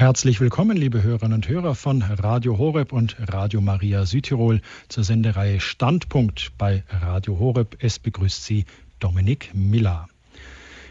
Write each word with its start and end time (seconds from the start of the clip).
Herzlich 0.00 0.40
willkommen, 0.40 0.78
liebe 0.78 1.02
Hörerinnen 1.02 1.34
und 1.34 1.48
Hörer 1.50 1.74
von 1.74 2.00
Radio 2.00 2.56
Horeb 2.56 2.90
und 2.90 3.16
Radio 3.18 3.60
Maria 3.60 4.06
Südtirol 4.06 4.62
zur 4.88 5.04
Sendereihe 5.04 5.60
Standpunkt 5.60 6.52
bei 6.56 6.84
Radio 6.88 7.38
Horeb. 7.38 7.76
Es 7.80 7.98
begrüßt 7.98 8.42
Sie 8.42 8.64
Dominik 8.98 9.50
Miller. 9.52 10.08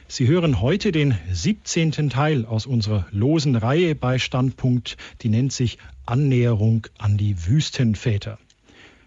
Sie 0.07 0.27
hören 0.27 0.61
heute 0.61 0.91
den 0.91 1.17
17. 1.31 2.11
Teil 2.11 2.45
aus 2.45 2.67
unserer 2.67 3.07
losen 3.09 3.55
Reihe 3.55 3.95
bei 3.95 4.19
Standpunkt, 4.19 4.95
die 5.23 5.29
nennt 5.29 5.53
sich 5.53 5.79
Annäherung 6.05 6.85
an 6.99 7.17
die 7.17 7.47
Wüstenväter. 7.47 8.37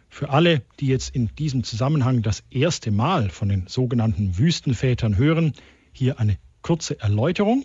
Für 0.09 0.31
alle, 0.31 0.63
die 0.81 0.89
jetzt 0.89 1.15
in 1.15 1.31
diesem 1.39 1.63
Zusammenhang 1.63 2.23
das 2.23 2.43
erste 2.51 2.91
Mal 2.91 3.31
von 3.31 3.49
den 3.49 3.69
sogenannten 3.69 4.37
Wüstenvätern 4.37 5.17
hören, 5.17 5.53
hier 5.93 6.19
eine 6.19 6.39
kurze 6.61 6.99
Erläuterung. 6.99 7.65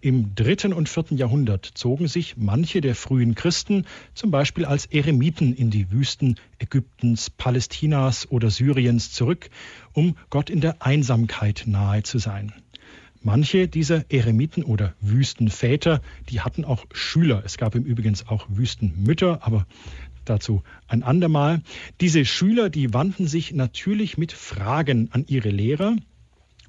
Im 0.00 0.34
dritten 0.34 0.72
und 0.72 0.88
vierten 0.88 1.16
Jahrhundert 1.16 1.64
zogen 1.64 2.06
sich 2.06 2.36
manche 2.36 2.80
der 2.80 2.94
frühen 2.94 3.34
Christen 3.34 3.86
zum 4.14 4.30
Beispiel 4.30 4.64
als 4.66 4.86
Eremiten 4.86 5.54
in 5.54 5.70
die 5.70 5.90
Wüsten 5.90 6.36
Ägyptens, 6.58 7.30
Palästinas 7.30 8.30
oder 8.30 8.50
Syriens 8.50 9.12
zurück, 9.12 9.48
um 9.94 10.16
Gott 10.28 10.50
in 10.50 10.60
der 10.60 10.82
Einsamkeit 10.82 11.64
nahe 11.66 12.02
zu 12.02 12.18
sein. 12.18 12.52
Manche 13.22 13.68
dieser 13.68 14.04
Eremiten 14.12 14.62
oder 14.62 14.94
Wüstenväter, 15.00 16.02
die 16.28 16.42
hatten 16.42 16.64
auch 16.64 16.84
Schüler. 16.92 17.42
Es 17.44 17.56
gab 17.56 17.74
im 17.74 17.82
Übrigen 17.82 18.16
auch 18.26 18.46
Wüstenmütter, 18.48 19.44
aber 19.44 19.66
dazu 20.24 20.62
ein 20.86 21.02
andermal. 21.02 21.62
Diese 22.00 22.24
Schüler, 22.24 22.68
die 22.68 22.92
wandten 22.92 23.26
sich 23.26 23.52
natürlich 23.52 24.18
mit 24.18 24.32
Fragen 24.32 25.08
an 25.10 25.24
ihre 25.26 25.48
Lehrer 25.48 25.96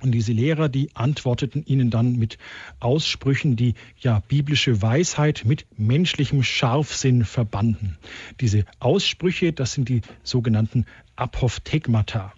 und 0.01 0.11
diese 0.11 0.31
Lehrer, 0.31 0.69
die 0.69 0.89
antworteten 0.95 1.63
ihnen 1.65 1.89
dann 1.89 2.15
mit 2.17 2.37
Aussprüchen, 2.79 3.55
die 3.55 3.73
ja 3.99 4.21
biblische 4.27 4.81
Weisheit 4.81 5.43
mit 5.45 5.65
menschlichem 5.77 6.43
Scharfsinn 6.43 7.25
verbanden. 7.25 7.97
Diese 8.39 8.65
Aussprüche, 8.79 9.53
das 9.53 9.73
sind 9.73 9.89
die 9.89 10.01
sogenannten 10.23 10.85
Apophthegmata. 11.15 12.33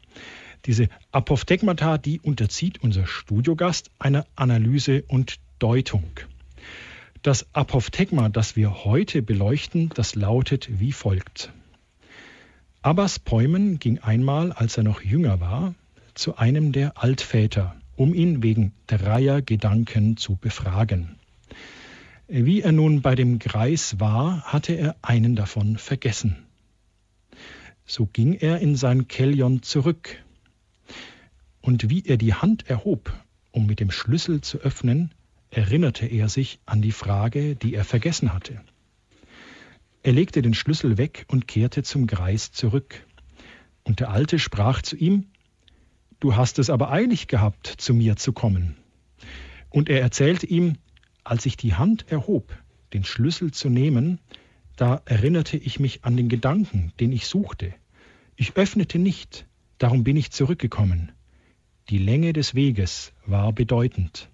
Diese 0.65 0.89
Apophthegmata, 1.11 1.97
die 1.97 2.19
unterzieht 2.19 2.81
unser 2.83 3.07
Studiogast 3.07 3.91
einer 3.99 4.25
Analyse 4.35 5.03
und 5.07 5.39
Deutung. 5.59 6.03
Das 7.21 7.47
Apophthegma, 7.53 8.29
das 8.29 8.55
wir 8.55 8.85
heute 8.85 9.21
beleuchten, 9.21 9.89
das 9.93 10.15
lautet 10.15 10.79
wie 10.79 10.93
folgt. 10.93 11.51
Abbas 12.81 13.19
Peumen 13.19 13.77
ging 13.79 13.99
einmal, 13.99 14.53
als 14.53 14.77
er 14.77 14.83
noch 14.83 15.01
jünger 15.01 15.41
war, 15.41 15.75
zu 16.13 16.37
einem 16.37 16.71
der 16.71 17.01
Altväter, 17.01 17.75
um 17.95 18.13
ihn 18.13 18.43
wegen 18.43 18.73
dreier 18.87 19.41
Gedanken 19.41 20.17
zu 20.17 20.35
befragen. 20.35 21.19
Wie 22.27 22.61
er 22.61 22.71
nun 22.71 23.01
bei 23.01 23.15
dem 23.15 23.39
Greis 23.39 23.99
war, 23.99 24.43
hatte 24.43 24.73
er 24.73 24.95
einen 25.01 25.35
davon 25.35 25.77
vergessen. 25.77 26.45
So 27.85 28.05
ging 28.05 28.33
er 28.33 28.59
in 28.59 28.75
sein 28.75 29.07
Kellion 29.07 29.63
zurück. 29.63 30.23
Und 31.61 31.89
wie 31.89 32.05
er 32.05 32.17
die 32.17 32.35
Hand 32.35 32.69
erhob, 32.69 33.11
um 33.51 33.65
mit 33.65 33.79
dem 33.79 33.89
Schlüssel 33.89 34.41
zu 34.41 34.59
öffnen, 34.59 35.11
erinnerte 35.49 36.05
er 36.05 36.29
sich 36.29 36.59
an 36.67 36.83
die 36.83 36.91
Frage, 36.91 37.55
die 37.55 37.73
er 37.73 37.83
vergessen 37.83 38.31
hatte. 38.31 38.61
Er 40.03 40.13
legte 40.13 40.41
den 40.41 40.53
Schlüssel 40.53 40.97
weg 40.97 41.25
und 41.29 41.47
kehrte 41.47 41.83
zum 41.83 42.05
Greis 42.07 42.51
zurück. 42.51 43.05
Und 43.83 43.99
der 43.99 44.11
Alte 44.11 44.39
sprach 44.39 44.81
zu 44.83 44.95
ihm, 44.95 45.25
Du 46.19 46.35
hast 46.35 46.59
es 46.59 46.69
aber 46.69 46.91
eilig 46.91 47.27
gehabt, 47.27 47.67
zu 47.67 47.93
mir 47.93 48.17
zu 48.17 48.33
kommen. 48.33 48.75
Und 49.69 49.89
er 49.89 50.01
erzählte 50.01 50.45
ihm, 50.45 50.75
als 51.23 51.45
ich 51.45 51.55
die 51.55 51.75
Hand 51.75 52.11
erhob, 52.11 52.57
den 52.93 53.03
Schlüssel 53.03 53.51
zu 53.51 53.69
nehmen, 53.69 54.19
da 54.75 55.01
erinnerte 55.05 55.57
ich 55.57 55.79
mich 55.79 56.03
an 56.03 56.17
den 56.17 56.29
Gedanken, 56.29 56.91
den 56.99 57.11
ich 57.11 57.27
suchte. 57.27 57.73
Ich 58.35 58.55
öffnete 58.55 58.99
nicht, 58.99 59.45
darum 59.77 60.03
bin 60.03 60.17
ich 60.17 60.31
zurückgekommen. 60.31 61.11
Die 61.89 61.97
Länge 61.97 62.33
des 62.33 62.55
Weges 62.55 63.13
war 63.25 63.53
bedeutend. 63.53 64.29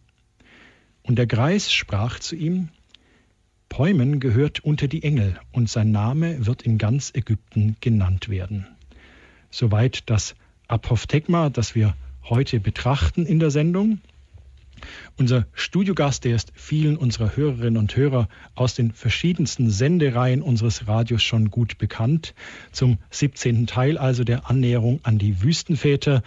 Und 1.03 1.17
der 1.17 1.27
Greis 1.27 1.71
sprach 1.71 2.19
zu 2.19 2.35
ihm, 2.35 2.69
Päumen 3.69 4.19
gehört 4.19 4.59
unter 4.61 4.87
die 4.87 5.03
Engel 5.03 5.39
und 5.51 5.69
sein 5.69 5.91
Name 5.91 6.45
wird 6.45 6.63
in 6.63 6.77
ganz 6.77 7.11
Ägypten 7.13 7.75
genannt 7.81 8.29
werden. 8.29 8.67
Soweit 9.51 10.09
das 10.09 10.35
Apophthegma, 10.67 11.49
das 11.49 11.75
wir 11.75 11.95
heute 12.23 12.59
betrachten 12.59 13.25
in 13.25 13.39
der 13.39 13.51
Sendung. 13.51 13.99
Unser 15.17 15.45
Studiogast, 15.53 16.25
der 16.25 16.35
ist 16.35 16.51
vielen 16.53 16.97
unserer 16.97 17.35
Hörerinnen 17.35 17.77
und 17.77 17.95
Hörer 17.95 18.27
aus 18.53 18.75
den 18.75 18.91
verschiedensten 18.91 19.69
Sendereien 19.69 20.41
unseres 20.41 20.87
Radios 20.87 21.23
schon 21.23 21.49
gut 21.49 21.77
bekannt. 21.77 22.33
Zum 22.71 22.97
17. 23.11 23.67
Teil 23.67 23.97
also 23.97 24.23
der 24.23 24.49
Annäherung 24.49 24.99
an 25.03 25.17
die 25.17 25.41
Wüstenväter 25.41 26.21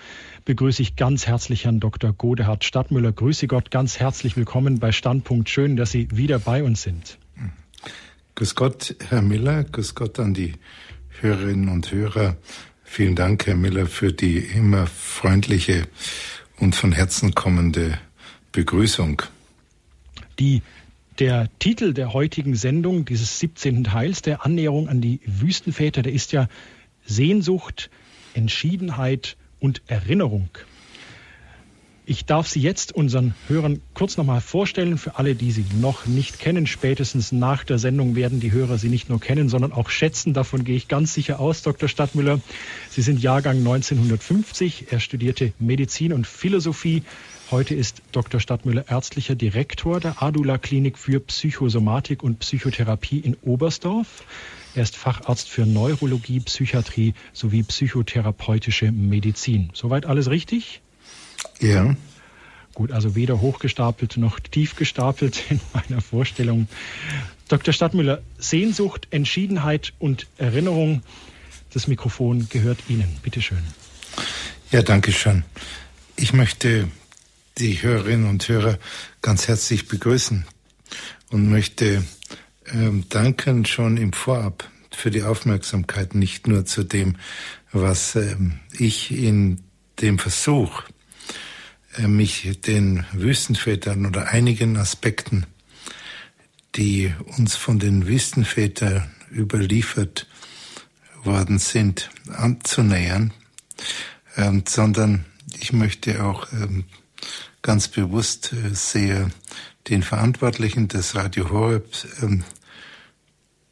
begrüße 0.44 0.82
ich 0.82 0.96
ganz 0.96 1.26
herzlich 1.26 1.64
Herrn 1.64 1.80
Dr. 1.80 2.12
Godehard 2.12 2.64
Stadtmüller. 2.64 3.12
Grüße 3.12 3.46
Gott, 3.46 3.70
ganz 3.70 3.98
herzlich 3.98 4.36
willkommen 4.36 4.78
bei 4.78 4.92
Standpunkt. 4.92 5.50
Schön, 5.50 5.76
dass 5.76 5.90
Sie 5.90 6.08
wieder 6.10 6.38
bei 6.38 6.62
uns 6.62 6.82
sind. 6.82 7.18
Grüß 8.34 8.54
Gott, 8.54 8.96
Herr 9.08 9.22
Miller. 9.22 9.64
Grüß 9.64 9.94
Gott 9.94 10.18
an 10.18 10.32
die 10.32 10.54
Hörerinnen 11.20 11.68
und 11.68 11.90
Hörer 11.92 12.36
Vielen 12.90 13.14
Dank, 13.14 13.46
Herr 13.46 13.54
Miller, 13.54 13.86
für 13.86 14.12
die 14.12 14.38
immer 14.38 14.86
freundliche 14.88 15.86
und 16.56 16.74
von 16.74 16.90
Herzen 16.90 17.32
kommende 17.34 17.96
Begrüßung. 18.50 19.22
Die, 20.40 20.62
der 21.20 21.48
Titel 21.60 21.92
der 21.92 22.12
heutigen 22.12 22.56
Sendung, 22.56 23.04
dieses 23.04 23.38
17. 23.38 23.84
Teils 23.84 24.22
der 24.22 24.44
Annäherung 24.44 24.88
an 24.88 25.00
die 25.00 25.20
Wüstenväter, 25.26 26.02
der 26.02 26.12
ist 26.12 26.32
ja 26.32 26.48
Sehnsucht, 27.04 27.90
Entschiedenheit 28.34 29.36
und 29.60 29.82
Erinnerung. 29.86 30.48
Ich 32.10 32.24
darf 32.24 32.48
Sie 32.48 32.60
jetzt 32.60 32.92
unseren 32.92 33.34
Hörern 33.48 33.82
kurz 33.92 34.16
nochmal 34.16 34.40
vorstellen. 34.40 34.96
Für 34.96 35.16
alle, 35.16 35.34
die 35.34 35.50
Sie 35.52 35.66
noch 35.78 36.06
nicht 36.06 36.38
kennen, 36.38 36.66
spätestens 36.66 37.32
nach 37.32 37.64
der 37.64 37.78
Sendung 37.78 38.16
werden 38.16 38.40
die 38.40 38.50
Hörer 38.50 38.78
Sie 38.78 38.88
nicht 38.88 39.10
nur 39.10 39.20
kennen, 39.20 39.50
sondern 39.50 39.74
auch 39.74 39.90
schätzen. 39.90 40.32
Davon 40.32 40.64
gehe 40.64 40.74
ich 40.74 40.88
ganz 40.88 41.12
sicher 41.12 41.38
aus, 41.38 41.60
Dr. 41.60 41.86
Stadtmüller. 41.86 42.40
Sie 42.88 43.02
sind 43.02 43.20
Jahrgang 43.20 43.58
1950. 43.58 44.86
Er 44.90 45.00
studierte 45.00 45.52
Medizin 45.58 46.14
und 46.14 46.26
Philosophie. 46.26 47.02
Heute 47.50 47.74
ist 47.74 48.00
Dr. 48.12 48.40
Stadtmüller 48.40 48.88
ärztlicher 48.88 49.34
Direktor 49.34 50.00
der 50.00 50.22
Adula 50.22 50.56
Klinik 50.56 50.96
für 50.96 51.20
Psychosomatik 51.20 52.22
und 52.22 52.38
Psychotherapie 52.38 53.18
in 53.18 53.36
Oberstdorf. 53.42 54.24
Er 54.74 54.84
ist 54.84 54.96
Facharzt 54.96 55.50
für 55.50 55.66
Neurologie, 55.66 56.40
Psychiatrie 56.40 57.12
sowie 57.34 57.64
psychotherapeutische 57.64 58.92
Medizin. 58.92 59.68
Soweit 59.74 60.06
alles 60.06 60.30
richtig? 60.30 60.80
Ja. 61.60 61.96
Gut, 62.74 62.92
also 62.92 63.14
weder 63.14 63.40
hochgestapelt 63.40 64.16
noch 64.16 64.38
tief 64.38 64.76
gestapelt 64.76 65.42
in 65.50 65.60
meiner 65.72 66.00
Vorstellung. 66.00 66.68
Dr. 67.48 67.72
Stadtmüller, 67.72 68.22
Sehnsucht, 68.38 69.08
Entschiedenheit 69.10 69.94
und 69.98 70.26
Erinnerung. 70.36 71.02
Das 71.72 71.88
Mikrofon 71.88 72.48
gehört 72.48 72.78
Ihnen. 72.88 73.16
Bitte 73.22 73.42
schön. 73.42 73.62
Ja, 74.70 74.82
danke 74.82 75.12
schön. 75.12 75.44
Ich 76.16 76.32
möchte 76.32 76.88
die 77.58 77.82
Hörerinnen 77.82 78.28
und 78.28 78.48
Hörer 78.48 78.78
ganz 79.22 79.48
herzlich 79.48 79.88
begrüßen 79.88 80.44
und 81.30 81.50
möchte 81.50 82.04
ähm, 82.72 83.04
danken 83.08 83.64
schon 83.64 83.96
im 83.96 84.12
Vorab 84.12 84.68
für 84.90 85.10
die 85.10 85.22
Aufmerksamkeit, 85.22 86.14
nicht 86.14 86.46
nur 86.46 86.64
zu 86.64 86.84
dem, 86.84 87.16
was 87.72 88.14
ähm, 88.16 88.60
ich 88.78 89.10
in 89.10 89.60
dem 90.00 90.18
Versuch, 90.18 90.82
mich 91.96 92.60
den 92.60 93.04
Wüstenvätern 93.12 94.06
oder 94.06 94.28
einigen 94.28 94.76
Aspekten, 94.76 95.46
die 96.76 97.12
uns 97.36 97.56
von 97.56 97.78
den 97.78 98.06
Wüstenvätern 98.06 99.10
überliefert 99.30 100.26
worden 101.24 101.58
sind, 101.58 102.10
anzunähern, 102.30 103.32
ähm, 104.36 104.64
sondern 104.66 105.24
ich 105.58 105.72
möchte 105.72 106.24
auch 106.24 106.52
ähm, 106.52 106.84
ganz 107.62 107.88
bewusst 107.88 108.52
äh, 108.52 108.74
sehr 108.74 109.30
den 109.88 110.02
Verantwortlichen 110.02 110.88
des 110.88 111.14
Radio 111.14 111.50
Horeb 111.50 111.86
ähm, 112.22 112.44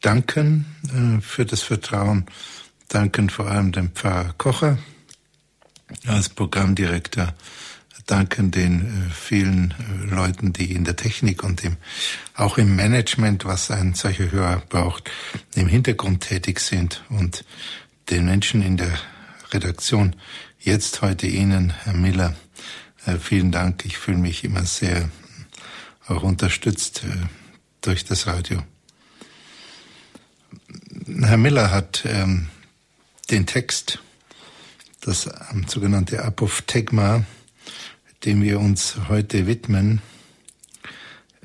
danken 0.01 0.65
äh, 0.93 1.21
für 1.21 1.45
das 1.45 1.61
Vertrauen, 1.61 2.25
danken 2.87 3.29
vor 3.29 3.47
allem 3.47 3.71
dem 3.71 3.91
Pfarrer 3.91 4.33
Kocher 4.37 4.77
als 6.05 6.29
Programmdirektor 6.29 7.33
danken 8.07 8.51
den 8.51 8.81
äh, 8.81 9.13
vielen 9.13 9.71
äh, 9.71 10.15
Leuten, 10.15 10.53
die 10.53 10.71
in 10.73 10.83
der 10.83 10.95
Technik 10.95 11.43
und 11.43 11.63
im, 11.63 11.77
auch 12.33 12.57
im 12.57 12.75
Management, 12.75 13.45
was 13.45 13.69
ein 13.69 13.93
solcher 13.93 14.31
Hörer 14.31 14.63
braucht, 14.69 15.11
im 15.55 15.67
Hintergrund 15.67 16.21
tätig 16.23 16.59
sind 16.59 17.03
und 17.09 17.45
den 18.09 18.25
Menschen 18.25 18.63
in 18.63 18.77
der 18.77 18.97
Redaktion. 19.51 20.15
Jetzt 20.59 21.01
heute 21.01 21.27
Ihnen, 21.27 21.73
Herr 21.83 21.93
Miller, 21.93 22.35
äh, 23.05 23.17
vielen 23.17 23.51
Dank. 23.51 23.85
Ich 23.85 23.97
fühle 23.97 24.17
mich 24.17 24.43
immer 24.43 24.65
sehr 24.65 25.09
auch 26.07 26.23
unterstützt 26.23 27.01
durch 27.81 28.05
das 28.05 28.27
Radio. 28.27 28.63
Herr 31.21 31.35
Miller 31.35 31.69
hat 31.69 32.03
ähm, 32.05 32.47
den 33.29 33.45
Text, 33.45 33.99
das 35.01 35.29
sogenannte 35.67 36.23
Apophthegma, 36.23 37.25
dem 38.25 38.41
wir 38.41 38.59
uns 38.59 38.97
heute 39.07 39.47
widmen, 39.47 40.01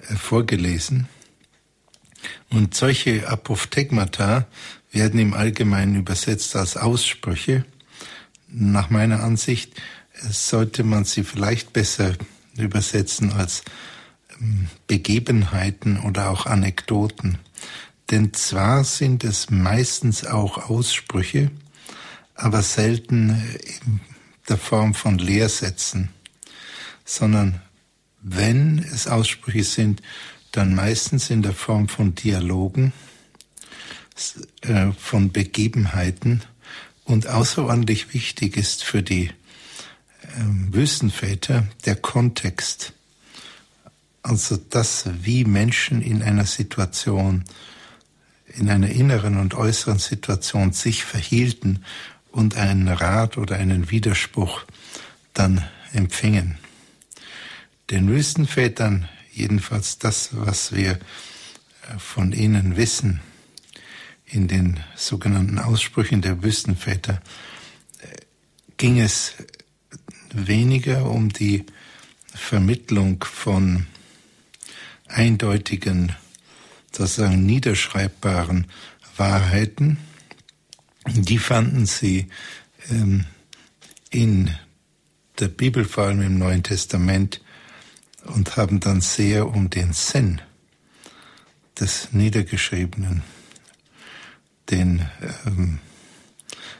äh, 0.08 0.14
vorgelesen. 0.16 1.08
Und 2.50 2.74
solche 2.74 3.28
Apophthegmata 3.28 4.46
werden 4.90 5.18
im 5.18 5.34
Allgemeinen 5.34 5.96
übersetzt 5.96 6.54
als 6.56 6.76
Aussprüche. 6.76 7.64
Nach 8.48 8.90
meiner 8.90 9.22
Ansicht 9.22 9.78
äh, 10.14 10.28
sollte 10.30 10.84
man 10.84 11.04
sie 11.04 11.24
vielleicht 11.24 11.72
besser 11.72 12.12
übersetzen 12.56 13.32
als 13.32 13.62
ähm, 14.40 14.68
Begebenheiten 14.86 15.98
oder 16.00 16.30
auch 16.30 16.46
Anekdoten. 16.46 17.38
Denn 18.10 18.34
zwar 18.34 18.84
sind 18.84 19.24
es 19.24 19.48
meistens 19.48 20.26
auch 20.26 20.68
Aussprüche, 20.68 21.50
aber 22.34 22.62
selten 22.62 23.30
in 23.30 24.00
der 24.48 24.58
Form 24.58 24.92
von 24.92 25.18
Lehrsätzen, 25.18 26.10
sondern 27.04 27.60
wenn 28.20 28.78
es 28.78 29.06
Aussprüche 29.06 29.64
sind, 29.64 30.02
dann 30.52 30.74
meistens 30.74 31.30
in 31.30 31.42
der 31.42 31.54
Form 31.54 31.88
von 31.88 32.14
Dialogen, 32.14 32.92
äh, 34.62 34.92
von 34.92 35.32
Begebenheiten 35.32 36.42
und 37.04 37.26
außerordentlich 37.26 38.12
wichtig 38.14 38.56
ist 38.56 38.84
für 38.84 39.02
die 39.02 39.30
ähm, 40.36 40.68
Wüstenväter 40.72 41.66
der 41.84 41.96
Kontext. 41.96 42.92
Also 44.22 44.56
das, 44.56 45.08
wie 45.22 45.44
Menschen 45.44 46.00
in 46.00 46.22
einer 46.22 46.46
Situation 46.46 47.44
in 48.54 48.70
einer 48.70 48.90
inneren 48.90 49.38
und 49.38 49.54
äußeren 49.54 49.98
Situation 49.98 50.72
sich 50.72 51.04
verhielten 51.04 51.84
und 52.30 52.56
einen 52.56 52.88
Rat 52.88 53.36
oder 53.38 53.56
einen 53.56 53.90
Widerspruch 53.90 54.64
dann 55.34 55.64
empfingen. 55.92 56.58
Den 57.92 58.08
Wüstenvätern, 58.08 59.06
jedenfalls 59.34 59.98
das, 59.98 60.30
was 60.32 60.74
wir 60.74 60.92
äh, 60.92 61.98
von 61.98 62.32
ihnen 62.32 62.78
wissen, 62.78 63.20
in 64.24 64.48
den 64.48 64.80
sogenannten 64.96 65.58
Aussprüchen 65.58 66.22
der 66.22 66.42
Wüstenväter, 66.42 67.20
äh, 68.00 68.06
ging 68.78 68.98
es 68.98 69.34
weniger 70.32 71.04
um 71.10 71.34
die 71.34 71.66
Vermittlung 72.34 73.22
von 73.24 73.86
eindeutigen 75.06 76.16
sozusagen 76.92 77.44
niederschreibbaren 77.44 78.68
Wahrheiten, 79.18 79.98
die 81.08 81.36
fanden 81.36 81.84
sie 81.84 82.28
ähm, 82.90 83.26
in 84.08 84.50
der 85.40 85.48
Bibel, 85.48 85.84
vor 85.84 86.04
allem 86.04 86.22
im 86.22 86.38
Neuen 86.38 86.62
Testament, 86.62 87.42
und 88.24 88.56
haben 88.56 88.80
dann 88.80 89.00
sehr 89.00 89.48
um 89.48 89.70
den 89.70 89.92
Sinn 89.92 90.40
des 91.78 92.12
Niedergeschriebenen, 92.12 93.22
den 94.70 95.08
ähm, 95.46 95.78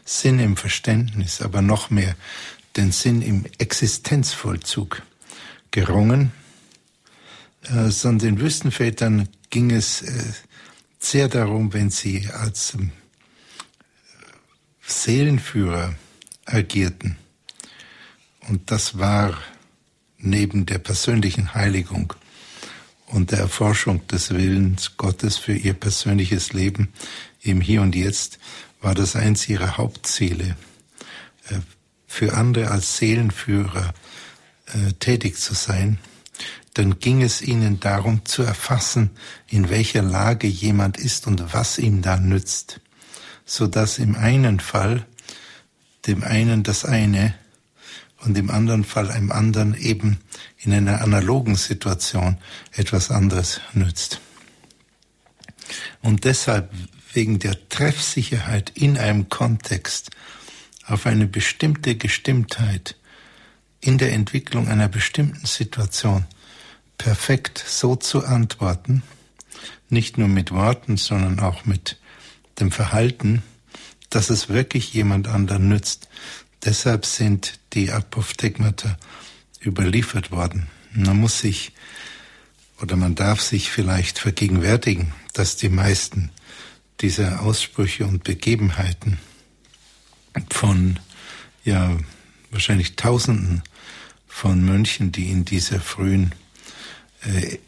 Sinn 0.05 0.39
im 0.39 0.57
Verständnis, 0.57 1.41
aber 1.41 1.63
noch 1.63 1.91
mehr 1.91 2.15
den 2.77 2.93
Sinn 2.93 3.23
im 3.23 3.45
Existenzvollzug 3.59 5.03
gerungen, 5.71 6.33
äh, 7.65 7.89
sondern 7.91 8.37
den 8.37 8.41
Wüstenvätern 8.41 9.29
ging 9.51 9.71
es 9.71 10.03
äh, 10.03 10.25
sehr 10.99 11.29
darum, 11.29 11.73
wenn 11.73 11.91
sie 11.91 12.29
als 12.31 12.75
ähm, 12.75 12.93
Seelenführer 14.83 15.95
agierten. 16.45 17.17
Und 18.49 18.71
das 18.71 18.99
war 18.99 19.39
neben 20.23 20.65
der 20.67 20.79
persönlichen 20.79 21.55
Heiligung 21.55 22.15
und 23.07 23.31
der 23.31 23.41
Erforschung 23.41 24.07
des 24.07 24.31
Willens 24.31 24.97
Gottes 24.97 25.37
für 25.37 25.53
ihr 25.53 25.75
persönliches 25.75 26.53
Leben 26.53 26.89
im 27.43 27.61
Hier 27.61 27.83
und 27.83 27.95
Jetzt, 27.95 28.39
war 28.81 28.95
das 28.95 29.17
eins 29.17 29.49
ihrer 29.49 29.77
Hauptziele, 29.77 30.57
äh, 31.51 31.59
für 32.07 32.35
andere 32.35 32.71
als 32.71 32.99
Seelenführer 32.99 33.95
äh, 34.67 34.93
tätig 34.95 35.37
zu 35.37 35.55
sein. 35.55 35.99
Dann 36.75 36.99
ging 36.99 37.23
es 37.23 37.43
ihnen 37.43 37.81
darum 37.81 38.25
zu 38.25 38.43
erfassen, 38.43 39.11
in 39.49 39.69
welcher 39.69 40.03
Lage 40.03 40.47
jemand 40.47 40.97
ist 40.97 41.27
und 41.27 41.53
was 41.53 41.79
ihm 41.79 42.01
da 42.01 42.17
nützt, 42.17 42.81
so 43.45 43.67
dass 43.67 43.99
im 43.99 44.15
einen 44.17 44.61
Fall 44.61 45.07
dem 46.07 46.23
einen 46.23 46.63
das 46.63 46.85
eine 46.85 47.35
und 48.25 48.37
im 48.39 48.51
anderen 48.51 48.85
Fall 48.85 49.11
einem 49.11 49.33
anderen 49.33 49.75
eben 49.75 50.19
in 50.59 50.73
einer 50.73 51.01
analogen 51.03 51.57
Situation 51.57 52.39
etwas 52.73 53.11
anderes 53.11 53.61
nützt. 53.73 54.21
Und 56.03 56.25
deshalb 56.25 56.73
wegen 57.13 57.39
der 57.39 57.69
Treffsicherheit 57.69 58.71
in 58.75 58.97
einem 58.97 59.29
Kontext 59.29 60.11
auf 60.87 61.07
eine 61.07 61.27
bestimmte 61.27 61.97
Gestimmtheit 61.97 62.97
in 63.81 63.99
der 63.99 64.13
Entwicklung 64.13 64.69
einer 64.69 64.89
bestimmten 64.89 65.47
Situation 65.47 66.25
perfekt 66.99 67.63
so 67.67 67.97
zu 67.97 68.25
antworten, 68.25 69.03
nicht 69.89 70.19
nur 70.19 70.29
mit 70.29 70.53
Worten, 70.53 70.97
sondern 70.97 71.41
auch 71.41 71.65
mit 71.65 71.99
dem 72.61 72.71
Verhalten, 72.71 73.43
dass 74.11 74.31
es 74.31 74.49
wirklich 74.49 74.93
jemand 74.95 75.27
anderen 75.27 75.69
nützt. 75.69 76.09
Deshalb 76.65 77.07
sind 77.07 77.59
die 77.75 77.91
Apophthegmata 77.91 78.97
überliefert 79.65 80.31
worden. 80.31 80.69
Man 80.93 81.19
muss 81.19 81.41
sich 81.41 81.73
oder 82.81 82.97
man 82.97 83.15
darf 83.15 83.41
sich 83.41 83.71
vielleicht 83.71 84.19
vergegenwärtigen, 84.19 85.13
dass 85.33 85.57
die 85.57 85.69
meisten 85.69 86.31
dieser 87.01 87.43
Aussprüche 87.43 88.07
und 88.07 88.25
Begebenheiten 88.25 89.19
von 90.51 90.99
ja 91.65 91.97
wahrscheinlich 92.51 92.97
Tausenden 92.97 93.63
von 94.27 94.65
Mönchen, 94.65 95.13
die 95.13 95.31
in 95.31 95.45
dieser 95.45 95.81
frühen 95.81 96.35
äh, 97.23 97.59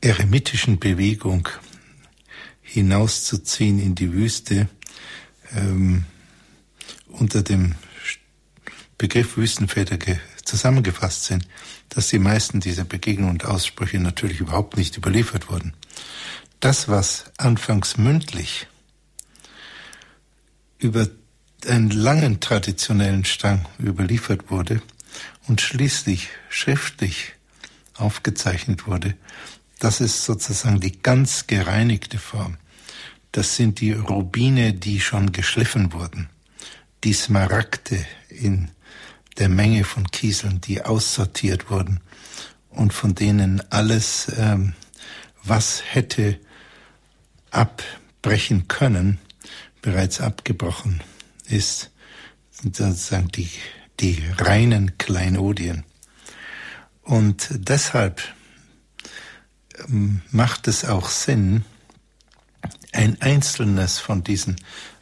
eremitischen 0.00 0.78
Bewegung 0.78 1.48
hinauszuziehen 2.62 3.78
in 3.78 3.94
die 3.94 4.12
Wüste 4.12 4.68
ähm, 5.54 6.04
unter 7.08 7.42
dem 7.42 7.74
Begriff 8.98 9.36
Wüstenväter 9.36 9.98
zusammengefasst 10.44 11.24
sind, 11.24 11.46
dass 11.90 12.08
die 12.08 12.18
meisten 12.18 12.60
dieser 12.60 12.84
Begegnungen 12.84 13.32
und 13.32 13.44
Aussprüche 13.44 13.98
natürlich 13.98 14.40
überhaupt 14.40 14.76
nicht 14.76 14.96
überliefert 14.96 15.50
wurden. 15.50 15.74
Das, 16.60 16.88
was 16.88 17.30
anfangs 17.36 17.98
mündlich 17.98 18.66
über 20.78 21.08
einen 21.66 21.90
langen 21.90 22.40
traditionellen 22.40 23.24
Strang 23.24 23.66
überliefert 23.78 24.50
wurde 24.50 24.80
und 25.46 25.60
schließlich 25.60 26.28
schriftlich 26.48 27.34
aufgezeichnet 27.94 28.86
wurde, 28.86 29.14
das 29.78 30.00
ist 30.00 30.24
sozusagen 30.24 30.80
die 30.80 31.02
ganz 31.02 31.46
gereinigte 31.46 32.18
Form. 32.18 32.56
Das 33.32 33.56
sind 33.56 33.80
die 33.80 33.92
Rubine, 33.92 34.72
die 34.72 35.00
schon 35.00 35.32
geschliffen 35.32 35.92
wurden, 35.92 36.30
die 37.04 37.12
Smaragde 37.12 38.06
in 38.30 38.70
der 39.38 39.48
Menge 39.48 39.84
von 39.84 40.10
Kieseln, 40.10 40.60
die 40.60 40.82
aussortiert 40.82 41.70
wurden 41.70 42.00
und 42.70 42.92
von 42.92 43.14
denen 43.14 43.62
alles, 43.70 44.32
ähm, 44.36 44.74
was 45.42 45.82
hätte 45.84 46.38
abbrechen 47.50 48.68
können, 48.68 49.18
bereits 49.82 50.20
abgebrochen 50.20 51.02
ist. 51.48 51.90
Sind 52.50 52.76
sozusagen 52.76 53.28
die, 53.28 53.50
die 54.00 54.22
reinen 54.38 54.98
Kleinodien. 54.98 55.84
Und 57.02 57.48
deshalb 57.52 58.22
ähm, 59.88 60.22
macht 60.30 60.66
es 60.68 60.84
auch 60.84 61.08
Sinn, 61.08 61.64
ein 62.92 63.20
einzelnes 63.20 63.98
von 63.98 64.24
diesen 64.24 64.56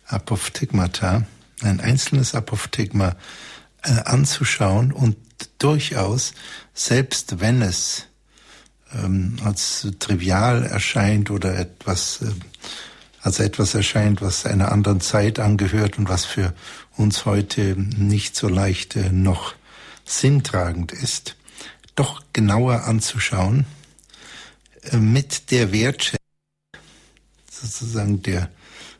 Apophthegmata, 0.06 1.24
ein 1.62 1.80
einzelnes 1.80 2.34
Apophthegma 2.34 3.16
äh, 3.84 4.00
anzuschauen 4.04 4.92
und 4.92 5.16
durchaus, 5.58 6.34
selbst 6.72 7.40
wenn 7.40 7.62
es 7.62 8.06
ähm, 8.92 9.36
als 9.44 9.86
trivial 9.98 10.64
erscheint 10.64 11.30
oder 11.30 11.58
etwas, 11.58 12.22
äh, 12.22 12.30
als 13.20 13.40
etwas 13.40 13.74
erscheint, 13.74 14.22
was 14.22 14.46
einer 14.46 14.72
anderen 14.72 15.00
Zeit 15.00 15.38
angehört 15.38 15.98
und 15.98 16.08
was 16.08 16.24
für 16.24 16.54
uns 16.96 17.24
heute 17.24 17.76
nicht 17.76 18.36
so 18.36 18.48
leicht 18.48 18.96
äh, 18.96 19.10
noch 19.10 19.54
sinntragend 20.04 20.92
ist, 20.92 21.36
doch 21.94 22.22
genauer 22.32 22.84
anzuschauen, 22.84 23.66
äh, 24.90 24.96
mit 24.96 25.50
der 25.50 25.72
Wertschätzung, 25.72 26.18
sozusagen 27.50 28.22
der 28.22 28.50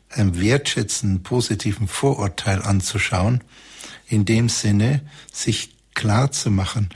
einem 0.09 0.39
wertschätzenden, 0.39 1.23
positiven 1.23 1.87
Vorurteil 1.87 2.61
anzuschauen, 2.61 3.43
in 4.07 4.25
dem 4.25 4.49
Sinne, 4.49 5.01
sich 5.31 5.75
klar 5.93 6.31
zu 6.31 6.51
machen, 6.51 6.89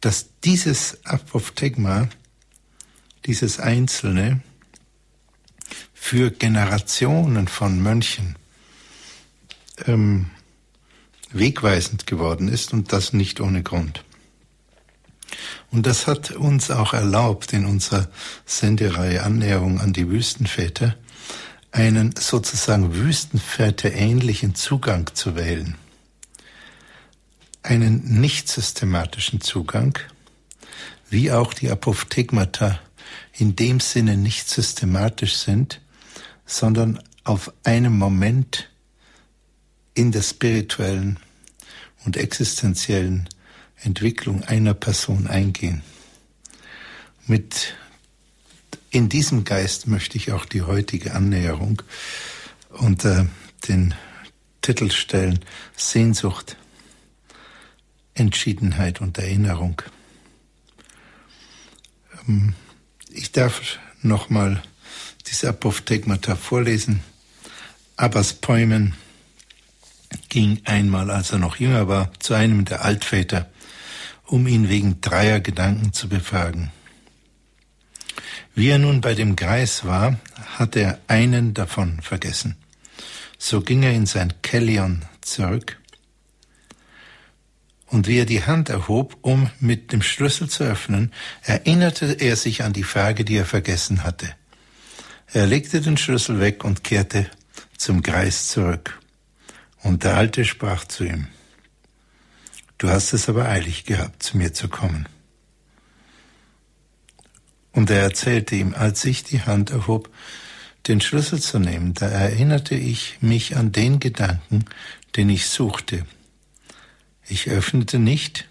dass 0.00 0.28
dieses 0.44 1.04
Apophthegma, 1.04 2.08
dieses 3.26 3.58
Einzelne, 3.60 4.40
für 5.94 6.32
Generationen 6.32 7.46
von 7.46 7.80
Mönchen 7.80 8.36
ähm, 9.86 10.30
wegweisend 11.30 12.08
geworden 12.08 12.48
ist 12.48 12.72
und 12.72 12.92
das 12.92 13.12
nicht 13.12 13.40
ohne 13.40 13.62
Grund. 13.62 14.04
Und 15.70 15.86
das 15.86 16.06
hat 16.06 16.32
uns 16.32 16.70
auch 16.70 16.92
erlaubt, 16.92 17.52
in 17.52 17.64
unserer 17.64 18.08
Sendereihe 18.44 19.22
Annäherung 19.22 19.80
an 19.80 19.92
die 19.92 20.10
Wüstenväter, 20.10 20.96
einen 21.70 22.14
sozusagen 22.16 22.94
Wüstenväter 22.94 23.92
ähnlichen 23.92 24.54
Zugang 24.54 25.08
zu 25.14 25.36
wählen. 25.36 25.76
Einen 27.62 28.20
nicht 28.20 28.48
systematischen 28.48 29.40
Zugang, 29.40 29.98
wie 31.10 31.30
auch 31.30 31.54
die 31.54 31.70
Apophthegmata 31.70 32.80
in 33.32 33.56
dem 33.56 33.80
Sinne 33.80 34.16
nicht 34.16 34.48
systematisch 34.48 35.36
sind, 35.36 35.80
sondern 36.44 37.02
auf 37.24 37.52
einem 37.64 37.96
Moment 37.96 38.68
in 39.94 40.12
der 40.12 40.22
spirituellen 40.22 41.18
und 42.04 42.16
existenziellen 42.16 43.28
Entwicklung 43.76 44.42
einer 44.44 44.74
Person 44.74 45.26
eingehen. 45.26 45.82
Mit 47.26 47.74
in 48.90 49.08
diesem 49.08 49.44
Geist 49.44 49.86
möchte 49.86 50.16
ich 50.16 50.32
auch 50.32 50.44
die 50.44 50.62
heutige 50.62 51.14
Annäherung 51.14 51.82
unter 52.70 53.26
den 53.68 53.94
Titel 54.60 54.90
stellen 54.90 55.40
Sehnsucht, 55.76 56.56
Entschiedenheit 58.14 59.00
und 59.00 59.18
Erinnerung. 59.18 59.82
Ähm, 62.28 62.54
ich 63.10 63.32
darf 63.32 63.78
nochmal 64.02 64.62
diese 65.26 65.48
Apophthegmata 65.48 66.36
vorlesen. 66.36 67.02
Abbas 67.96 68.34
Päumen 68.34 68.94
ging 70.28 70.60
einmal, 70.64 71.10
als 71.10 71.30
er 71.32 71.38
noch 71.38 71.56
jünger 71.56 71.88
war, 71.88 72.10
zu 72.18 72.34
einem 72.34 72.64
der 72.64 72.84
Altväter, 72.84 73.50
um 74.26 74.46
ihn 74.46 74.68
wegen 74.68 75.00
dreier 75.00 75.40
Gedanken 75.40 75.92
zu 75.92 76.08
befragen. 76.08 76.70
Wie 78.54 78.68
er 78.68 78.78
nun 78.78 79.00
bei 79.00 79.14
dem 79.14 79.36
Greis 79.36 79.84
war, 79.84 80.18
hatte 80.58 80.80
er 80.80 81.00
einen 81.06 81.54
davon 81.54 82.02
vergessen. 82.02 82.56
So 83.38 83.62
ging 83.62 83.82
er 83.82 83.92
in 83.92 84.06
sein 84.06 84.34
Kellion 84.42 85.04
zurück, 85.22 85.78
und 87.92 88.06
wie 88.06 88.18
er 88.18 88.24
die 88.24 88.42
Hand 88.42 88.70
erhob, 88.70 89.18
um 89.20 89.50
mit 89.60 89.92
dem 89.92 90.00
Schlüssel 90.00 90.48
zu 90.48 90.64
öffnen, 90.64 91.12
erinnerte 91.42 92.06
er 92.06 92.36
sich 92.36 92.64
an 92.64 92.72
die 92.72 92.84
Frage, 92.84 93.22
die 93.22 93.36
er 93.36 93.44
vergessen 93.44 94.02
hatte. 94.02 94.34
Er 95.30 95.46
legte 95.46 95.82
den 95.82 95.98
Schlüssel 95.98 96.40
weg 96.40 96.64
und 96.64 96.84
kehrte 96.84 97.26
zum 97.76 98.02
Greis 98.02 98.48
zurück. 98.48 98.98
Und 99.82 100.04
der 100.04 100.16
Alte 100.16 100.46
sprach 100.46 100.86
zu 100.86 101.04
ihm, 101.04 101.26
Du 102.78 102.88
hast 102.88 103.12
es 103.12 103.28
aber 103.28 103.46
eilig 103.46 103.84
gehabt, 103.84 104.22
zu 104.22 104.38
mir 104.38 104.54
zu 104.54 104.68
kommen. 104.68 105.06
Und 107.72 107.90
er 107.90 108.00
erzählte 108.00 108.56
ihm, 108.56 108.74
als 108.74 109.04
ich 109.04 109.22
die 109.22 109.42
Hand 109.42 109.70
erhob, 109.70 110.10
den 110.88 111.00
Schlüssel 111.02 111.40
zu 111.40 111.58
nehmen, 111.58 111.92
da 111.92 112.06
erinnerte 112.08 112.74
ich 112.74 113.18
mich 113.20 113.56
an 113.56 113.70
den 113.70 114.00
Gedanken, 114.00 114.64
den 115.14 115.28
ich 115.28 115.46
suchte. 115.46 116.06
Ich 117.28 117.48
öffnete 117.48 117.98
nicht, 117.98 118.48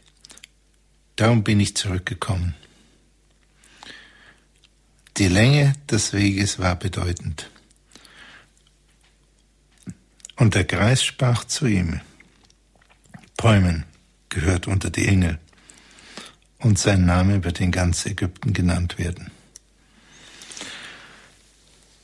darum 1.15 1.43
bin 1.43 1.59
ich 1.59 1.75
zurückgekommen. 1.75 2.55
Die 5.17 5.27
Länge 5.27 5.73
des 5.89 6.13
Weges 6.13 6.57
war 6.57 6.75
bedeutend. 6.75 7.49
Und 10.37 10.55
der 10.55 10.63
Greis 10.63 11.03
sprach 11.03 11.43
zu 11.43 11.67
ihm, 11.67 12.01
Bäumen 13.37 13.85
gehört 14.29 14.67
unter 14.67 14.89
die 14.89 15.07
Engel 15.07 15.37
und 16.59 16.79
sein 16.79 17.05
Name 17.05 17.43
wird 17.43 17.59
in 17.59 17.71
ganz 17.71 18.05
Ägypten 18.05 18.53
genannt 18.53 18.97
werden. 18.97 19.31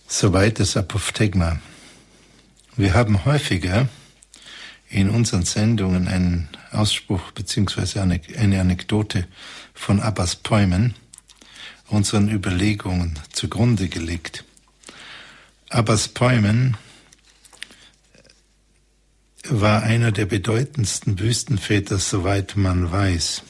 Soweit 0.07 0.59
das 0.59 0.77
Apophthegma. 0.77 1.59
Wir 2.75 2.93
haben 2.93 3.25
häufiger 3.25 3.89
in 4.89 5.09
unseren 5.09 5.43
Sendungen 5.43 6.07
einen 6.07 6.49
Ausspruch 6.77 7.31
bzw. 7.31 7.99
eine 7.99 8.61
Anekdote 8.61 9.27
von 9.73 9.99
Abbas 9.99 10.35
Päumen 10.35 10.95
unseren 11.89 12.29
Überlegungen 12.29 13.17
zugrunde 13.31 13.87
gelegt. 13.87 14.43
Abbas 15.69 16.07
Päumen 16.09 16.77
war 19.49 19.83
einer 19.83 20.11
der 20.11 20.25
bedeutendsten 20.25 21.19
Wüstenväter, 21.19 21.97
soweit 21.97 22.55
man 22.57 22.91
weiß. 22.91 23.43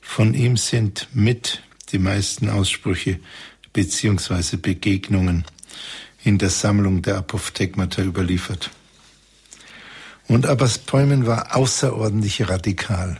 Von 0.00 0.34
ihm 0.34 0.56
sind 0.56 1.08
mit 1.12 1.62
die 1.92 1.98
meisten 1.98 2.50
Aussprüche 2.50 3.20
bzw. 3.72 4.56
Begegnungen 4.56 5.44
in 6.24 6.38
der 6.38 6.50
Sammlung 6.50 7.02
der 7.02 7.16
Apophthegmata 7.16 8.02
überliefert. 8.02 8.70
Und 10.28 10.44
Abbas 10.44 10.78
Päumen 10.78 11.26
war 11.26 11.56
außerordentlich 11.56 12.48
radikal. 12.50 13.18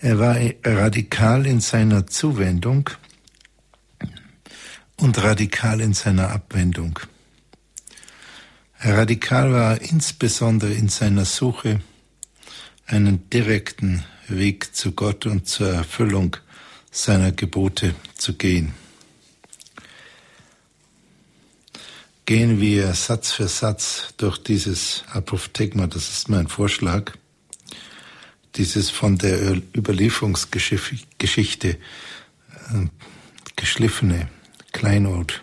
Er 0.00 0.18
war 0.18 0.36
radikal 0.64 1.46
in 1.46 1.60
seiner 1.60 2.08
Zuwendung 2.08 2.90
und 4.96 5.22
radikal 5.22 5.80
in 5.80 5.94
seiner 5.94 6.30
Abwendung. 6.30 6.98
Radikal 8.80 9.52
war 9.52 9.80
insbesondere 9.80 10.72
in 10.72 10.88
seiner 10.88 11.24
Suche, 11.24 11.80
einen 12.86 13.30
direkten 13.30 14.04
Weg 14.26 14.74
zu 14.74 14.92
Gott 14.92 15.26
und 15.26 15.46
zur 15.46 15.68
Erfüllung 15.72 16.36
seiner 16.90 17.30
Gebote 17.30 17.94
zu 18.16 18.34
gehen. 18.34 18.72
Gehen 22.28 22.60
wir 22.60 22.92
Satz 22.92 23.32
für 23.32 23.48
Satz 23.48 24.12
durch 24.18 24.36
dieses 24.36 25.02
Apophthegma, 25.10 25.86
das 25.86 26.10
ist 26.10 26.28
mein 26.28 26.46
Vorschlag, 26.46 27.12
dieses 28.54 28.90
von 28.90 29.16
der 29.16 29.62
Überlieferungsgeschichte 29.74 31.68
äh, 31.70 31.78
geschliffene 33.56 34.28
Kleinod. 34.72 35.42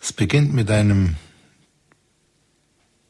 Es 0.00 0.14
beginnt 0.14 0.54
mit 0.54 0.70
einem 0.70 1.16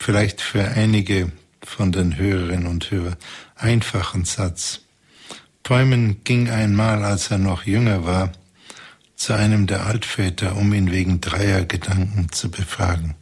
vielleicht 0.01 0.41
für 0.41 0.65
einige 0.65 1.31
von 1.63 1.93
den 1.93 2.17
Hörerinnen 2.17 2.67
und 2.67 2.91
Hörern 2.91 3.17
einfachen 3.55 4.25
Satz. 4.25 4.81
Päumen 5.63 6.25
ging 6.25 6.51
einmal, 6.51 7.05
als 7.05 7.31
er 7.31 7.39
noch 7.39 7.63
jünger 7.63 8.05
war, 8.05 8.33
zu 9.23 9.35
einem 9.35 9.69
der 9.69 9.87
Altväter, 9.87 10.57
um 10.57 10.73
ihn 10.73 10.91
wegen 10.91 11.21
dreier 11.21 11.65
Gedanken 11.65 12.33
zu 12.33 12.51
befragen. 12.51 13.15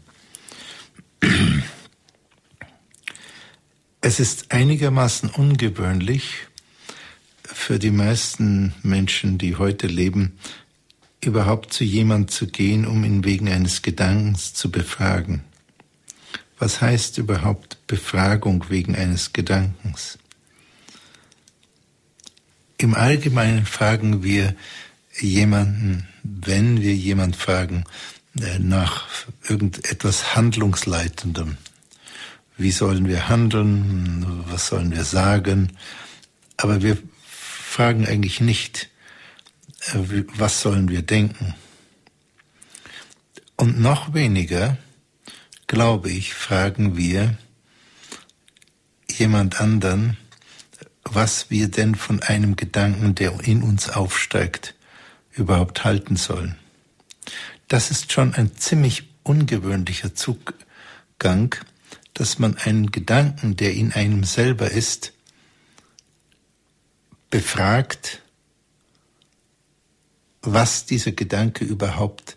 Es 4.00 4.18
ist 4.18 4.50
einigermaßen 4.50 5.28
ungewöhnlich 5.28 6.46
für 7.44 7.78
die 7.78 7.90
meisten 7.90 8.72
Menschen, 8.82 9.36
die 9.36 9.56
heute 9.56 9.88
leben, 9.88 10.38
überhaupt 11.22 11.74
zu 11.74 11.84
jemand 11.84 12.30
zu 12.30 12.46
gehen, 12.46 12.86
um 12.86 13.04
ihn 13.04 13.26
wegen 13.26 13.50
eines 13.50 13.82
Gedankens 13.82 14.54
zu 14.54 14.70
befragen. 14.70 15.44
Was 16.58 16.80
heißt 16.80 17.18
überhaupt 17.18 17.76
Befragung 17.86 18.70
wegen 18.70 18.96
eines 18.96 19.34
Gedankens? 19.34 20.18
Im 22.78 22.94
Allgemeinen 22.94 23.66
fragen 23.66 24.22
wir 24.22 24.56
jemanden, 25.22 26.08
wenn 26.22 26.80
wir 26.80 26.94
jemand 26.94 27.36
fragen, 27.36 27.84
äh, 28.38 28.58
nach 28.58 29.06
irgendetwas 29.48 30.36
Handlungsleitendem. 30.36 31.56
Wie 32.56 32.70
sollen 32.70 33.08
wir 33.08 33.28
handeln? 33.28 34.44
Was 34.48 34.68
sollen 34.68 34.92
wir 34.92 35.04
sagen? 35.04 35.72
Aber 36.56 36.82
wir 36.82 36.98
fragen 37.22 38.06
eigentlich 38.06 38.40
nicht, 38.40 38.90
äh, 39.92 40.24
was 40.36 40.60
sollen 40.60 40.88
wir 40.88 41.02
denken? 41.02 41.54
Und 43.56 43.80
noch 43.80 44.14
weniger, 44.14 44.76
glaube 45.66 46.10
ich, 46.10 46.34
fragen 46.34 46.96
wir 46.96 47.36
jemand 49.10 49.60
anderen, 49.60 50.16
was 51.04 51.50
wir 51.50 51.68
denn 51.68 51.94
von 51.94 52.22
einem 52.22 52.56
Gedanken, 52.56 53.14
der 53.14 53.38
in 53.40 53.62
uns 53.62 53.88
aufsteigt, 53.88 54.74
überhaupt 55.32 55.84
halten 55.84 56.16
sollen. 56.16 56.56
Das 57.68 57.90
ist 57.90 58.12
schon 58.12 58.34
ein 58.34 58.56
ziemlich 58.56 59.08
ungewöhnlicher 59.22 60.14
Zugang, 60.14 61.54
dass 62.14 62.38
man 62.38 62.56
einen 62.58 62.90
Gedanken, 62.90 63.56
der 63.56 63.74
in 63.74 63.92
einem 63.92 64.24
selber 64.24 64.70
ist, 64.70 65.12
befragt, 67.30 68.22
was 70.42 70.86
dieser 70.86 71.12
Gedanke 71.12 71.64
überhaupt 71.64 72.36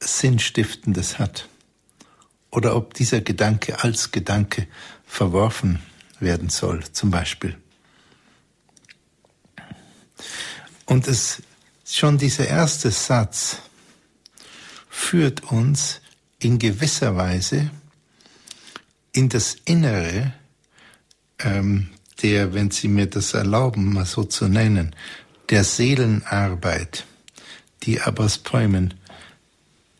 Sinnstiftendes 0.00 1.18
hat 1.18 1.48
oder 2.50 2.76
ob 2.76 2.94
dieser 2.94 3.20
Gedanke 3.20 3.82
als 3.82 4.10
Gedanke 4.10 4.66
verworfen 5.06 5.80
werden 6.18 6.48
soll, 6.48 6.84
zum 6.92 7.10
Beispiel. 7.10 7.56
Und 10.86 11.06
es 11.06 11.42
schon 11.96 12.18
dieser 12.18 12.46
erste 12.46 12.90
Satz 12.90 13.58
führt 14.88 15.44
uns 15.50 16.00
in 16.38 16.58
gewisser 16.58 17.16
Weise 17.16 17.70
in 19.12 19.28
das 19.28 19.56
Innere 19.64 20.32
ähm, 21.38 21.90
der, 22.22 22.54
wenn 22.54 22.70
Sie 22.70 22.88
mir 22.88 23.06
das 23.06 23.34
erlauben, 23.34 23.92
mal 23.92 24.04
so 24.04 24.24
zu 24.24 24.48
nennen, 24.48 24.94
der 25.48 25.64
Seelenarbeit, 25.64 27.06
die 27.82 28.00
Abbas 28.00 28.38
Päumen 28.38 28.94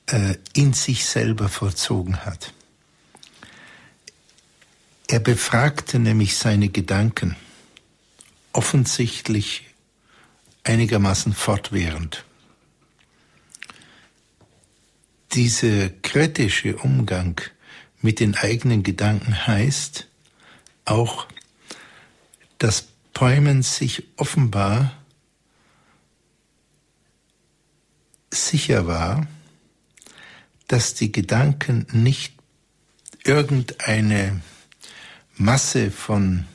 äh, 0.07 0.35
in 0.53 0.73
sich 0.73 1.07
selber 1.07 1.49
vollzogen 1.49 2.25
hat. 2.25 2.53
Er 5.09 5.21
befragte 5.21 5.99
nämlich 5.99 6.37
seine 6.37 6.69
Gedanken, 6.69 7.37
offensichtlich 8.53 9.70
einigermaßen 10.71 11.33
fortwährend. 11.33 12.25
Dieser 15.33 15.89
kritische 15.89 16.77
Umgang 16.77 17.41
mit 18.01 18.21
den 18.21 18.37
eigenen 18.37 18.85
Gedanken 18.85 19.47
heißt 19.49 20.07
auch, 20.85 21.27
dass 22.59 22.87
Päumen 23.13 23.63
sich 23.63 24.05
offenbar 24.17 24.93
sicher 28.33 28.87
war, 28.87 29.27
dass 30.69 30.95
die 30.95 31.11
Gedanken 31.11 31.87
nicht 31.91 32.35
irgendeine 33.25 34.41
Masse 35.37 35.91
von 35.91 36.47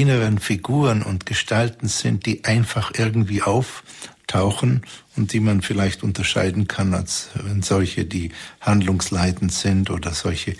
inneren 0.00 0.38
Figuren 0.38 1.02
und 1.02 1.26
Gestalten 1.26 1.88
sind, 1.88 2.24
die 2.24 2.44
einfach 2.44 2.92
irgendwie 2.96 3.42
auftauchen 3.42 4.86
und 5.16 5.32
die 5.32 5.40
man 5.40 5.60
vielleicht 5.60 6.02
unterscheiden 6.02 6.68
kann 6.68 6.94
als 6.94 7.28
solche, 7.60 8.06
die 8.06 8.32
handlungsleitend 8.60 9.52
sind 9.52 9.90
oder 9.90 10.14
solche, 10.14 10.56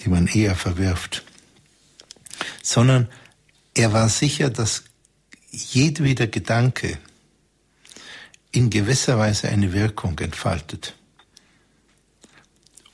die 0.00 0.08
man 0.08 0.26
eher 0.26 0.56
verwirft, 0.56 1.24
sondern 2.62 3.08
er 3.74 3.92
war 3.92 4.08
sicher, 4.08 4.50
dass 4.50 4.84
jedweder 5.50 6.26
Gedanke 6.26 6.98
in 8.52 8.70
gewisser 8.70 9.18
Weise 9.18 9.48
eine 9.48 9.72
Wirkung 9.72 10.18
entfaltet. 10.18 10.96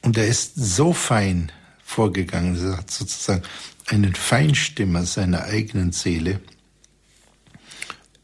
Und 0.03 0.19
er 0.19 0.26
ist 0.26 0.53
so 0.57 0.93
fein 0.93 1.50
vorgegangen, 1.83 2.57
sozusagen 2.87 3.43
einen 3.87 4.14
Feinstimmer 4.14 5.07
seiner 5.07 5.45
eigenen 5.45 5.93
Seele 5.93 6.40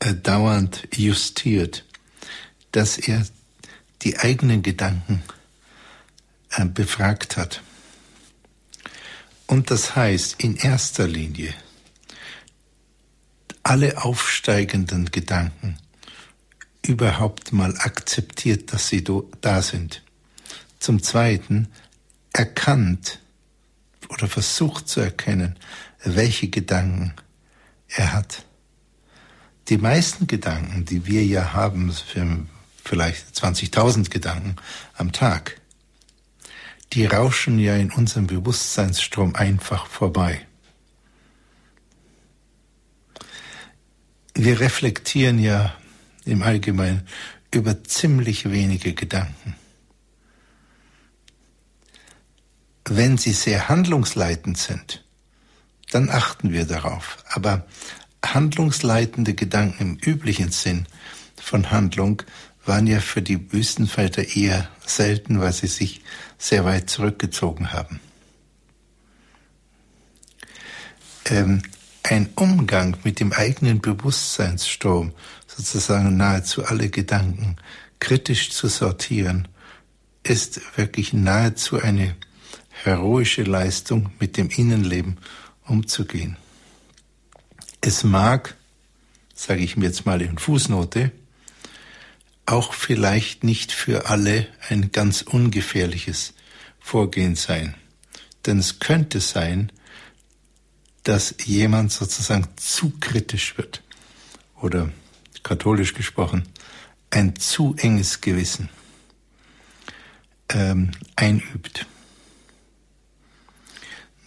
äh, 0.01 0.15
dauernd 0.15 0.89
justiert, 0.95 1.85
dass 2.73 2.99
er 2.99 3.25
die 4.03 4.19
eigenen 4.19 4.63
Gedanken 4.63 5.23
äh, 6.51 6.65
befragt 6.65 7.37
hat. 7.37 7.63
Und 9.47 9.71
das 9.71 9.95
heißt 9.95 10.43
in 10.43 10.57
erster 10.57 11.07
Linie, 11.07 11.55
alle 13.63 14.03
aufsteigenden 14.03 15.11
Gedanken 15.11 15.79
überhaupt 16.85 17.53
mal 17.53 17.77
akzeptiert, 17.79 18.73
dass 18.73 18.89
sie 18.89 19.05
da 19.41 19.63
sind. 19.63 20.03
Zum 20.81 21.03
Zweiten 21.03 21.69
erkannt 22.33 23.21
oder 24.13 24.29
versucht 24.29 24.89
zu 24.89 25.01
erkennen, 25.01 25.59
welche 26.05 26.49
Gedanken 26.49 27.15
er 27.89 28.13
hat. 28.13 28.45
Die 29.69 29.79
meisten 29.79 30.27
Gedanken, 30.27 30.85
die 30.85 31.07
wir 31.07 31.25
ja 31.25 31.53
haben, 31.53 31.93
vielleicht 32.85 33.35
20.000 33.35 34.11
Gedanken 34.11 34.57
am 34.95 35.13
Tag, 35.13 35.61
die 36.93 37.07
rauschen 37.07 37.59
ja 37.59 37.77
in 37.77 37.91
unserem 37.91 38.27
Bewusstseinsstrom 38.27 39.35
einfach 39.35 39.87
vorbei. 39.87 40.47
Wir 44.35 44.61
reflektieren 44.61 45.39
ja 45.39 45.75
im 46.25 46.43
Allgemeinen 46.43 47.07
über 47.51 47.85
ziemlich 47.85 48.51
wenige 48.51 48.95
Gedanken. 48.95 49.55
Wenn 52.85 53.17
sie 53.17 53.33
sehr 53.33 53.69
handlungsleitend 53.69 54.59
sind, 54.59 55.05
dann 55.91 56.11
achten 56.11 56.53
wir 56.53 56.65
darauf. 56.65 57.19
Aber 57.29 57.67
handlungsleitende 58.25 59.35
Gedanken 59.35 59.83
im 59.83 59.97
üblichen 59.97 60.51
Sinn 60.51 60.87
von 61.41 61.71
Handlung 61.71 62.23
waren 62.65 62.87
ja 62.87 63.01
für 63.01 63.23
die 63.23 63.53
Wüstenväter 63.53 64.37
eher 64.37 64.69
selten, 64.85 65.41
weil 65.41 65.53
sie 65.53 65.67
sich 65.67 66.03
sehr 66.39 66.65
weit 66.65 66.91
zurückgezogen 66.91 67.73
haben. 67.73 68.01
Ähm, 71.27 71.63
ein 72.03 72.31
Umgang 72.35 72.97
mit 73.05 73.21
dem 73.21 73.33
eigenen 73.33 73.81
Bewusstseinsstrom, 73.81 75.13
sozusagen 75.47 76.17
nahezu 76.17 76.65
alle 76.65 76.89
Gedanken 76.89 77.57
kritisch 78.01 78.51
zu 78.51 78.69
sortieren, 78.69 79.47
ist 80.25 80.61
wirklich 80.77 81.13
nahezu 81.13 81.81
eine 81.81 82.17
heroische 82.85 83.43
Leistung, 83.43 84.11
mit 84.19 84.37
dem 84.37 84.49
Innenleben 84.49 85.19
umzugehen. 85.67 86.37
Es 87.81 88.05
mag, 88.05 88.57
sage 89.35 89.63
ich 89.63 89.77
mir 89.77 89.87
jetzt 89.87 90.07
mal 90.07 90.23
in 90.23 90.39
Fußnote, 90.39 91.13
auch 92.47 92.75
vielleicht 92.75 93.45
nicht 93.45 93.73
für 93.73 94.09
alle 94.11 94.47
ein 94.69 94.93
ganz 94.93 95.23
ungefährliches 95.23 96.35
Vorgehen 96.81 97.37
sein. 97.37 97.75
Denn 98.47 98.59
es 98.59 98.81
könnte 98.81 99.21
sein, 99.21 99.71
dass 101.05 101.35
jemand 101.45 101.93
sozusagen 101.93 102.49
zu 102.57 102.93
kritisch 103.01 103.57
wird 103.57 103.83
oder 104.61 104.91
katholisch 105.43 105.95
gesprochen 105.95 106.49
ein 107.11 107.37
zu 107.37 107.75
enges 107.79 108.21
Gewissen 108.21 108.69
ähm, 110.49 110.93
einübt. 111.17 111.87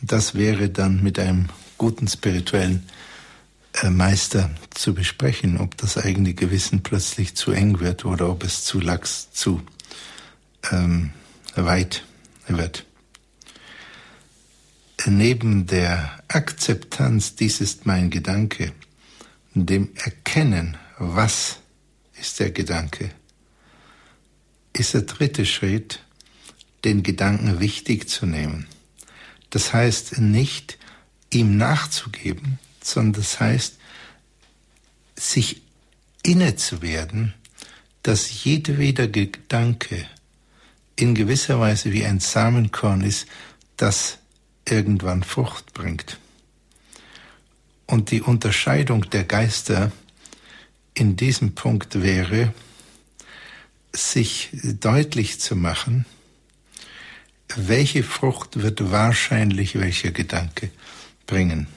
Das 0.01 0.36
wäre 0.36 0.69
dann 0.69 1.03
mit 1.03 1.19
einem 1.19 1.49
guten 1.77 2.08
spirituellen 2.08 2.88
äh, 3.81 3.89
Meister 3.89 4.51
zu 4.71 4.93
besprechen, 4.93 5.58
ob 5.60 5.77
das 5.77 5.97
eigene 5.97 6.34
Gewissen 6.34 6.84
plötzlich 6.84 7.36
zu 7.36 7.51
eng 7.51 7.79
wird 7.79 8.05
oder 8.05 8.29
ob 8.29 8.43
es 8.43 8.63
zu 8.63 8.79
lax, 8.79 9.31
zu 9.31 9.62
ähm, 10.71 11.12
weit 11.55 12.03
wird 12.47 12.86
neben 15.08 15.65
der 15.67 16.19
Akzeptanz, 16.27 17.36
dies 17.36 17.62
ist 17.62 17.86
mein 17.86 18.10
Gedanke, 18.10 18.71
dem 19.53 19.89
Erkennen, 19.95 20.77
was 20.97 21.60
ist 22.19 22.39
der 22.39 22.51
Gedanke, 22.51 23.12
ist 24.73 24.93
der 24.93 25.03
dritte 25.03 25.45
Schritt, 25.45 26.01
den 26.84 27.03
Gedanken 27.03 27.60
wichtig 27.60 28.10
zu 28.10 28.25
nehmen. 28.25 28.67
Das 29.55 29.71
heißt 29.71 30.17
nicht, 30.17 30.77
ihm 31.29 31.55
nachzugeben, 31.55 32.59
sondern 32.81 33.21
das 33.21 33.39
heißt, 33.39 33.77
sich 35.15 35.61
inne 36.23 36.57
zu 36.57 36.81
werden, 36.81 37.33
dass 38.03 38.43
jedweder 38.43 39.07
Gedanke 39.07 40.05
in 40.97 41.15
gewisser 41.15 41.57
Weise 41.57 41.93
wie 41.93 42.03
ein 42.03 42.19
Samenkorn 42.19 42.99
ist, 42.99 43.27
das 43.77 44.17
irgendwann 44.67 45.23
Frucht 45.23 45.73
bringt. 45.73 46.19
Und 47.85 48.11
die 48.11 48.21
Unterscheidung 48.21 49.09
der 49.09 49.23
Geister 49.23 49.93
in 50.95 51.15
diesem 51.15 51.55
Punkt 51.55 52.01
wäre, 52.01 52.53
sich 53.93 54.49
deutlich 54.81 55.39
zu 55.39 55.55
machen, 55.55 56.05
welche 57.55 58.03
Frucht 58.03 58.61
wird 58.61 58.91
wahrscheinlich 58.91 59.79
welcher 59.79 60.11
Gedanke 60.11 60.71
bringen. 61.25 61.67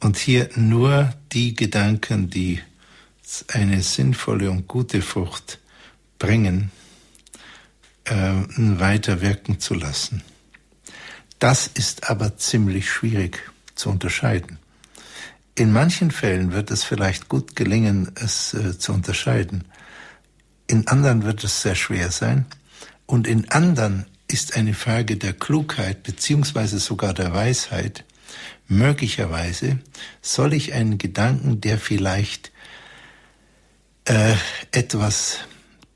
Und 0.00 0.16
hier 0.16 0.50
nur 0.54 1.14
die 1.32 1.54
Gedanken, 1.54 2.30
die 2.30 2.60
eine 3.48 3.82
sinnvolle 3.82 4.50
und 4.50 4.68
gute 4.68 5.02
Frucht 5.02 5.58
bringen, 6.18 6.70
äh, 8.04 8.32
weiter 8.56 9.20
wirken 9.20 9.58
zu 9.58 9.74
lassen. 9.74 10.22
Das 11.38 11.66
ist 11.66 12.08
aber 12.08 12.36
ziemlich 12.36 12.90
schwierig 12.90 13.50
zu 13.74 13.90
unterscheiden. 13.90 14.58
In 15.54 15.72
manchen 15.72 16.10
Fällen 16.10 16.52
wird 16.52 16.70
es 16.70 16.84
vielleicht 16.84 17.28
gut 17.28 17.56
gelingen, 17.56 18.12
es 18.14 18.54
äh, 18.54 18.78
zu 18.78 18.92
unterscheiden. 18.92 19.64
In 20.66 20.86
anderen 20.86 21.24
wird 21.24 21.44
es 21.44 21.62
sehr 21.62 21.74
schwer 21.74 22.10
sein. 22.10 22.46
Und 23.06 23.26
in 23.26 23.50
anderen 23.50 24.06
ist 24.28 24.56
eine 24.56 24.74
Frage 24.74 25.16
der 25.16 25.32
Klugheit 25.32 26.02
beziehungsweise 26.02 26.78
sogar 26.78 27.14
der 27.14 27.32
Weisheit. 27.32 28.04
Möglicherweise 28.68 29.78
soll 30.20 30.52
ich 30.52 30.72
einen 30.72 30.98
Gedanken, 30.98 31.60
der 31.60 31.78
vielleicht 31.78 32.50
äh, 34.06 34.34
etwas 34.72 35.38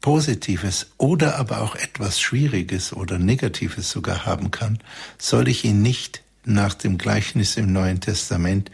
Positives 0.00 0.92
oder 0.96 1.36
aber 1.36 1.60
auch 1.60 1.74
etwas 1.74 2.20
Schwieriges 2.20 2.92
oder 2.92 3.18
Negatives 3.18 3.90
sogar 3.90 4.24
haben 4.24 4.50
kann, 4.50 4.78
soll 5.18 5.48
ich 5.48 5.64
ihn 5.64 5.82
nicht 5.82 6.22
nach 6.44 6.74
dem 6.74 6.96
Gleichnis 6.96 7.56
im 7.56 7.72
Neuen 7.72 8.00
Testament 8.00 8.70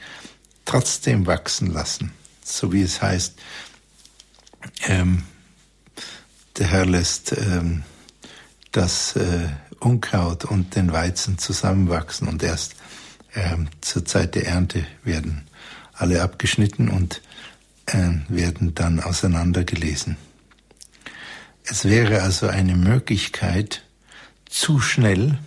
trotzdem 0.64 1.26
wachsen 1.26 1.72
lassen, 1.72 2.12
so 2.44 2.72
wie 2.72 2.82
es 2.82 3.02
heißt, 3.02 3.36
ähm, 4.86 5.24
der 6.58 6.68
Herr 6.68 6.86
lässt 6.86 7.32
ähm, 7.32 7.82
das 8.72 9.16
äh, 9.16 9.48
Unkraut 9.80 10.44
und 10.44 10.74
den 10.74 10.92
Weizen 10.92 11.38
zusammenwachsen 11.38 12.28
und 12.28 12.42
erst 12.42 12.76
ähm, 13.34 13.68
zur 13.80 14.04
Zeit 14.04 14.34
der 14.34 14.46
Ernte 14.46 14.86
werden 15.04 15.46
alle 15.92 16.22
abgeschnitten 16.22 16.88
und 16.88 17.22
äh, 17.86 18.10
werden 18.28 18.74
dann 18.74 19.00
auseinandergelesen. 19.00 20.16
Es 21.64 21.84
wäre 21.84 22.22
also 22.22 22.48
eine 22.48 22.76
Möglichkeit, 22.76 23.82
zu 24.48 24.80
schnell 24.80 25.38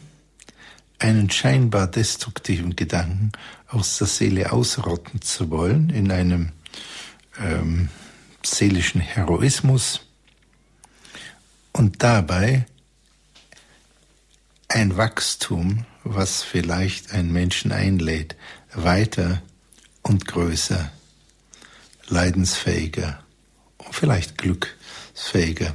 einen 0.99 1.29
scheinbar 1.29 1.87
destruktiven 1.87 2.75
Gedanken 2.75 3.31
aus 3.69 3.97
der 3.97 4.07
Seele 4.07 4.51
ausrotten 4.51 5.21
zu 5.21 5.49
wollen, 5.49 5.89
in 5.89 6.11
einem 6.11 6.51
ähm, 7.39 7.89
seelischen 8.43 8.99
Heroismus 9.01 10.01
und 11.71 12.03
dabei 12.03 12.65
ein 14.69 14.97
Wachstum, 14.97 15.85
was 16.03 16.43
vielleicht 16.43 17.11
einen 17.11 17.33
Menschen 17.33 17.71
einlädt, 17.71 18.35
weiter 18.73 19.41
und 20.03 20.27
größer, 20.27 20.91
leidensfähiger 22.07 23.23
und 23.77 23.93
vielleicht 23.93 24.37
glücksfähiger 24.37 25.73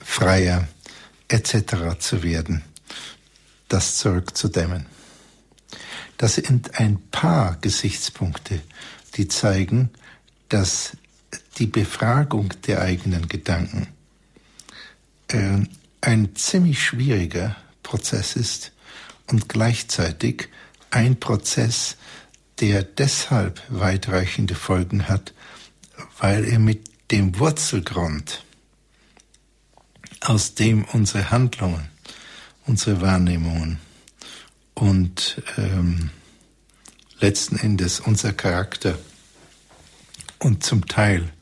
freier 0.00 0.66
etc. 1.28 1.98
zu 1.98 2.22
werden, 2.22 2.64
das 3.68 3.98
zurückzudämmen. 3.98 4.86
Das 6.16 6.34
sind 6.34 6.80
ein 6.80 7.00
paar 7.10 7.56
Gesichtspunkte, 7.60 8.60
die 9.14 9.28
zeigen, 9.28 9.90
dass 10.48 10.96
die 11.58 11.66
Befragung 11.66 12.52
der 12.66 12.80
eigenen 12.80 13.28
Gedanken 13.28 13.88
äh, 15.28 15.60
ein 16.00 16.34
ziemlich 16.34 16.82
schwieriger 16.82 17.56
Prozess 17.90 18.36
ist 18.36 18.70
und 19.26 19.48
gleichzeitig 19.48 20.48
ein 20.92 21.18
Prozess, 21.18 21.96
der 22.60 22.84
deshalb 22.84 23.60
weitreichende 23.68 24.54
Folgen 24.54 25.08
hat, 25.08 25.34
weil 26.20 26.44
er 26.44 26.60
mit 26.60 26.88
dem 27.10 27.36
Wurzelgrund 27.40 28.44
aus 30.20 30.54
dem 30.54 30.84
unsere 30.84 31.32
Handlungen, 31.32 31.88
unsere 32.64 33.00
Wahrnehmungen 33.00 33.80
und 34.74 35.42
ähm, 35.56 36.10
letzten 37.18 37.56
Endes 37.56 37.98
unser 37.98 38.32
Charakter 38.32 38.96
und 40.38 40.62
zum 40.62 40.86
Teil 40.86 41.32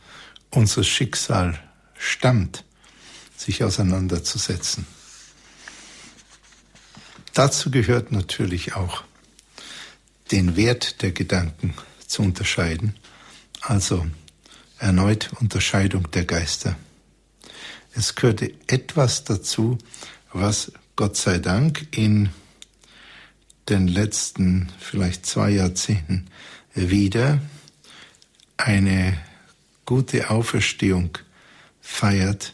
unser 0.49 0.83
Schicksal 0.83 1.61
stammt, 1.99 2.65
sich 3.37 3.63
auseinanderzusetzen. 3.63 4.87
Dazu 7.39 7.71
gehört 7.71 8.11
natürlich 8.11 8.75
auch, 8.75 9.05
den 10.33 10.57
Wert 10.57 11.03
der 11.03 11.13
Gedanken 11.13 11.73
zu 12.05 12.23
unterscheiden, 12.23 12.97
also 13.61 14.05
erneut 14.81 15.31
Unterscheidung 15.39 16.11
der 16.11 16.25
Geister. 16.25 16.77
Es 17.95 18.17
gehörte 18.17 18.53
etwas 18.67 19.23
dazu, 19.23 19.79
was 20.33 20.73
Gott 20.97 21.17
sei 21.17 21.39
Dank 21.39 21.87
in 21.97 22.31
den 23.69 23.87
letzten 23.87 24.73
vielleicht 24.81 25.25
zwei 25.25 25.51
Jahrzehnten 25.51 26.27
wieder 26.75 27.41
eine 28.57 29.17
gute 29.87 30.31
Auferstehung 30.31 31.17
feiert, 31.81 32.53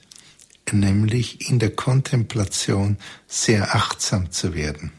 nämlich 0.72 1.48
in 1.48 1.58
der 1.58 1.70
Kontemplation 1.70 2.96
sehr 3.26 3.74
achtsam 3.74 4.30
zu 4.30 4.54
werden. 4.54 4.92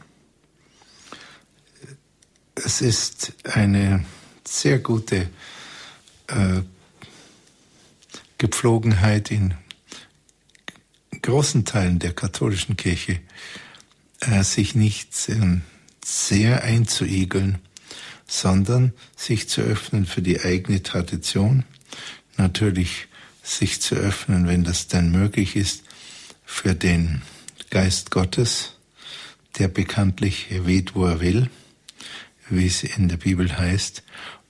Es 2.56 2.82
ist 2.82 3.34
eine 3.44 4.06
sehr 4.48 4.80
gute 4.80 5.30
äh, 6.28 6.62
Gepflogenheit 8.38 9.32
in 9.32 9.56
großen 11.22 11.66
Teilen 11.66 12.00
der 12.00 12.14
katholischen 12.14 12.78
Kirche 12.78 13.20
äh, 14.22 14.44
sich 14.44 14.76
nicht 14.76 15.30
äh, 15.30 15.62
sehr 16.04 16.64
einzuigeln, 16.64 17.60
sondern 18.28 18.94
sich 19.16 19.50
zu 19.50 19.62
öffnen 19.62 20.06
für 20.06 20.22
die 20.22 20.40
eigene 20.40 20.84
Tradition, 20.84 21.64
natürlich 22.38 23.08
sich 23.46 23.82
zu 23.82 23.96
öffnen, 23.96 24.48
wenn 24.48 24.64
das 24.64 24.88
denn 24.88 25.12
möglich 25.12 25.56
ist, 25.56 25.84
für 26.46 26.74
den 26.74 27.22
Geist 27.70 28.12
Gottes, 28.12 28.74
der 29.60 29.68
bekanntlich 29.68 30.48
weht, 30.66 30.96
wo 30.96 31.06
er 31.06 31.22
will, 31.22 31.50
wie 32.50 32.66
es 32.66 32.84
in 32.84 33.08
der 33.08 33.18
Bibel 33.18 33.58
heißt, 33.58 34.04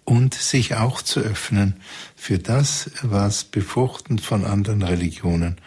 und 0.03 0.33
sich 0.33 0.75
auch 0.75 1.01
zu 1.01 1.19
öffnen 1.19 1.75
für 2.15 2.39
das, 2.39 2.91
was 3.01 3.43
befruchtend 3.43 4.21
von 4.21 4.45
anderen 4.45 4.83
Religionen 4.83 5.57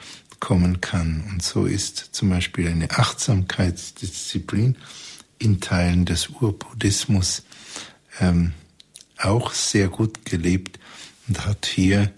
kommen 0.41 0.81
kann. 0.81 1.25
Und 1.29 1.43
so 1.43 1.67
ist 1.67 2.11
zum 2.13 2.31
Beispiel 2.31 2.69
eine 2.69 2.91
Achtsamkeitsdisziplin 2.91 4.77
in 5.39 5.61
Teilen 5.61 6.05
des 6.05 6.29
Urbuddhismus 6.29 7.43
ähm, 8.21 8.53
auch 9.19 9.53
sehr 9.53 9.89
gut 9.89 10.25
gelebt 10.25 10.79
und 11.27 11.45
hat 11.45 11.67
hier 11.67 12.13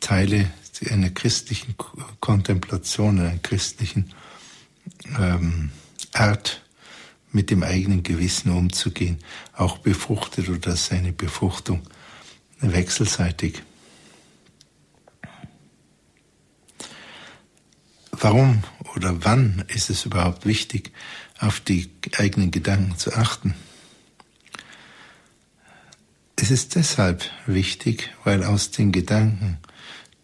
Teile 0.00 0.50
einer 0.90 1.10
christlichen 1.10 1.74
Kontemplation, 2.20 3.18
einer 3.18 3.38
christlichen 3.38 4.12
ähm, 5.18 5.70
Art, 6.12 6.62
mit 7.30 7.50
dem 7.50 7.62
eigenen 7.62 8.02
Gewissen 8.02 8.50
umzugehen, 8.50 9.18
auch 9.54 9.78
befruchtet 9.78 10.48
oder 10.48 10.76
seine 10.76 11.12
Befruchtung 11.12 11.82
wechselseitig 12.60 13.62
Warum 18.20 18.64
oder 18.96 19.24
wann 19.24 19.64
ist 19.68 19.90
es 19.90 20.04
überhaupt 20.04 20.44
wichtig, 20.44 20.90
auf 21.38 21.60
die 21.60 21.88
eigenen 22.16 22.50
Gedanken 22.50 22.96
zu 22.98 23.14
achten? 23.14 23.54
Es 26.34 26.50
ist 26.50 26.74
deshalb 26.74 27.24
wichtig, 27.46 28.10
weil 28.24 28.42
aus 28.42 28.72
den 28.72 28.90
Gedanken 28.90 29.58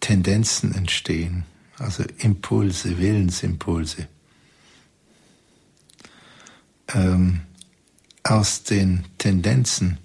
Tendenzen 0.04 0.74
entstehen, 0.74 1.44
also 1.78 2.04
Impulse, 2.18 2.98
Willensimpulse. 2.98 4.06
Ähm, 6.94 7.40
aus 8.22 8.64
den 8.64 9.06
Tendenzen 9.16 9.96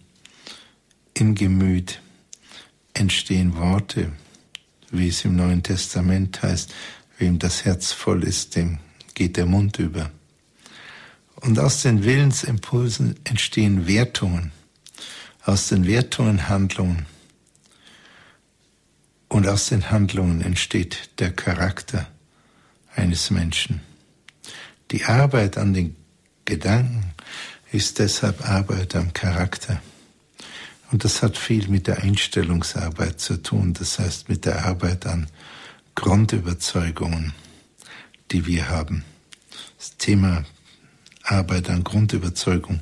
im 1.13 1.35
Gemüt 1.35 1.99
entstehen 2.93 3.57
Worte, 3.57 4.13
wie 4.89 5.09
es 5.09 5.25
im 5.25 5.35
Neuen 5.35 5.63
Testament 5.63 6.43
heißt, 6.43 6.73
Wem 7.17 7.37
das 7.37 7.65
Herz 7.65 7.91
voll 7.91 8.23
ist, 8.23 8.55
dem 8.55 8.79
geht 9.15 9.35
der 9.35 9.45
Mund 9.45 9.79
über. 9.79 10.09
Und 11.35 11.59
aus 11.59 11.81
den 11.81 12.05
Willensimpulsen 12.05 13.17
entstehen 13.25 13.85
Wertungen, 13.85 14.53
aus 15.43 15.67
den 15.67 15.85
Wertungen 15.85 16.47
Handlungen. 16.47 17.05
Und 19.29 19.47
aus 19.47 19.67
den 19.67 19.91
Handlungen 19.91 20.41
entsteht 20.41 21.11
der 21.19 21.31
Charakter 21.31 22.07
eines 22.95 23.29
Menschen. 23.29 23.81
Die 24.91 25.05
Arbeit 25.05 25.57
an 25.57 25.73
den 25.73 25.95
Gedanken 26.45 27.13
ist 27.71 27.99
deshalb 27.99 28.49
Arbeit 28.49 28.95
am 28.95 29.13
Charakter, 29.13 29.81
Und 30.91 31.03
das 31.03 31.21
hat 31.21 31.37
viel 31.37 31.67
mit 31.67 31.85
der 31.85 31.99
Einstellungsarbeit 31.99 33.19
zu 33.19 33.37
tun, 33.37 33.73
das 33.73 33.99
heißt 33.99 34.27
mit 34.27 34.45
der 34.45 34.65
Arbeit 34.65 35.05
an 35.05 35.27
Grundüberzeugungen, 35.93 37.33
die 38.31 38.47
wir 38.47 38.69
haben. 38.69 39.03
Das 39.77 39.97
Thema 39.97 40.45
Arbeit 41.23 41.69
an 41.69 41.83
Grundüberzeugung 41.83 42.79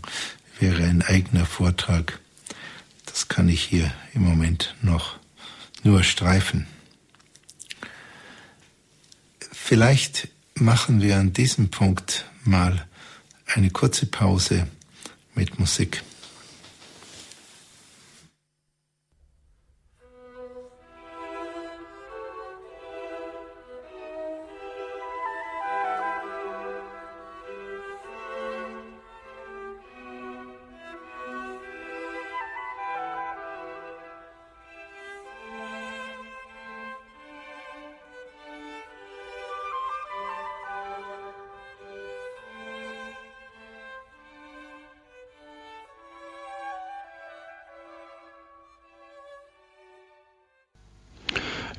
wäre 0.60 0.84
ein 0.84 1.02
eigener 1.02 1.46
Vortrag. 1.46 2.20
Das 3.06 3.28
kann 3.28 3.50
ich 3.50 3.64
hier 3.64 3.92
im 4.14 4.22
Moment 4.24 4.76
noch 4.82 5.20
nur 5.84 6.04
streifen. 6.04 6.68
Vielleicht 9.52 10.30
machen 10.56 11.02
wir 11.02 11.18
an 11.18 11.34
diesem 11.34 11.70
Punkt 11.70 12.26
mal 12.44 12.88
eine 13.48 13.70
kurze 13.70 14.06
Pause 14.06 14.68
mit 15.36 15.60
Musik. 15.60 16.04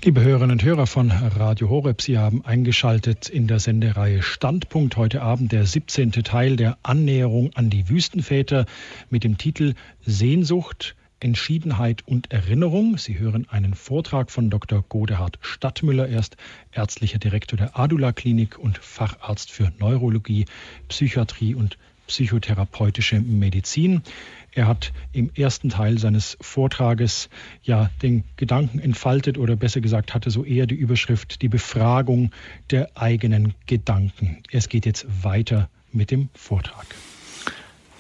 Liebe 0.08 0.22
Hörerinnen 0.22 0.52
und 0.52 0.64
Hörer 0.64 0.86
von 0.86 1.10
Radio 1.10 1.68
Horeb, 1.68 2.00
Sie 2.00 2.16
haben 2.16 2.42
eingeschaltet 2.42 3.28
in 3.28 3.46
der 3.46 3.60
Sendereihe 3.60 4.22
Standpunkt. 4.22 4.96
Heute 4.96 5.20
Abend 5.20 5.52
der 5.52 5.66
17. 5.66 6.12
Teil 6.12 6.56
der 6.56 6.78
Annäherung 6.82 7.50
an 7.56 7.68
die 7.68 7.90
Wüstenväter 7.90 8.64
mit 9.10 9.22
dem 9.22 9.36
Titel 9.36 9.74
Sehnsucht, 10.00 10.96
Entschiedenheit 11.20 12.08
und 12.08 12.32
Erinnerung. 12.32 12.96
Sie 12.96 13.18
hören 13.18 13.46
einen 13.50 13.74
Vortrag 13.74 14.30
von 14.30 14.48
Dr. 14.48 14.82
Godehard 14.88 15.38
Stadtmüller. 15.42 16.08
Er 16.08 16.20
ist 16.20 16.38
ärztlicher 16.72 17.18
Direktor 17.18 17.58
der 17.58 17.78
Adula 17.78 18.12
Klinik 18.12 18.58
und 18.58 18.78
Facharzt 18.78 19.50
für 19.50 19.70
Neurologie, 19.78 20.46
Psychiatrie 20.88 21.54
und 21.54 21.76
psychotherapeutische 22.08 23.20
Medizin. 23.20 24.02
Er 24.52 24.66
hat 24.66 24.92
im 25.12 25.30
ersten 25.34 25.68
Teil 25.68 25.98
seines 25.98 26.36
Vortrages 26.40 27.28
ja 27.62 27.90
den 28.02 28.24
Gedanken 28.36 28.80
entfaltet 28.80 29.38
oder 29.38 29.54
besser 29.54 29.80
gesagt 29.80 30.14
hatte 30.14 30.30
so 30.30 30.44
eher 30.44 30.66
die 30.66 30.74
Überschrift 30.74 31.42
die 31.42 31.48
Befragung 31.48 32.32
der 32.70 32.90
eigenen 32.96 33.54
Gedanken. 33.66 34.42
Es 34.50 34.68
geht 34.68 34.84
jetzt 34.84 35.06
weiter 35.22 35.68
mit 35.92 36.10
dem 36.10 36.28
Vortrag. 36.34 36.86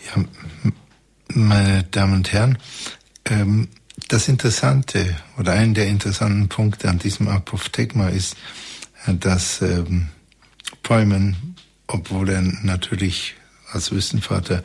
Ja, 0.06 0.24
meine 1.28 1.84
Damen 1.84 2.14
und 2.14 2.32
Herren, 2.32 2.58
ähm, 3.26 3.68
das 4.08 4.28
Interessante 4.28 5.16
oder 5.38 5.52
ein 5.52 5.74
der 5.74 5.86
interessanten 5.86 6.48
Punkte 6.48 6.88
an 6.88 6.98
diesem 6.98 7.28
Apophthegma 7.28 8.08
ist, 8.08 8.36
dass 9.06 9.60
ähm, 9.60 10.08
Peumen, 10.82 11.56
obwohl 11.86 12.30
er 12.30 12.42
natürlich 12.42 13.34
als 13.72 13.92
Wüstenvater 13.92 14.62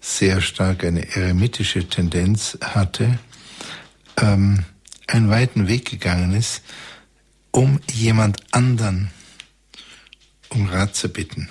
sehr 0.00 0.40
stark 0.40 0.84
eine 0.84 1.14
eremitische 1.14 1.88
Tendenz 1.88 2.58
hatte, 2.60 3.18
ähm, 4.16 4.64
einen 5.06 5.28
weiten 5.28 5.68
Weg 5.68 5.88
gegangen 5.90 6.34
ist, 6.34 6.62
um 7.50 7.80
jemand 7.92 8.38
anderen 8.52 9.10
um 10.48 10.68
Rat 10.68 10.94
zu 10.94 11.08
bitten. 11.08 11.48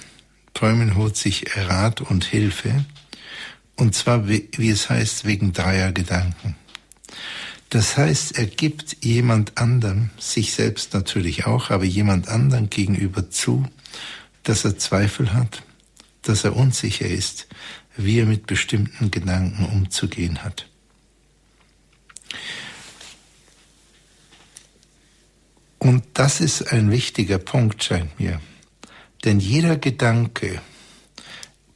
Träumen 0.54 0.96
holt 0.96 1.18
sich 1.18 1.46
Rat 1.56 2.02
und 2.02 2.24
Hilfe, 2.24 2.86
und 3.76 3.94
zwar, 3.94 4.28
wie, 4.30 4.70
es 4.70 4.90
heißt, 4.90 5.26
wegen 5.26 5.52
dreier 5.52 5.92
Gedanken. 5.92 6.56
Das 7.70 7.98
heißt, 7.98 8.38
er 8.38 8.46
gibt 8.46 9.04
jemand 9.04 9.58
anderem, 9.58 10.12
sich 10.18 10.54
selbst 10.54 10.94
natürlich 10.94 11.46
auch, 11.46 11.72
aber 11.72 11.84
jemand 11.84 12.30
anderen 12.30 12.70
gegenüber 12.70 13.30
zu, 13.30 13.68
dass 14.44 14.64
er 14.64 14.78
Zweifel 14.78 15.34
hat, 15.34 15.62
dass 16.28 16.44
er 16.44 16.56
unsicher 16.56 17.08
ist, 17.08 17.48
wie 17.96 18.20
er 18.20 18.26
mit 18.26 18.48
bestimmten 18.48 19.12
Gedanken 19.12 19.66
umzugehen 19.66 20.44
hat. 20.44 20.68
Und 25.80 26.04
das 26.14 26.42
ist 26.42 26.74
ein 26.74 26.92
wichtiger 26.92 27.38
Punkt, 27.38 27.84
scheint 27.84 28.20
mir. 28.20 28.42
Denn 29.24 29.40
jeder 29.40 29.78
Gedanke 29.78 30.62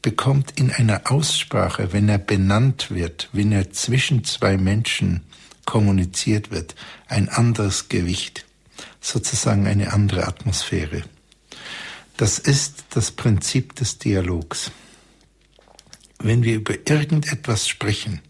bekommt 0.02 0.60
in 0.60 0.72
einer 0.72 1.12
Aussprache, 1.12 1.94
wenn 1.94 2.10
er 2.10 2.18
benannt 2.18 2.90
wird, 2.90 3.30
wenn 3.34 3.52
er 3.52 3.72
zwischen 3.72 4.24
zwei 4.24 4.58
Menschen 4.58 5.22
kommuniziert 5.66 6.52
wird, 6.52 6.76
ein 7.08 7.30
anderes 7.30 7.90
Gewicht, 7.90 8.46
sozusagen 9.02 9.68
eine 9.68 9.94
andere 9.94 10.28
Atmosphäre. 10.28 11.04
Das 12.20 12.38
ist 12.38 12.84
das 12.90 13.12
Prinzip 13.12 13.76
des 13.76 13.98
Dialogs. 13.98 14.72
Wenn 16.18 16.44
wir 16.44 16.56
über 16.56 16.74
irgendetwas 16.86 17.66
sprechen 17.66 18.22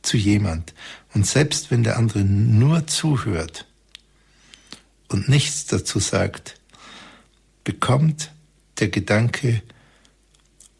zu 0.00 0.16
jemand 0.16 0.72
und 1.12 1.26
selbst 1.26 1.70
wenn 1.70 1.82
der 1.82 1.98
andere 1.98 2.20
nur 2.20 2.86
zuhört 2.86 3.66
und 5.08 5.28
nichts 5.28 5.66
dazu 5.66 5.98
sagt, 5.98 6.58
bekommt 7.62 8.32
der 8.78 8.88
Gedanke 8.88 9.62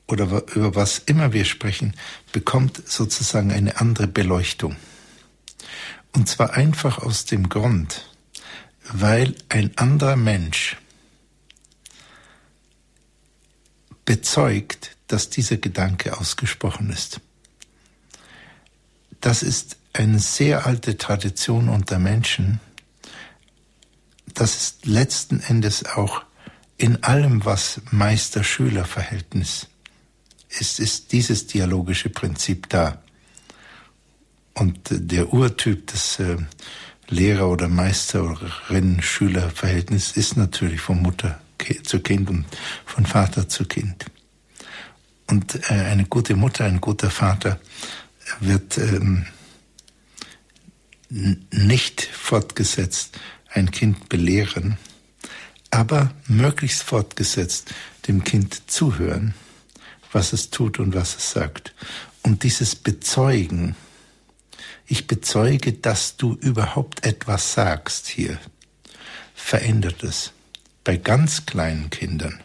oder 0.07 0.25
über 0.55 0.75
was 0.75 0.99
immer 0.99 1.35
wir 1.35 1.45
sprechen, 1.45 1.93
bekommt 2.33 2.89
sozusagen 2.89 3.53
eine 3.53 3.79
andere 3.83 4.07
Beleuchtung. 4.07 4.77
Und 6.15 6.27
zwar 6.27 6.55
einfach 6.55 7.01
aus 7.01 7.27
dem 7.27 7.51
Grund, 7.51 8.09
weil 8.91 9.35
ein 9.51 9.77
anderer 9.77 10.17
Mensch 10.17 10.79
bezeugt, 14.05 14.97
dass 15.07 15.31
dieser 15.31 15.57
Gedanke 15.57 16.19
ausgesprochen 16.19 16.91
ist. 16.91 17.21
Das 19.21 19.43
ist 19.43 19.77
eine 19.93 20.19
sehr 20.19 20.67
alte 20.67 20.99
Tradition 20.99 21.69
unter 21.69 21.99
Menschen. 21.99 22.61
Das 24.35 24.57
ist 24.57 24.87
letzten 24.87 25.41
Endes 25.41 25.85
auch 25.85 26.23
in 26.77 27.05
allem, 27.05 27.45
was 27.45 27.81
Meister-Schüler-Verhältnis 27.93 29.69
ist, 30.49 30.81
ist 30.81 31.13
dieses 31.13 31.47
dialogische 31.47 32.11
Prinzip 32.11 32.69
da. 32.69 33.01
Und 34.55 34.81
der 34.91 35.33
Urtyp 35.33 35.87
des 35.87 36.19
äh, 36.19 36.39
Lehrer- 37.09 37.49
oder 37.49 37.69
Meisterin-Schüler-Verhältnis 37.69 40.11
ist 40.13 40.37
natürlich 40.37 40.81
von 40.81 41.01
Mutter 41.01 41.41
zu 41.85 42.01
Kind 42.01 42.31
und 42.31 42.45
von 42.85 43.07
Vater 43.07 43.49
zu 43.49 43.65
Kind. 43.65 44.07
Und 45.27 45.55
äh, 45.71 45.75
eine 45.75 46.05
gute 46.05 46.37
Mutter, 46.37 46.65
ein 46.65 46.81
guter 46.81 47.11
Vater 47.11 47.59
wird 48.41 48.79
ähm, 48.79 49.27
nicht 51.09 52.03
fortgesetzt 52.03 53.19
ein 53.51 53.71
Kind 53.71 54.09
belehren, 54.09 54.79
aber 55.71 56.13
möglichst 56.27 56.83
fortgesetzt 56.83 57.73
dem 58.09 58.25
Kind 58.25 58.71
zuhören, 58.71 59.35
was 60.13 60.33
es 60.33 60.51
tut 60.51 60.79
und 60.79 60.95
was 60.95 61.17
es 61.17 61.31
sagt. 61.31 61.75
Und 62.23 62.43
dieses 62.43 62.75
Bezeugen, 62.75 63.77
ich 64.87 65.07
bezeuge, 65.07 65.73
dass 65.73 66.17
du 66.17 66.35
überhaupt 66.35 67.07
etwas 67.07 67.55
sagst 67.55 68.09
hier, 68.09 68.39
verändert 69.35 70.03
es 70.03 70.33
bei 70.85 70.97
ganz 70.97 71.47
kleinen 71.47 71.91
Kindern 71.91 72.41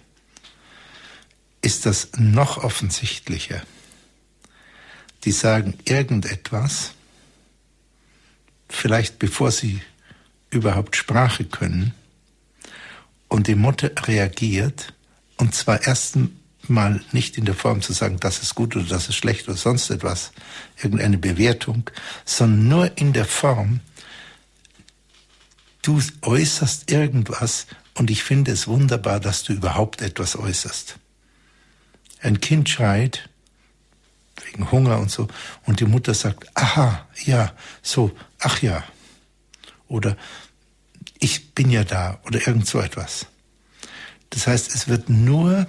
ist 1.62 1.86
das 1.86 2.10
noch 2.18 2.58
offensichtlicher. 2.58 3.62
Die 5.26 5.34
sagen 5.34 5.78
irgendetwas, 5.84 6.94
vielleicht 8.70 9.20
bevor 9.20 9.52
sie 9.52 9.82
überhaupt 10.50 10.96
Sprache 10.96 11.44
können, 11.46 11.94
und 13.30 13.48
die 13.48 13.56
Mutter 13.56 13.92
reagiert, 14.08 14.94
und 15.38 15.56
zwar 15.56 15.86
erst 15.86 16.18
mal 16.68 17.02
nicht 17.12 17.38
in 17.38 17.46
der 17.46 17.56
Form 17.56 17.82
zu 17.82 17.94
sagen, 17.94 18.20
das 18.20 18.42
ist 18.42 18.56
gut 18.56 18.76
oder 18.76 18.86
das 18.86 19.08
ist 19.08 19.16
schlecht 19.16 19.48
oder 19.48 19.58
sonst 19.58 19.90
etwas, 19.90 20.32
irgendeine 20.82 21.18
Bewertung, 21.18 21.90
sondern 22.26 22.68
nur 22.68 22.98
in 22.98 23.14
der 23.14 23.26
Form, 23.26 23.80
du 25.82 26.02
äußerst 26.22 26.92
irgendwas 26.92 27.68
und 28.00 28.10
ich 28.10 28.24
finde 28.24 28.54
es 28.54 28.66
wunderbar, 28.66 29.20
dass 29.20 29.44
du 29.44 29.52
überhaupt 29.52 30.02
etwas 30.02 30.38
äußerst. 30.38 30.98
Ein 32.22 32.40
Kind 32.40 32.70
schreit, 32.70 33.28
wegen 34.46 34.72
Hunger 34.72 35.00
und 35.00 35.12
so. 35.12 35.28
Und 35.66 35.82
die 35.82 35.86
Mutter 35.86 36.14
sagt, 36.14 36.48
aha, 36.56 37.06
ja, 37.26 37.52
so, 37.82 38.16
ach 38.40 38.62
ja. 38.62 38.86
Oder 39.90 40.16
ich 41.20 41.54
bin 41.54 41.70
ja 41.70 41.84
da 41.84 42.22
oder 42.24 42.48
irgend 42.48 42.68
so 42.68 42.80
etwas. 42.80 43.26
Das 44.30 44.48
heißt, 44.48 44.74
es 44.74 44.88
wird 44.88 45.10
nur 45.10 45.68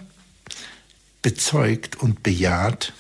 bezeugt 1.23 1.97
und 1.97 2.23
bejaht, 2.23 2.93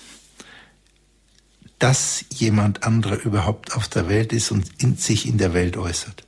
dass 1.78 2.24
jemand 2.30 2.82
anderer 2.82 3.20
überhaupt 3.20 3.74
auf 3.74 3.86
der 3.86 4.08
Welt 4.08 4.32
ist 4.32 4.50
und 4.50 4.82
in 4.82 4.96
sich 4.96 5.28
in 5.28 5.38
der 5.38 5.54
Welt 5.54 5.76
äußert. 5.76 6.26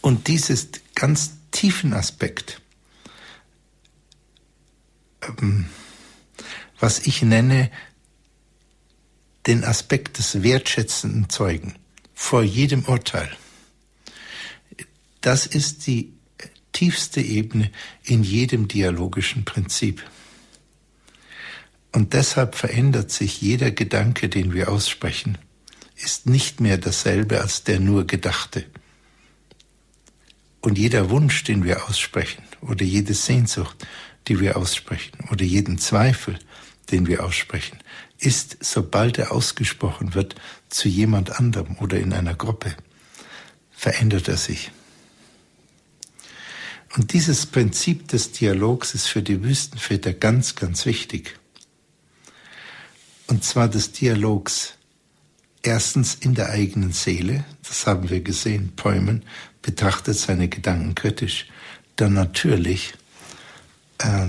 Und 0.00 0.28
dieses 0.28 0.68
ganz 0.94 1.32
tiefen 1.50 1.92
Aspekt, 1.92 2.60
ähm, 5.22 5.66
was 6.78 7.06
ich 7.06 7.22
nenne 7.22 7.70
den 9.46 9.64
Aspekt 9.64 10.18
des 10.18 10.42
wertschätzenden 10.42 11.28
Zeugen 11.30 11.74
vor 12.14 12.42
jedem 12.42 12.84
Urteil, 12.84 13.30
das 15.20 15.46
ist 15.46 15.86
die 15.86 16.12
tiefste 16.72 17.20
Ebene 17.20 17.70
in 18.04 18.22
jedem 18.22 18.68
dialogischen 18.68 19.44
Prinzip. 19.44 20.04
Und 21.90 22.12
deshalb 22.12 22.54
verändert 22.54 23.10
sich 23.10 23.40
jeder 23.40 23.70
Gedanke, 23.70 24.28
den 24.28 24.52
wir 24.52 24.70
aussprechen, 24.70 25.38
ist 25.96 26.26
nicht 26.26 26.60
mehr 26.60 26.76
dasselbe 26.76 27.40
als 27.40 27.64
der 27.64 27.80
nur 27.80 28.06
Gedachte. 28.06 28.66
Und 30.66 30.78
jeder 30.78 31.10
Wunsch, 31.10 31.44
den 31.44 31.62
wir 31.62 31.86
aussprechen, 31.86 32.42
oder 32.60 32.84
jede 32.84 33.14
Sehnsucht, 33.14 33.86
die 34.26 34.40
wir 34.40 34.56
aussprechen, 34.56 35.16
oder 35.30 35.44
jeden 35.44 35.78
Zweifel, 35.78 36.40
den 36.90 37.06
wir 37.06 37.24
aussprechen, 37.24 37.78
ist, 38.18 38.56
sobald 38.62 39.16
er 39.16 39.30
ausgesprochen 39.30 40.14
wird, 40.14 40.34
zu 40.68 40.88
jemand 40.88 41.38
anderem 41.38 41.76
oder 41.78 42.00
in 42.00 42.12
einer 42.12 42.34
Gruppe, 42.34 42.74
verändert 43.70 44.26
er 44.26 44.38
sich. 44.38 44.72
Und 46.96 47.12
dieses 47.12 47.46
Prinzip 47.46 48.08
des 48.08 48.32
Dialogs 48.32 48.92
ist 48.92 49.06
für 49.06 49.22
die 49.22 49.44
Wüstenväter 49.44 50.14
ganz, 50.14 50.56
ganz 50.56 50.84
wichtig. 50.84 51.38
Und 53.28 53.44
zwar 53.44 53.68
des 53.68 53.92
Dialogs 53.92 54.74
erstens 55.62 56.16
in 56.16 56.34
der 56.34 56.50
eigenen 56.50 56.90
Seele, 56.90 57.44
das 57.62 57.86
haben 57.86 58.10
wir 58.10 58.20
gesehen, 58.20 58.72
Päumen 58.74 59.22
betrachtet 59.66 60.16
seine 60.16 60.48
Gedanken 60.48 60.94
kritisch, 60.94 61.48
dann 61.96 62.14
natürlich 62.14 62.94
äh, 63.98 64.28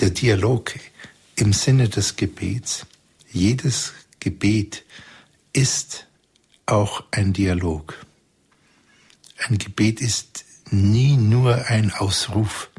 der 0.00 0.10
Dialog 0.10 0.72
im 1.36 1.52
Sinne 1.52 1.90
des 1.90 2.16
Gebets. 2.16 2.86
Jedes 3.30 3.92
Gebet 4.18 4.84
ist 5.52 6.06
auch 6.64 7.04
ein 7.10 7.34
Dialog. 7.34 8.02
Ein 9.46 9.58
Gebet 9.58 10.00
ist 10.00 10.46
nie 10.70 11.18
nur 11.18 11.66
ein 11.66 11.92
Ausruf 11.92 12.70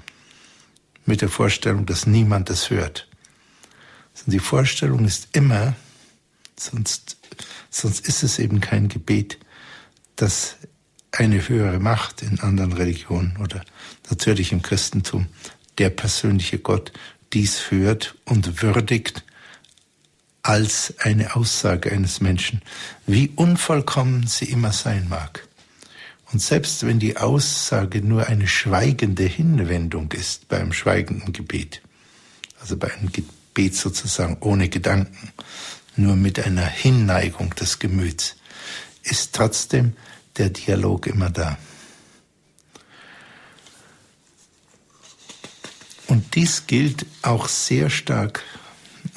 mit 1.06 1.22
der 1.22 1.30
Vorstellung, 1.30 1.86
dass 1.86 2.08
niemand 2.08 2.50
das 2.50 2.72
hört. 2.72 3.08
Die 4.26 4.40
Vorstellung 4.40 5.06
ist 5.06 5.30
immer, 5.34 5.76
sonst, 6.58 7.18
sonst 7.70 8.08
ist 8.08 8.24
es 8.24 8.40
eben 8.40 8.60
kein 8.62 8.90
Gebet, 8.90 9.38
dass 10.16 10.58
eine 11.12 11.48
höhere 11.48 11.80
Macht 11.80 12.22
in 12.22 12.40
anderen 12.40 12.74
Religionen 12.74 13.38
oder 13.38 13.64
natürlich 14.10 14.52
im 14.52 14.62
Christentum, 14.62 15.28
der 15.78 15.90
persönliche 15.90 16.60
Gott, 16.60 16.92
dies 17.34 17.72
hört 17.72 18.16
und 18.26 18.62
würdigt 18.62 19.24
als 20.42 20.94
eine 21.00 21.36
Aussage 21.36 21.92
eines 21.92 22.22
Menschen, 22.22 22.62
wie 23.06 23.32
unvollkommen 23.36 24.28
sie 24.28 24.46
immer 24.46 24.72
sein 24.72 25.08
mag. 25.10 25.48
Und 26.32 26.42
selbst 26.42 26.86
wenn 26.86 27.00
die 27.00 27.18
Aussage 27.18 28.02
nur 28.02 28.28
eine 28.28 28.48
schweigende 28.48 29.24
Hinwendung 29.24 30.12
ist 30.12 30.48
beim 30.48 30.74
schweigenden 30.74 31.34
Gebet, 31.34 31.82
also 32.62 32.78
bei 32.78 32.94
einem 32.94 33.12
Gebet 33.12 33.76
sozusagen 33.76 34.38
ohne 34.42 34.70
Gedanken, 34.70 35.32
nur 35.96 36.16
mit 36.16 36.40
einer 36.40 36.66
Hinneigung 36.66 37.54
des 37.56 37.80
Gemüts, 37.80 38.36
ist 39.04 39.34
trotzdem 39.34 39.94
der 40.40 40.50
Dialog 40.50 41.06
immer 41.08 41.30
da. 41.30 41.58
Und 46.08 46.34
dies 46.36 46.66
gilt 46.66 47.06
auch 47.22 47.48
sehr 47.48 47.92
stark 47.92 48.44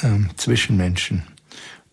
ähm, 0.03 0.29
zwischen 0.37 0.77
Menschen. 0.77 1.23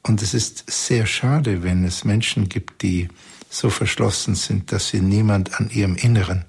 Und 0.04 0.22
es 0.22 0.34
ist 0.34 0.70
sehr 0.70 1.06
schade, 1.06 1.64
wenn 1.64 1.86
es 1.86 2.04
Menschen 2.04 2.50
gibt, 2.50 2.82
die 2.82 3.08
so 3.50 3.70
verschlossen 3.70 4.36
sind, 4.36 4.72
dass 4.72 4.90
sie 4.90 5.00
niemand 5.00 5.60
an 5.60 5.70
ihrem 5.70 5.96
Inneren 5.96 6.46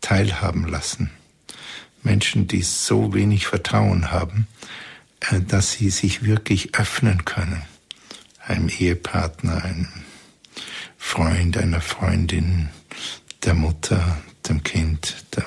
teilhaben 0.00 0.66
lassen. 0.68 1.10
Menschen, 2.02 2.46
die 2.46 2.62
so 2.62 3.14
wenig 3.14 3.46
Vertrauen 3.46 4.10
haben, 4.12 4.46
äh, 5.20 5.40
dass 5.40 5.72
sie 5.72 5.90
sich 5.90 6.22
wirklich 6.22 6.76
öffnen 6.76 7.24
können. 7.24 7.62
Einem 8.46 8.68
Ehepartner, 8.68 9.64
einem 9.64 9.88
Freund, 11.08 11.56
einer 11.56 11.80
Freundin, 11.80 12.68
der 13.42 13.54
Mutter, 13.54 14.18
dem 14.46 14.62
Kind, 14.62 15.24
der, 15.34 15.46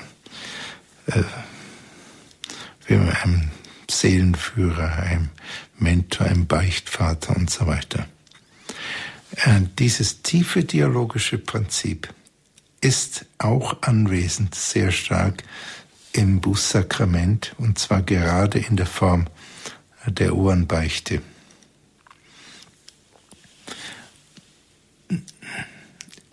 äh, 2.88 2.94
einem 2.94 3.48
Seelenführer, 3.88 4.92
einem 5.04 5.28
Mentor, 5.78 6.26
einem 6.26 6.48
Beichtvater 6.48 7.36
und 7.36 7.48
so 7.48 7.68
weiter. 7.68 8.08
Äh, 9.36 9.60
dieses 9.78 10.22
tiefe 10.22 10.64
dialogische 10.64 11.38
Prinzip 11.38 12.12
ist 12.80 13.26
auch 13.38 13.82
anwesend 13.82 14.56
sehr 14.56 14.90
stark 14.90 15.44
im 16.12 16.40
Bußsakrament 16.40 17.54
und 17.58 17.78
zwar 17.78 18.02
gerade 18.02 18.58
in 18.58 18.76
der 18.76 18.86
Form 18.86 19.28
der 20.08 20.34
Ohrenbeichte. 20.34 21.22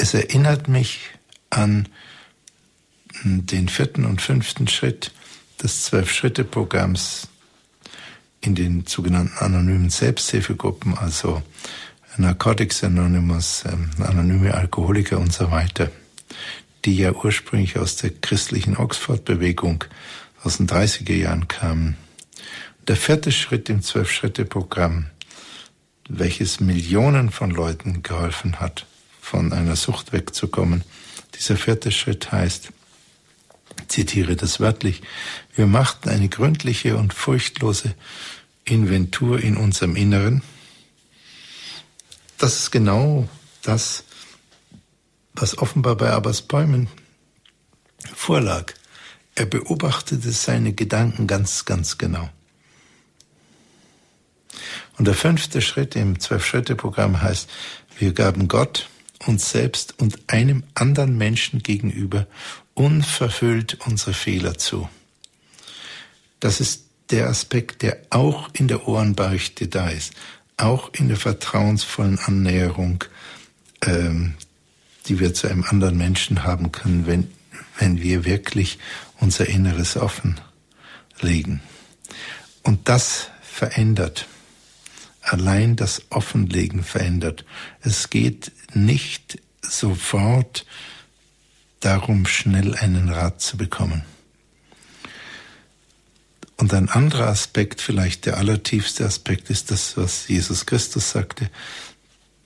Es 0.02 0.14
erinnert 0.14 0.70
mich 0.70 1.10
an 1.50 1.90
den 3.24 3.68
vierten 3.68 4.06
und 4.06 4.22
fünften 4.22 4.70
Schritt 4.70 5.12
des 5.62 5.84
Zwölf-Schritte-Programms 5.84 7.28
in 8.40 8.56
den 8.56 8.86
sogenannten 8.88 9.38
anonymen 9.40 9.90
Selbsthilfegruppen, 9.90 10.98
also 10.98 11.44
Narcotics 12.16 12.82
Anonymous, 12.86 13.66
ähm, 13.66 13.90
anonyme 14.00 14.54
Alkoholiker 14.54 15.20
und 15.20 15.34
so 15.34 15.52
weiter, 15.52 15.92
die 16.86 16.96
ja 16.96 17.12
ursprünglich 17.12 17.78
aus 17.78 17.98
der 17.98 18.12
christlichen 18.12 18.78
Oxford-Bewegung 18.78 19.84
aus 20.44 20.58
den 20.58 20.68
30er 20.68 21.14
Jahren 21.14 21.50
kamen. 21.50 21.98
Der 22.88 22.96
vierte 22.96 23.34
Schritt 23.34 23.68
im 23.70 23.82
Zwölf-Schritte-Programm, 23.82 25.08
welches 26.08 26.62
Millionen 26.62 27.32
von 27.32 27.52
Leuten 27.52 28.02
geholfen 28.02 28.62
hat, 28.62 28.86
von 29.30 29.54
einer 29.54 29.76
Sucht 29.76 30.12
wegzukommen. 30.12 30.84
Dieser 31.36 31.56
vierte 31.56 31.92
Schritt 31.92 32.32
heißt, 32.32 32.70
zitiere 33.88 34.36
das 34.36 34.60
wörtlich, 34.60 35.02
wir 35.56 35.68
machten 35.68 36.10
eine 36.10 36.30
gründliche 36.30 36.98
und 36.98 37.14
furchtlose 37.14 37.94
Inventur 38.66 39.40
in 39.40 39.56
unserem 39.56 39.96
Inneren, 39.96 40.42
das 42.40 42.56
ist 42.56 42.72
genau 42.72 43.28
das, 43.62 44.06
was 45.34 45.58
offenbar 45.58 45.96
bei 45.96 46.10
Abbas 46.10 46.42
Bäumen 46.42 46.88
vorlag. 48.16 48.74
Er 49.36 49.46
beobachtete 49.46 50.32
seine 50.32 50.74
Gedanken 50.74 51.28
ganz, 51.28 51.66
ganz 51.66 51.98
genau. 51.98 52.30
Und 54.98 55.06
der 55.06 55.16
fünfte 55.16 55.62
Schritt 55.62 55.96
im 55.98 56.20
Zwölf-Schritte-Programm 56.20 57.22
heißt, 57.22 57.50
wir 57.98 58.14
gaben 58.14 58.48
Gott, 58.48 58.90
uns 59.26 59.50
selbst 59.50 60.00
und 60.00 60.18
einem 60.28 60.64
anderen 60.74 61.18
Menschen 61.18 61.62
gegenüber 61.62 62.28
unverhüllt 62.74 63.78
unsere 63.86 64.14
Fehler 64.14 64.58
zu. 64.58 64.90
Das 66.40 66.62
ist 66.62 66.86
der 67.10 67.28
Aspekt, 67.28 67.82
der 67.82 67.98
auch 68.12 68.50
in 68.54 68.68
der 68.68 68.88
Ohrenbeichte 68.88 69.68
da 69.68 69.90
ist 69.90 70.14
auch 70.60 70.92
in 70.94 71.08
der 71.08 71.18
vertrauensvollen 71.18 72.20
Annäherung, 72.20 73.04
ähm, 73.82 74.36
die 75.08 75.20
wir 75.20 75.34
zu 75.34 75.48
einem 75.48 75.64
anderen 75.64 75.98
Menschen 75.98 76.44
haben 76.44 76.72
können, 76.72 77.08
wenn, 77.08 77.32
wenn 77.78 78.02
wir 78.02 78.26
wirklich 78.26 78.78
unser 79.20 79.48
Inneres 79.48 79.98
offenlegen. 79.98 81.62
Und 82.64 82.90
das 82.90 83.30
verändert. 83.42 84.28
Allein 85.30 85.76
das 85.76 86.02
Offenlegen 86.10 86.84
verändert. 86.84 87.46
Es 87.82 88.10
geht 88.10 88.52
nicht 88.74 89.40
sofort 89.62 90.66
darum, 91.82 92.26
schnell 92.26 92.74
einen 92.74 93.10
Rat 93.10 93.40
zu 93.40 93.56
bekommen. 93.56 94.04
Und 96.58 96.74
ein 96.74 96.90
anderer 96.90 97.28
Aspekt, 97.28 97.80
vielleicht 97.80 98.26
der 98.26 98.38
allertiefste 98.38 99.06
Aspekt, 99.06 99.52
ist 99.52 99.70
das, 99.70 99.96
was 99.98 100.28
Jesus 100.28 100.66
Christus 100.66 101.12
sagte 101.12 101.52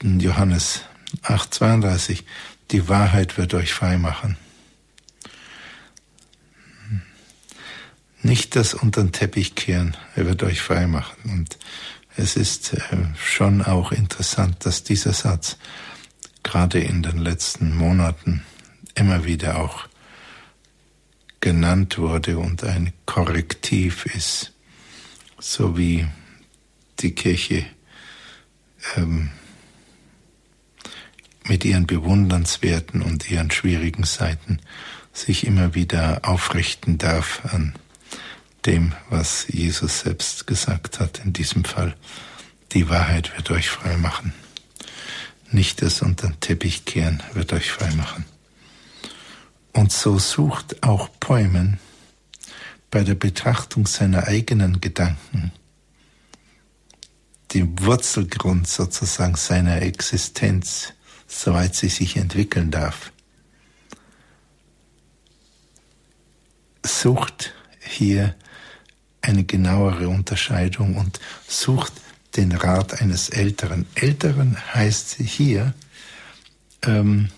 in 0.02 0.20
Johannes 0.20 0.82
8:32. 1.22 2.26
Die 2.72 2.90
Wahrheit 2.90 3.38
wird 3.38 3.54
euch 3.54 3.74
frei 3.74 3.98
machen. 3.98 4.36
Nicht 8.22 8.58
das 8.58 8.74
unter 8.74 9.02
den 9.02 9.14
Teppich 9.14 9.56
kehren, 9.56 9.96
er 10.16 10.26
wird 10.26 10.44
euch 10.44 10.62
frei 10.62 10.86
machen. 10.86 11.32
Und 11.32 11.58
es 12.16 12.36
ist 12.36 12.74
äh, 12.74 12.80
schon 13.18 13.62
auch 13.62 13.92
interessant, 13.92 14.66
dass 14.66 14.84
dieser 14.84 15.14
Satz 15.14 15.58
gerade 16.44 16.80
in 16.80 17.04
den 17.04 17.18
letzten 17.18 17.76
Monaten 17.76 18.44
immer 18.96 19.26
wieder 19.26 19.60
auch 19.60 19.88
genannt 21.40 21.98
wurde 21.98 22.38
und 22.38 22.64
ein 22.64 22.94
Korrektiv 23.06 24.06
ist, 24.06 24.54
so 25.40 25.78
wie 25.78 26.08
die 27.00 27.16
Kirche 27.16 27.66
ähm, 28.96 29.32
mit 31.46 31.66
ihren 31.66 31.88
bewundernswerten 31.88 33.02
und 33.02 33.30
ihren 33.30 33.52
schwierigen 33.52 34.06
Seiten 34.06 34.60
sich 35.12 35.46
immer 35.46 35.76
wieder 35.76 36.22
aufrichten 36.24 36.98
darf 36.98 37.42
an 37.54 37.74
dem, 38.66 38.94
was 39.10 39.48
Jesus 39.48 40.00
selbst 40.02 40.48
gesagt 40.48 41.00
hat, 41.00 41.20
in 41.24 41.34
diesem 41.34 41.64
Fall. 41.64 41.96
Die 42.72 42.90
Wahrheit 42.90 43.36
wird 43.36 43.52
euch 43.52 43.70
frei 43.70 43.98
machen. 43.98 44.34
Nicht 45.52 45.82
das 45.82 46.02
unter 46.02 46.28
den 46.28 46.40
Teppich 46.40 46.86
kehren 46.86 47.22
wird 47.34 47.54
euch 47.54 47.72
frei 47.72 47.92
machen. 47.96 48.26
Und 49.74 49.92
so 49.92 50.18
sucht 50.18 50.84
auch 50.84 51.10
Päumen 51.20 51.80
bei 52.90 53.04
der 53.04 53.16
Betrachtung 53.16 53.88
seiner 53.88 54.28
eigenen 54.28 54.82
Gedanken 54.82 55.52
den 57.54 57.80
Wurzelgrund 57.80 58.68
sozusagen 58.68 59.36
seiner 59.36 59.82
Existenz, 59.82 60.94
soweit 61.28 61.76
sie 61.76 61.90
sich 61.90 62.18
entwickeln 62.18 62.72
darf. 62.72 63.12
Sucht 66.86 67.54
hier 67.80 68.36
eine 69.24 69.44
genauere 69.46 70.10
Unterscheidung 70.10 70.98
und 70.98 71.20
sucht 71.48 71.94
den 72.36 72.52
Rat 72.52 73.02
eines 73.02 73.30
Älteren. 73.30 73.88
Älteren 73.96 74.58
heißt 74.74 75.16
hier, 75.16 75.74
ähm, 76.86 77.30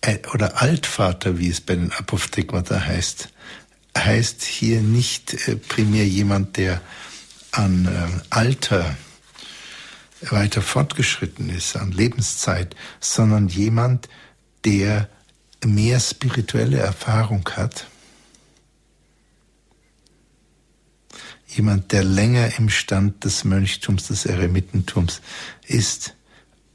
äh, 0.00 0.18
oder 0.34 0.60
Altvater, 0.60 1.38
wie 1.38 1.48
es 1.48 1.60
bei 1.60 1.76
den 1.76 1.92
Apophthegmata 1.92 2.80
heißt, 2.84 3.28
heißt 3.96 4.42
hier 4.42 4.80
nicht 4.80 5.48
äh, 5.48 5.56
primär 5.56 6.06
jemand, 6.06 6.56
der 6.56 6.80
an 7.52 7.86
äh, 7.86 8.20
Alter 8.30 8.96
weiter 10.30 10.62
fortgeschritten 10.62 11.48
ist, 11.48 11.76
an 11.76 11.92
Lebenszeit, 11.92 12.74
sondern 12.98 13.46
jemand, 13.46 14.08
der 14.64 15.08
mehr 15.64 16.00
spirituelle 16.00 16.78
Erfahrung 16.78 17.48
hat, 17.56 17.86
jemand, 21.46 21.92
der 21.92 22.04
länger 22.04 22.58
im 22.58 22.68
Stand 22.68 23.24
des 23.24 23.44
Mönchtums, 23.44 24.08
des 24.08 24.26
Eremitentums 24.26 25.20
ist 25.66 26.14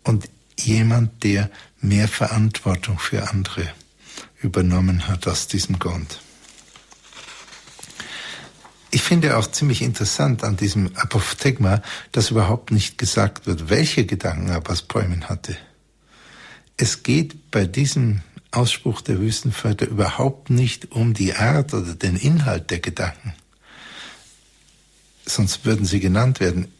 und 0.03 0.29
jemand, 0.59 1.23
der 1.23 1.49
mehr 1.79 2.07
Verantwortung 2.07 2.99
für 2.99 3.29
andere 3.29 3.67
übernommen 4.41 5.07
hat 5.07 5.27
aus 5.27 5.47
diesem 5.47 5.79
Grund. 5.79 6.19
Ich 8.91 9.01
finde 9.01 9.37
auch 9.37 9.47
ziemlich 9.47 9.81
interessant 9.81 10.43
an 10.43 10.55
diesem 10.55 10.95
Apophthegma, 10.95 11.81
dass 12.11 12.29
überhaupt 12.29 12.71
nicht 12.71 12.97
gesagt 12.97 13.47
wird, 13.47 13.69
welche 13.69 14.05
Gedanken 14.05 14.51
Abbas 14.51 14.83
Päumen 14.83 15.29
hatte. 15.29 15.57
Es 16.77 17.01
geht 17.01 17.49
bei 17.49 17.65
diesem 17.65 18.21
Ausspruch 18.53 19.01
der 19.01 19.19
Wüstenväter 19.19 19.87
überhaupt 19.87 20.49
nicht 20.49 20.91
um 20.91 21.13
die 21.13 21.33
Art 21.33 21.73
oder 21.73 21.95
den 21.95 22.15
Inhalt 22.15 22.69
der 22.69 22.79
Gedanken. 22.79 23.33
Sonst 25.25 25.65
würden 25.65 25.85
sie 25.85 25.99
genannt 25.99 26.39
werden. 26.39 26.71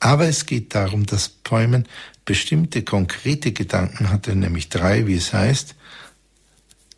Aber 0.00 0.26
es 0.26 0.46
geht 0.46 0.74
darum, 0.74 1.04
dass 1.04 1.28
Päumen 1.28 1.86
bestimmte 2.24 2.82
konkrete 2.82 3.52
Gedanken 3.52 4.10
hatte, 4.10 4.36
nämlich 4.36 4.68
drei, 4.68 5.06
wie 5.06 5.16
es 5.16 5.32
heißt, 5.32 5.74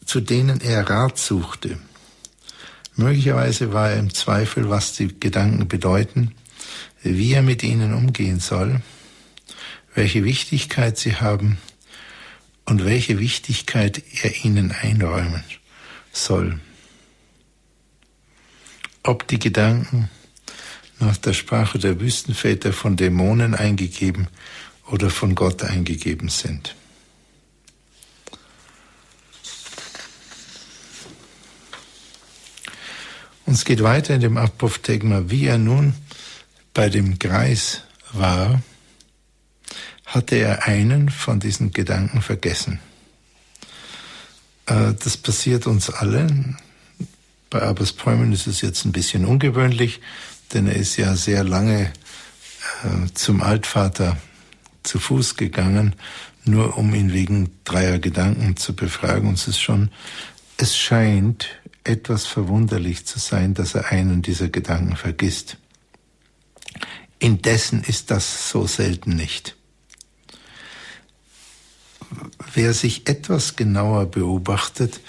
zu 0.05 0.21
denen 0.21 0.61
er 0.61 0.89
Rat 0.89 1.19
suchte. 1.19 1.79
Möglicherweise 2.97 3.73
war 3.73 3.91
er 3.91 3.99
im 3.99 4.13
Zweifel, 4.13 4.69
was 4.69 4.95
die 4.95 5.19
Gedanken 5.19 5.67
bedeuten, 5.69 6.35
wie 7.03 7.33
er 7.33 7.43
mit 7.43 7.63
ihnen 7.63 7.95
umgehen 7.95 8.41
soll, 8.41 8.81
welche 9.95 10.23
Wichtigkeit 10.25 10.99
sie 10.99 11.17
haben 11.17 11.59
und 12.71 12.85
welche 12.85 13.19
Wichtigkeit 13.19 14.01
er 14.23 14.45
ihnen 14.45 14.71
einräumen 14.71 15.43
soll. 16.13 16.61
Ob 19.03 19.27
die 19.27 19.41
Gedanken 19.41 20.09
nach 21.01 21.17
der 21.17 21.33
Sprache 21.33 21.81
der 21.81 21.99
Wüstenväter 21.99 22.73
von 22.73 22.97
Dämonen 22.97 23.57
eingegeben 23.57 24.29
oder 24.87 25.11
von 25.11 25.35
Gott 25.35 25.65
eingegeben 25.65 26.29
sind. 26.29 26.77
Und 33.47 33.55
es 33.55 33.65
geht 33.65 33.83
weiter 33.83 34.15
in 34.15 34.21
dem 34.21 34.37
Apophthegma, 34.37 35.25
wie 35.27 35.47
er 35.47 35.59
nun 35.59 35.95
bei 36.73 36.89
dem 36.89 37.19
Greis 37.19 37.83
war, 38.13 38.63
hatte 40.11 40.35
er 40.35 40.67
einen 40.67 41.09
von 41.09 41.39
diesen 41.39 41.73
Gedanken 41.73 42.21
vergessen. 42.21 42.81
Äh, 44.67 44.95
das 45.03 45.17
passiert 45.17 45.67
uns 45.67 45.89
allen. 45.89 46.59
Bei 47.49 47.63
Abbas 47.63 47.93
Päumen 47.93 48.33
ist 48.33 48.49
es 48.49 48.61
jetzt 48.61 48.85
ein 48.85 48.93
bisschen 48.93 49.25
ungewöhnlich, 49.25 50.01
denn 50.53 50.67
er 50.67 50.75
ist 50.75 50.97
ja 50.97 51.15
sehr 51.15 51.45
lange 51.45 51.93
äh, 52.83 53.13
zum 53.15 53.41
Altvater 53.41 54.17
zu 54.83 54.99
Fuß 54.99 55.37
gegangen, 55.37 55.95
nur 56.45 56.77
um 56.77 56.93
ihn 56.95 57.13
wegen 57.13 57.51
dreier 57.63 58.01
Gedanken 58.01 58.57
zu 58.57 58.75
befragen. 58.75 59.29
Und 59.29 59.35
es 59.35 59.47
ist 59.47 59.61
schon, 59.61 59.91
es 60.57 60.77
scheint 60.77 61.47
etwas 61.85 62.27
verwunderlich 62.27 63.07
zu 63.07 63.21
sein, 63.21 63.55
dass 63.55 63.77
er 63.77 63.93
einen 63.93 64.23
dieser 64.23 64.49
Gedanken 64.49 64.97
vergisst. 64.97 65.57
Indessen 67.21 67.85
ist 67.85 68.11
das 68.11 68.51
so 68.51 68.67
selten 68.67 69.15
nicht 69.15 69.57
wer 72.53 72.75
sich 72.75 73.09
etwas 73.09 73.57
genauer 73.57 74.07
beobachtet, 74.07 75.01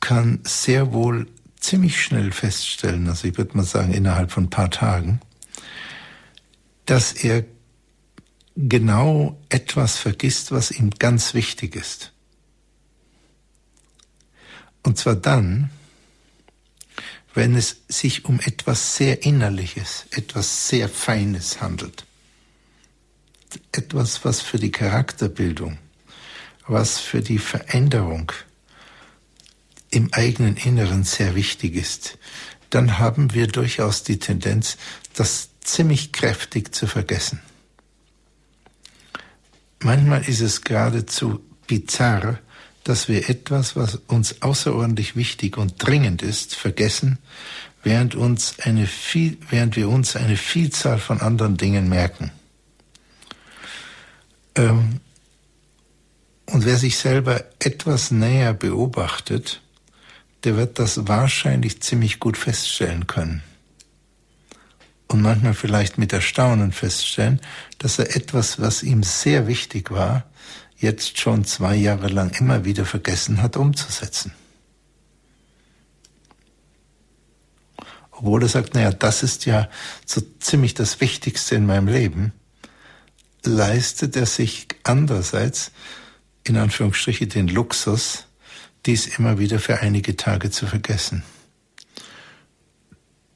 kann 0.00 0.40
sehr 0.44 0.92
wohl 0.92 1.26
ziemlich 1.58 2.00
schnell 2.00 2.32
feststellen, 2.32 3.08
also 3.08 3.26
ich 3.26 3.36
würde 3.38 3.56
mal 3.56 3.64
sagen 3.64 3.92
innerhalb 3.92 4.30
von 4.30 4.44
ein 4.44 4.50
paar 4.50 4.70
Tagen, 4.70 5.20
dass 6.84 7.12
er 7.12 7.44
genau 8.56 9.38
etwas 9.48 9.98
vergisst, 9.98 10.52
was 10.52 10.70
ihm 10.70 10.90
ganz 10.90 11.34
wichtig 11.34 11.74
ist. 11.74 12.12
Und 14.82 14.96
zwar 14.98 15.16
dann, 15.16 15.70
wenn 17.34 17.54
es 17.56 17.82
sich 17.88 18.24
um 18.24 18.40
etwas 18.40 18.96
sehr 18.96 19.24
Innerliches, 19.24 20.06
etwas 20.10 20.68
sehr 20.68 20.88
Feines 20.88 21.60
handelt. 21.60 22.06
Etwas, 23.72 24.24
was 24.24 24.40
für 24.40 24.58
die 24.58 24.70
Charakterbildung 24.70 25.78
was 26.66 26.98
für 26.98 27.20
die 27.20 27.38
Veränderung 27.38 28.32
im 29.90 30.12
eigenen 30.12 30.56
Inneren 30.56 31.04
sehr 31.04 31.34
wichtig 31.34 31.74
ist, 31.74 32.18
dann 32.70 32.98
haben 32.98 33.32
wir 33.34 33.46
durchaus 33.46 34.02
die 34.02 34.18
Tendenz, 34.18 34.76
das 35.14 35.50
ziemlich 35.60 36.12
kräftig 36.12 36.74
zu 36.74 36.86
vergessen. 36.86 37.40
Manchmal 39.80 40.22
ist 40.28 40.40
es 40.40 40.62
geradezu 40.62 41.40
bizarr, 41.66 42.38
dass 42.84 43.08
wir 43.08 43.28
etwas, 43.28 43.76
was 43.76 43.96
uns 44.06 44.42
außerordentlich 44.42 45.16
wichtig 45.16 45.56
und 45.58 45.74
dringend 45.78 46.22
ist, 46.22 46.54
vergessen, 46.54 47.18
während, 47.82 48.14
uns 48.14 48.60
eine 48.60 48.86
viel, 48.86 49.38
während 49.50 49.76
wir 49.76 49.88
uns 49.88 50.16
eine 50.16 50.36
Vielzahl 50.36 50.98
von 50.98 51.20
anderen 51.20 51.56
Dingen 51.56 51.88
merken. 51.88 52.30
Ähm, 54.54 55.00
und 56.46 56.64
wer 56.64 56.76
sich 56.76 56.96
selber 56.98 57.44
etwas 57.58 58.10
näher 58.10 58.54
beobachtet, 58.54 59.60
der 60.44 60.56
wird 60.56 60.78
das 60.78 61.08
wahrscheinlich 61.08 61.82
ziemlich 61.82 62.20
gut 62.20 62.36
feststellen 62.36 63.06
können. 63.06 63.42
Und 65.08 65.22
manchmal 65.22 65.54
vielleicht 65.54 65.98
mit 65.98 66.12
Erstaunen 66.12 66.72
feststellen, 66.72 67.40
dass 67.78 67.98
er 67.98 68.14
etwas, 68.16 68.60
was 68.60 68.82
ihm 68.82 69.02
sehr 69.02 69.46
wichtig 69.46 69.90
war, 69.90 70.24
jetzt 70.76 71.18
schon 71.18 71.44
zwei 71.44 71.76
Jahre 71.76 72.08
lang 72.08 72.30
immer 72.38 72.64
wieder 72.64 72.84
vergessen 72.84 73.42
hat 73.42 73.56
umzusetzen. 73.56 74.32
obwohl 78.18 78.42
er 78.42 78.48
sagt, 78.48 78.74
naja, 78.74 78.92
das 78.92 79.22
ist 79.22 79.46
ja 79.46 79.68
so 80.04 80.22
ziemlich 80.40 80.74
das 80.74 81.00
Wichtigste 81.00 81.54
in 81.54 81.66
meinem 81.66 81.88
Leben, 81.88 82.32
leistet 83.44 84.16
er 84.16 84.26
sich 84.26 84.68
andererseits 84.82 85.70
in 86.48 86.56
Anführungsstriche 86.56 87.26
den 87.26 87.48
Luxus, 87.48 88.26
dies 88.86 89.18
immer 89.18 89.38
wieder 89.38 89.58
für 89.58 89.80
einige 89.80 90.16
Tage 90.16 90.50
zu 90.50 90.66
vergessen. 90.66 91.22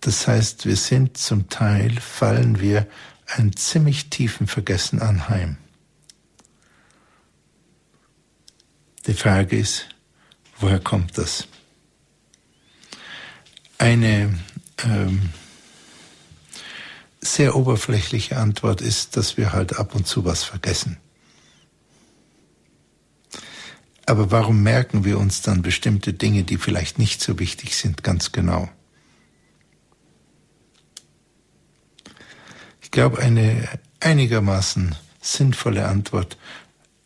Das 0.00 0.26
heißt, 0.26 0.66
wir 0.66 0.76
sind 0.76 1.18
zum 1.18 1.48
Teil, 1.48 1.98
fallen 2.00 2.60
wir 2.60 2.86
einen 3.26 3.54
ziemlich 3.56 4.10
tiefen 4.10 4.46
Vergessen 4.46 5.00
anheim. 5.00 5.58
Die 9.06 9.14
Frage 9.14 9.58
ist, 9.58 9.88
woher 10.58 10.80
kommt 10.80 11.18
das? 11.18 11.46
Eine 13.78 14.38
ähm, 14.84 15.30
sehr 17.20 17.56
oberflächliche 17.56 18.36
Antwort 18.36 18.80
ist, 18.80 19.16
dass 19.16 19.36
wir 19.36 19.52
halt 19.52 19.78
ab 19.78 19.94
und 19.94 20.06
zu 20.06 20.24
was 20.24 20.44
vergessen. 20.44 20.98
Aber 24.10 24.32
warum 24.32 24.64
merken 24.64 25.04
wir 25.04 25.20
uns 25.20 25.40
dann 25.40 25.62
bestimmte 25.62 26.12
Dinge, 26.12 26.42
die 26.42 26.56
vielleicht 26.56 26.98
nicht 26.98 27.22
so 27.22 27.38
wichtig 27.38 27.76
sind, 27.76 28.02
ganz 28.02 28.32
genau? 28.32 28.68
Ich 32.82 32.90
glaube, 32.90 33.20
eine 33.20 33.68
einigermaßen 34.00 34.96
sinnvolle 35.20 35.86
Antwort 35.86 36.38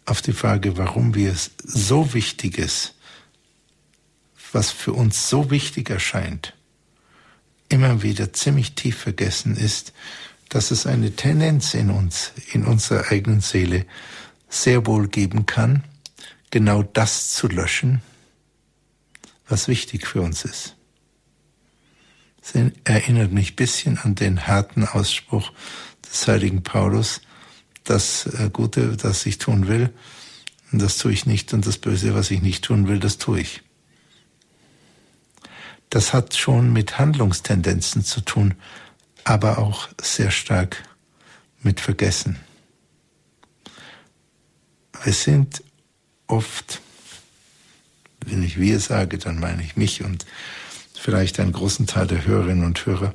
auf 0.07 0.23
die 0.23 0.33
Frage, 0.33 0.79
warum 0.79 1.15
wir 1.15 1.37
so 1.63 2.15
Wichtiges, 2.15 2.95
was 4.53 4.71
für 4.71 4.95
uns 4.95 5.29
so 5.29 5.51
wichtig 5.51 5.91
erscheint, 5.91 6.55
immer 7.69 8.03
wieder 8.03 8.33
ziemlich 8.33 8.77
tief 8.77 8.97
vergessen 8.97 9.59
ist, 9.59 9.93
dass 10.49 10.71
es 10.71 10.87
eine 10.87 11.15
Tendenz 11.15 11.75
in 11.75 11.91
uns, 11.91 12.33
in 12.55 12.65
unserer 12.65 13.13
eigenen 13.13 13.43
Seele 13.43 13.85
sehr 14.49 14.87
wohl 14.87 15.09
geben 15.09 15.45
kann, 15.45 15.85
genau 16.55 16.85
das 16.85 17.33
zu 17.33 17.49
löschen, 17.49 18.01
was 19.49 19.67
wichtig 19.67 20.07
für 20.07 20.21
uns 20.23 20.45
ist. 20.45 20.77
Es 22.41 22.55
erinnert 22.85 23.33
mich 23.33 23.55
ein 23.55 23.57
bisschen 23.57 23.99
an 23.99 24.15
den 24.15 24.47
harten 24.47 24.85
Ausspruch 24.87 25.51
des 26.09 26.29
heiligen 26.29 26.63
Paulus, 26.63 27.23
das 27.83 28.27
äh, 28.27 28.51
Gute, 28.53 28.97
das 28.97 29.27
ich 29.27 29.39
tun 29.39 29.67
will, 29.67 29.93
das 30.71 30.97
tue 30.99 31.11
ich 31.11 31.27
nicht 31.27 31.53
und 31.53 31.67
das 31.67 31.77
Böse, 31.77 32.15
was 32.15 32.31
ich 32.31 32.41
nicht 32.41 32.65
tun 32.65 32.87
will, 32.87 33.01
das 33.01 33.19
tue 33.19 33.41
ich. 33.41 33.63
Das 35.91 36.15
hat 36.15 36.37
schon 36.37 36.73
mit 36.73 37.01
Handlungstendenzen 37.01 38.05
zu 38.05 38.21
tun, 38.21 38.55
aber 39.25 39.59
auch 39.59 39.89
sehr 40.01 40.31
stark 40.31 40.85
mit 41.65 41.81
Vergessen. 41.81 42.39
Wir 45.03 45.13
sind 45.13 45.65
oft, 46.27 46.81
wenn 48.25 48.43
ich 48.43 48.59
wir 48.59 48.81
sage, 48.81 49.19
dann 49.19 49.39
meine 49.39 49.63
ich 49.63 49.77
mich 49.77 50.03
und 50.03 50.25
vielleicht 50.95 51.39
einen 51.41 51.53
großen 51.53 51.87
Teil 51.87 52.07
der 52.07 52.25
Hörerinnen 52.25 52.65
und 52.65 52.87
Hörer. 52.87 53.15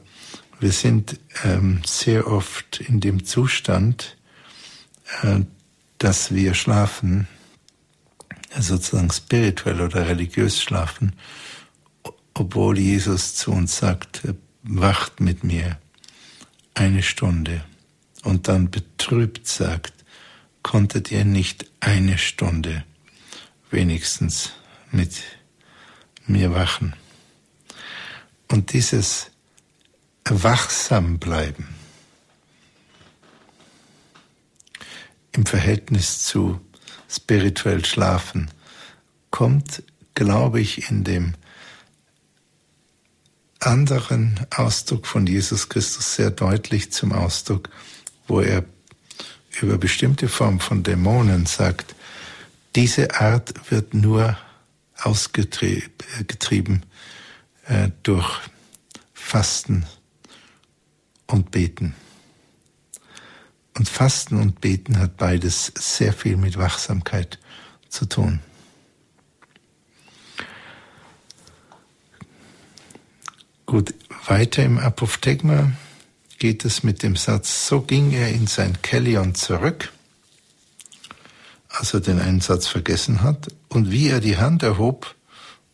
Wir 0.59 0.71
sind 0.71 1.19
ähm, 1.43 1.81
sehr 1.85 2.27
oft 2.27 2.81
in 2.81 2.99
dem 2.99 3.25
Zustand, 3.25 4.17
äh, 5.21 5.39
dass 5.97 6.33
wir 6.33 6.53
schlafen, 6.53 7.27
sozusagen 8.57 9.11
spirituell 9.11 9.81
oder 9.81 10.07
religiös 10.07 10.61
schlafen, 10.61 11.13
obwohl 12.33 12.77
Jesus 12.79 13.35
zu 13.35 13.51
uns 13.51 13.77
sagt, 13.77 14.21
wacht 14.63 15.19
mit 15.19 15.43
mir 15.43 15.77
eine 16.73 17.03
Stunde 17.03 17.63
und 18.23 18.47
dann 18.47 18.69
betrübt 18.69 19.47
sagt, 19.47 19.93
konntet 20.63 21.11
ihr 21.11 21.25
nicht 21.25 21.69
eine 21.79 22.17
Stunde 22.17 22.83
wenigstens 23.69 24.51
mit 24.91 25.23
mir 26.25 26.53
wachen. 26.53 26.95
Und 28.47 28.73
dieses 28.73 29.31
wachsam 30.25 31.19
bleiben 31.19 31.67
im 35.31 35.45
Verhältnis 35.45 36.23
zu 36.25 36.59
spirituell 37.09 37.85
schlafen 37.85 38.51
kommt, 39.31 39.83
glaube 40.15 40.59
ich, 40.59 40.89
in 40.89 41.03
dem 41.03 41.33
anderen 43.59 44.39
Ausdruck 44.55 45.05
von 45.05 45.27
Jesus 45.27 45.69
Christus 45.69 46.15
sehr 46.15 46.31
deutlich 46.31 46.91
zum 46.91 47.11
Ausdruck, 47.11 47.69
wo 48.27 48.41
er 48.41 48.63
über 49.61 49.77
bestimmte 49.77 50.29
Formen 50.29 50.59
von 50.59 50.83
Dämonen 50.83 51.45
sagt, 51.45 51.95
diese 52.75 53.19
Art 53.19 53.71
wird 53.71 53.93
nur 53.93 54.37
ausgetrieben 55.01 56.85
äh, 57.65 57.89
durch 58.03 58.29
Fasten 59.13 59.85
und 61.27 61.51
Beten. 61.51 61.95
Und 63.77 63.87
Fasten 63.87 64.39
und 64.41 64.61
Beten 64.61 64.99
hat 64.99 65.17
beides 65.17 65.71
sehr 65.77 66.13
viel 66.13 66.35
mit 66.35 66.57
Wachsamkeit 66.57 67.39
zu 67.87 68.05
tun. 68.05 68.41
Gut, 73.65 73.93
weiter 74.25 74.63
im 74.63 74.79
Apophthegma 74.79 75.71
geht 76.39 76.65
es 76.65 76.83
mit 76.83 77.03
dem 77.03 77.15
Satz, 77.15 77.67
so 77.67 77.81
ging 77.81 78.11
er 78.11 78.29
in 78.29 78.47
sein 78.47 78.81
Kellion 78.81 79.35
zurück 79.35 79.93
als 81.69 81.93
er 81.93 82.01
den 82.01 82.19
einen 82.19 82.41
Satz 82.41 82.67
vergessen 82.67 83.21
hat, 83.21 83.47
und 83.69 83.91
wie 83.91 84.07
er 84.07 84.19
die 84.19 84.37
Hand 84.37 84.63
erhob, 84.63 85.15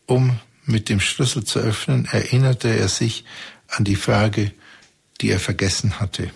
um 0.06 0.40
mit 0.66 0.90
dem 0.90 1.00
Schlüssel 1.00 1.44
zu 1.44 1.60
öffnen, 1.60 2.06
erinnerte 2.06 2.68
er 2.70 2.90
sich 2.90 3.24
an 3.70 3.84
die 3.84 3.96
Frage, 3.96 4.52
die 5.22 5.30
er 5.30 5.40
vergessen 5.40 6.00
hatte. 6.00 6.30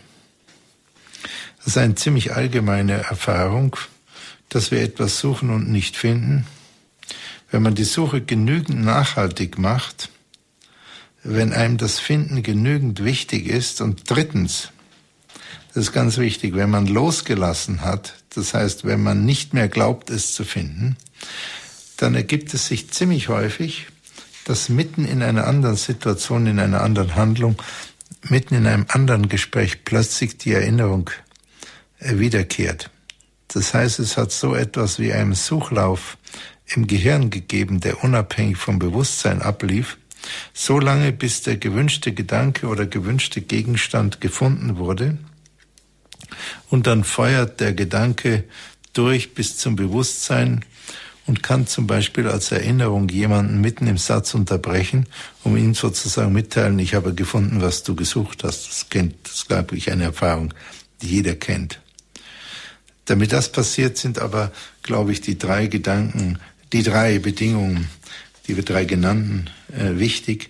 Das 1.57 1.67
ist 1.67 1.77
eine 1.77 1.95
ziemlich 1.95 2.33
allgemeine 2.33 2.93
Erfahrung, 2.93 3.75
dass 4.47 4.71
wir 4.71 4.81
etwas 4.81 5.19
suchen 5.19 5.49
und 5.49 5.69
nicht 5.69 5.97
finden. 5.97 6.47
Wenn 7.51 7.61
man 7.61 7.75
die 7.75 7.83
Suche 7.83 8.21
genügend 8.21 8.83
nachhaltig 8.83 9.57
macht, 9.57 10.09
wenn 11.23 11.51
einem 11.51 11.77
das 11.77 11.99
Finden 11.99 12.43
genügend 12.43 13.03
wichtig 13.03 13.47
ist 13.47 13.81
und 13.81 14.09
drittens, 14.09 14.69
das 15.69 15.87
ist 15.87 15.91
ganz 15.91 16.17
wichtig, 16.17 16.55
wenn 16.55 16.69
man 16.69 16.87
losgelassen 16.87 17.81
hat, 17.81 18.18
das 18.35 18.53
heißt, 18.53 18.85
wenn 18.85 19.01
man 19.01 19.25
nicht 19.25 19.53
mehr 19.53 19.67
glaubt, 19.67 20.09
es 20.09 20.33
zu 20.33 20.43
finden, 20.43 20.97
dann 21.97 22.15
ergibt 22.15 22.53
es 22.53 22.67
sich 22.67 22.89
ziemlich 22.91 23.29
häufig, 23.29 23.87
dass 24.45 24.69
mitten 24.69 25.05
in 25.05 25.21
einer 25.21 25.47
anderen 25.47 25.75
Situation, 25.75 26.47
in 26.47 26.59
einer 26.59 26.81
anderen 26.81 27.15
Handlung, 27.15 27.61
mitten 28.23 28.55
in 28.55 28.67
einem 28.67 28.85
anderen 28.89 29.29
Gespräch 29.29 29.83
plötzlich 29.85 30.37
die 30.37 30.53
Erinnerung 30.53 31.09
äh, 31.99 32.17
wiederkehrt. 32.17 32.89
Das 33.47 33.73
heißt, 33.73 33.99
es 33.99 34.17
hat 34.17 34.31
so 34.31 34.55
etwas 34.55 34.99
wie 34.99 35.11
einen 35.11 35.33
Suchlauf 35.33 36.17
im 36.67 36.87
Gehirn 36.87 37.29
gegeben, 37.29 37.79
der 37.79 38.03
unabhängig 38.03 38.57
vom 38.57 38.79
Bewusstsein 38.79 39.41
ablief, 39.41 39.97
so 40.53 40.79
lange 40.79 41.11
bis 41.11 41.41
der 41.41 41.57
gewünschte 41.57 42.13
Gedanke 42.13 42.67
oder 42.67 42.85
gewünschte 42.85 43.41
Gegenstand 43.41 44.21
gefunden 44.21 44.77
wurde 44.77 45.17
und 46.69 46.87
dann 46.87 47.03
feuert 47.03 47.59
der 47.59 47.73
Gedanke 47.73 48.43
durch 48.93 49.33
bis 49.33 49.57
zum 49.57 49.75
Bewusstsein 49.75 50.65
und 51.29 51.43
kann 51.43 51.67
zum 51.67 51.85
Beispiel 51.85 52.27
als 52.27 52.51
Erinnerung 52.51 53.07
jemanden 53.07 53.61
mitten 53.61 53.85
im 53.85 53.99
Satz 53.99 54.33
unterbrechen, 54.33 55.05
um 55.43 55.55
ihm 55.57 55.75
sozusagen 55.75 56.33
mitteilen, 56.33 56.79
ich 56.79 56.95
habe 56.95 57.13
gefunden, 57.13 57.61
was 57.61 57.83
du 57.83 57.95
gesucht 57.95 58.43
hast. 58.43 58.67
Das 58.67 58.89
kennt, 58.89 59.15
das 59.23 59.33
ist, 59.35 59.47
glaube 59.47 59.77
ich, 59.77 59.91
eine 59.91 60.05
Erfahrung, 60.05 60.53
die 61.01 61.07
jeder 61.07 61.35
kennt. 61.35 61.79
Damit 63.05 63.31
das 63.31 63.51
passiert, 63.51 63.97
sind 63.97 64.17
aber, 64.17 64.51
glaube 64.81 65.11
ich, 65.11 65.21
die 65.21 65.37
drei 65.37 65.67
Gedanken, 65.67 66.39
die 66.73 66.83
drei 66.83 67.19
Bedingungen, 67.19 67.87
die 68.47 68.55
wir 68.55 68.63
drei 68.65 68.85
genannten, 68.85 69.49
äh, 69.71 69.99
wichtig. 69.99 70.49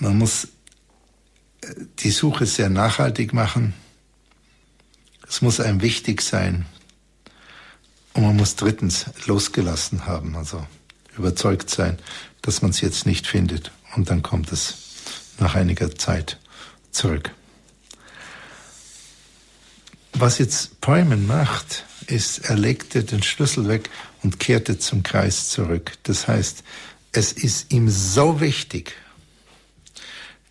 Man 0.00 0.18
muss 0.18 0.48
äh, 1.60 1.74
die 2.00 2.10
Suche 2.10 2.46
sehr 2.46 2.70
nachhaltig 2.70 3.32
machen. 3.32 3.74
Es 5.28 5.42
muss 5.42 5.60
einem 5.60 5.82
wichtig 5.82 6.22
sein. 6.22 6.66
Und 8.14 8.22
man 8.22 8.36
muss 8.36 8.56
drittens 8.56 9.06
losgelassen 9.26 10.06
haben, 10.06 10.34
also 10.36 10.66
überzeugt 11.16 11.70
sein, 11.70 11.98
dass 12.42 12.62
man 12.62 12.70
es 12.70 12.80
jetzt 12.80 13.06
nicht 13.06 13.26
findet. 13.26 13.70
Und 13.94 14.10
dann 14.10 14.22
kommt 14.22 14.52
es 14.52 14.74
nach 15.38 15.54
einiger 15.54 15.94
Zeit 15.94 16.38
zurück. 16.90 17.30
Was 20.14 20.38
jetzt 20.38 20.80
Päumen 20.80 21.26
macht, 21.26 21.84
ist, 22.06 22.38
er 22.48 22.56
legte 22.56 23.04
den 23.04 23.22
Schlüssel 23.22 23.68
weg 23.68 23.90
und 24.22 24.40
kehrte 24.40 24.78
zum 24.78 25.02
Kreis 25.02 25.50
zurück. 25.50 25.92
Das 26.04 26.26
heißt, 26.26 26.64
es 27.12 27.32
ist 27.32 27.72
ihm 27.72 27.88
so 27.88 28.40
wichtig, 28.40 28.94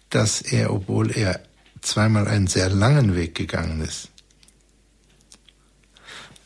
dass 0.10 0.42
er, 0.42 0.72
obwohl 0.72 1.12
er 1.12 1.42
zweimal 1.82 2.28
einen 2.28 2.48
sehr 2.48 2.70
langen 2.70 3.16
Weg 3.16 3.36
gegangen 3.36 3.82
ist, 3.82 4.10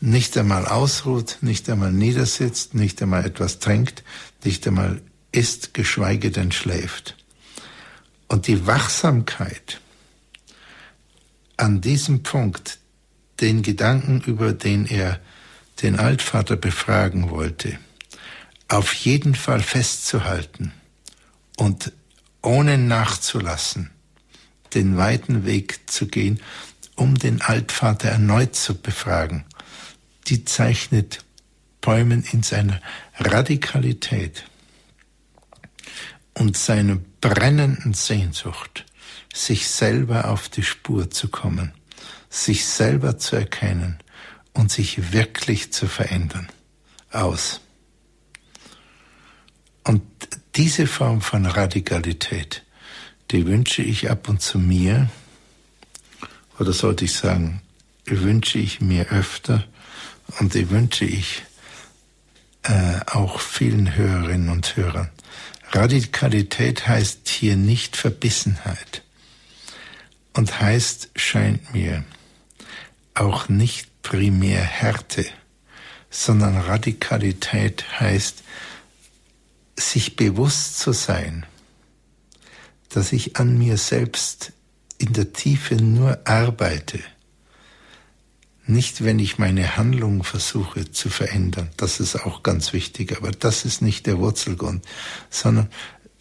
nicht 0.02 0.36
einmal 0.36 0.66
ausruht, 0.66 1.38
nicht 1.42 1.70
einmal 1.70 1.92
niedersitzt, 1.92 2.74
nicht 2.74 3.00
einmal 3.00 3.24
etwas 3.24 3.60
trinkt, 3.60 4.02
nicht 4.42 4.66
einmal 4.66 5.00
isst, 5.30 5.74
geschweige 5.74 6.32
denn 6.32 6.50
schläft. 6.50 7.16
Und 8.26 8.48
die 8.48 8.66
Wachsamkeit 8.66 9.80
an 11.56 11.80
diesem 11.80 12.24
Punkt, 12.24 12.80
den 13.40 13.62
Gedanken, 13.62 14.20
über 14.22 14.52
den 14.52 14.86
er 14.86 15.20
den 15.82 16.00
Altvater 16.00 16.56
befragen 16.56 17.30
wollte, 17.30 17.78
auf 18.66 18.92
jeden 18.94 19.36
Fall 19.36 19.60
festzuhalten 19.60 20.72
und 21.56 21.92
ohne 22.42 22.76
nachzulassen, 22.76 23.90
den 24.74 24.96
weiten 24.96 25.46
Weg 25.46 25.88
zu 25.88 26.08
gehen, 26.08 26.40
um 26.96 27.14
den 27.14 27.40
Altvater 27.40 28.08
erneut 28.08 28.56
zu 28.56 28.74
befragen 28.74 29.44
die 30.28 30.44
zeichnet 30.44 31.24
Bäumen 31.80 32.24
in 32.32 32.42
seiner 32.42 32.80
Radikalität 33.18 34.44
und 36.34 36.56
seiner 36.56 36.98
brennenden 37.20 37.92
Sehnsucht, 37.92 38.86
sich 39.34 39.68
selber 39.68 40.28
auf 40.28 40.48
die 40.48 40.62
Spur 40.62 41.10
zu 41.10 41.28
kommen, 41.28 41.72
sich 42.30 42.64
selber 42.66 43.18
zu 43.18 43.36
erkennen 43.36 43.98
und 44.52 44.70
sich 44.70 45.12
wirklich 45.12 45.72
zu 45.72 45.86
verändern, 45.86 46.48
aus. 47.10 47.60
Und 49.84 50.02
diese 50.54 50.86
Form 50.86 51.20
von 51.20 51.46
Radikalität, 51.46 52.62
die 53.30 53.46
wünsche 53.46 53.82
ich 53.82 54.10
ab 54.10 54.28
und 54.28 54.40
zu 54.40 54.58
mir, 54.58 55.10
oder 56.58 56.72
sollte 56.72 57.06
ich 57.06 57.14
sagen, 57.14 57.62
wünsche 58.06 58.58
ich 58.58 58.80
mir 58.80 59.08
öfter 59.08 59.64
und 60.38 60.54
die 60.54 60.70
wünsche 60.70 61.04
ich 61.04 61.42
äh, 62.62 63.00
auch 63.06 63.40
vielen 63.40 63.94
Hörerinnen 63.94 64.48
und 64.48 64.76
Hörern. 64.76 65.10
Radikalität 65.70 66.86
heißt 66.86 67.28
hier 67.28 67.56
nicht 67.56 67.96
Verbissenheit 67.96 69.02
und 70.34 70.60
heißt, 70.60 71.10
scheint 71.16 71.72
mir, 71.72 72.04
auch 73.14 73.48
nicht 73.48 74.02
primär 74.02 74.62
Härte, 74.62 75.26
sondern 76.10 76.56
Radikalität 76.56 78.00
heißt, 78.00 78.42
sich 79.76 80.16
bewusst 80.16 80.78
zu 80.78 80.92
sein, 80.92 81.46
dass 82.90 83.12
ich 83.12 83.36
an 83.36 83.58
mir 83.58 83.78
selbst 83.78 84.52
in 84.98 85.12
der 85.14 85.32
Tiefe 85.32 85.76
nur 85.76 86.20
arbeite 86.26 87.00
nicht, 88.66 89.04
wenn 89.04 89.18
ich 89.18 89.38
meine 89.38 89.76
Handlung 89.76 90.22
versuche 90.22 90.90
zu 90.90 91.10
verändern, 91.10 91.68
das 91.76 92.00
ist 92.00 92.16
auch 92.16 92.42
ganz 92.42 92.72
wichtig, 92.72 93.16
aber 93.16 93.32
das 93.32 93.64
ist 93.64 93.82
nicht 93.82 94.06
der 94.06 94.18
Wurzelgrund, 94.18 94.84
sondern 95.30 95.68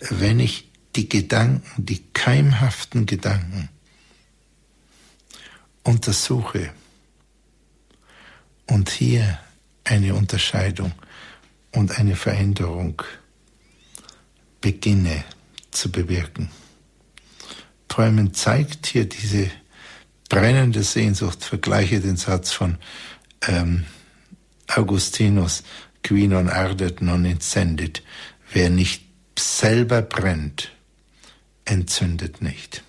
wenn 0.10 0.40
ich 0.40 0.72
die 0.96 1.08
Gedanken, 1.08 1.84
die 1.84 2.04
keimhaften 2.14 3.06
Gedanken 3.06 3.70
untersuche 5.84 6.72
und 8.68 8.90
hier 8.90 9.40
eine 9.84 10.16
Unterscheidung 10.16 10.92
und 11.72 11.98
eine 11.98 12.16
Veränderung 12.16 13.02
beginne 14.60 15.24
zu 15.72 15.92
bewirken. 15.92 16.52
Träumen 17.88 18.34
zeigt 18.34 18.86
hier 18.88 19.06
diese 19.08 19.50
brennende 20.32 20.82
Sehnsucht, 20.82 21.44
vergleiche 21.44 22.00
den 22.00 22.16
Satz 22.16 22.54
von 22.54 22.78
ähm, 23.46 23.86
Augustinus, 24.68 25.64
qui 26.04 26.26
non 26.30 26.48
ardet 26.48 27.02
non 27.02 27.26
incendit. 27.26 28.02
Wer 28.54 28.70
nicht 28.70 29.04
selber 29.38 30.02
brennt, 30.02 30.72
entzündet 31.66 32.42
nicht. 32.42 32.82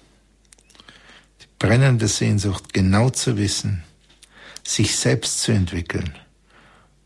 Die 1.41 1.49
brennende 1.59 2.07
Sehnsucht, 2.07 2.73
genau 2.73 3.11
zu 3.11 3.37
wissen, 3.37 3.83
sich 4.63 4.95
selbst 4.97 5.43
zu 5.43 5.51
entwickeln 5.51 6.15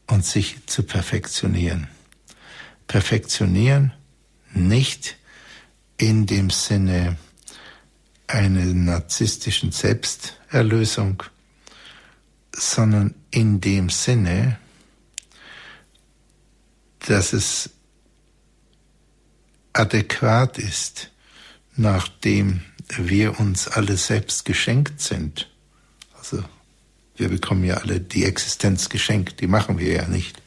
und 0.07 0.23
sich 0.23 0.67
zu 0.67 0.83
perfektionieren. 0.83 1.89
Perfektionieren 2.89 3.95
nicht 4.53 5.17
in 5.97 6.27
dem 6.27 6.51
Sinne, 6.51 7.17
einer 8.27 8.65
narzisstischen 8.65 9.73
Selbsterlösung, 9.73 11.23
sondern 12.55 13.15
in 13.31 13.61
dem 13.61 13.91
Sinne, 13.91 14.59
dass 17.01 17.33
es 17.33 17.71
adäquat 19.73 20.59
ist, 20.59 21.11
nachdem 21.77 22.63
wir 22.97 23.39
uns 23.39 23.69
alle 23.69 23.97
selbst 23.97 24.45
geschenkt 24.45 25.01
sind. 25.01 25.51
Also 26.15 26.43
wir 27.17 27.29
bekommen 27.29 27.65
ja 27.65 27.77
alle 27.77 28.01
die 28.01 28.25
Existenz 28.25 28.89
geschenkt, 28.89 29.41
die 29.41 29.47
machen 29.47 29.79
wir 29.79 29.93
ja 29.93 30.09
nicht. 30.09 30.43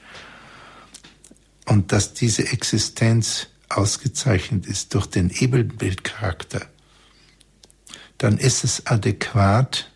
Und 1.66 1.92
dass 1.92 2.14
diese 2.14 2.48
Existenz 2.48 3.48
ausgezeichnet 3.70 4.66
ist 4.66 4.94
durch 4.96 5.06
den 5.06 5.30
Ebenbildcharakter 5.30 6.68
dann 8.20 8.38
ist 8.38 8.64
es 8.64 8.86
adäquat, 8.86 9.90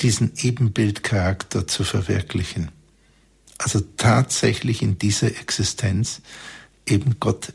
diesen 0.00 0.32
Ebenbildcharakter 0.36 1.66
zu 1.66 1.84
verwirklichen. 1.84 2.70
Also 3.58 3.80
tatsächlich 3.96 4.80
in 4.80 4.96
dieser 4.96 5.28
Existenz 5.28 6.22
eben 6.86 7.18
Gott 7.20 7.52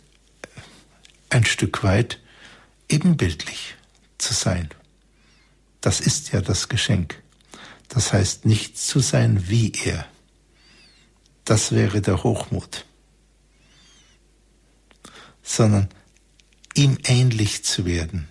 ein 1.30 1.46
Stück 1.46 1.84
weit 1.84 2.20
ebenbildlich 2.90 3.76
zu 4.18 4.34
sein. 4.34 4.70
Das 5.82 6.00
ist 6.00 6.32
ja 6.34 6.42
das 6.42 6.70
Geschenk. 6.70 7.22
Das 7.88 8.12
heißt 8.12 8.46
nicht 8.46 8.78
zu 8.78 9.00
sein 9.00 9.48
wie 9.50 9.72
er. 9.86 10.06
Das 11.46 11.72
wäre 11.72 12.02
der 12.02 12.24
Hochmut. 12.24 12.86
Sondern 15.44 15.88
ihm 16.76 16.98
ähnlich 17.06 17.64
zu 17.64 17.86
werden 17.86 18.28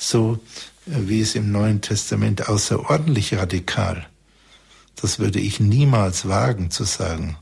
so 0.00 0.40
äh, 0.86 1.08
wie 1.08 1.20
es 1.20 1.34
im 1.34 1.52
Neuen 1.52 1.80
Testament 1.80 2.48
außerordentlich 2.48 3.34
radikal. 3.34 4.06
Das 4.96 5.18
würde 5.18 5.38
ich 5.38 5.60
niemals 5.60 6.28
wagen 6.28 6.70
zu 6.70 6.84
sagen. 6.84 7.36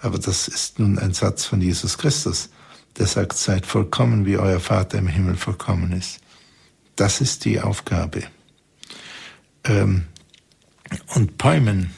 Aber 0.00 0.18
das 0.18 0.48
ist 0.48 0.78
nun 0.78 0.98
ein 0.98 1.14
Satz 1.14 1.44
von 1.44 1.60
Jesus 1.60 1.96
Christus, 1.96 2.50
der 2.98 3.06
sagt, 3.06 3.34
seid 3.38 3.66
vollkommen, 3.66 4.26
wie 4.26 4.36
euer 4.36 4.60
Vater 4.60 4.98
im 4.98 5.06
Himmel 5.06 5.36
vollkommen 5.36 5.92
ist. 5.92 6.20
Das 6.96 7.20
ist 7.20 7.44
die 7.44 7.60
Aufgabe. 7.60 8.24
Ähm, 9.64 10.06
und 11.14 11.38
Päumen 11.38 11.92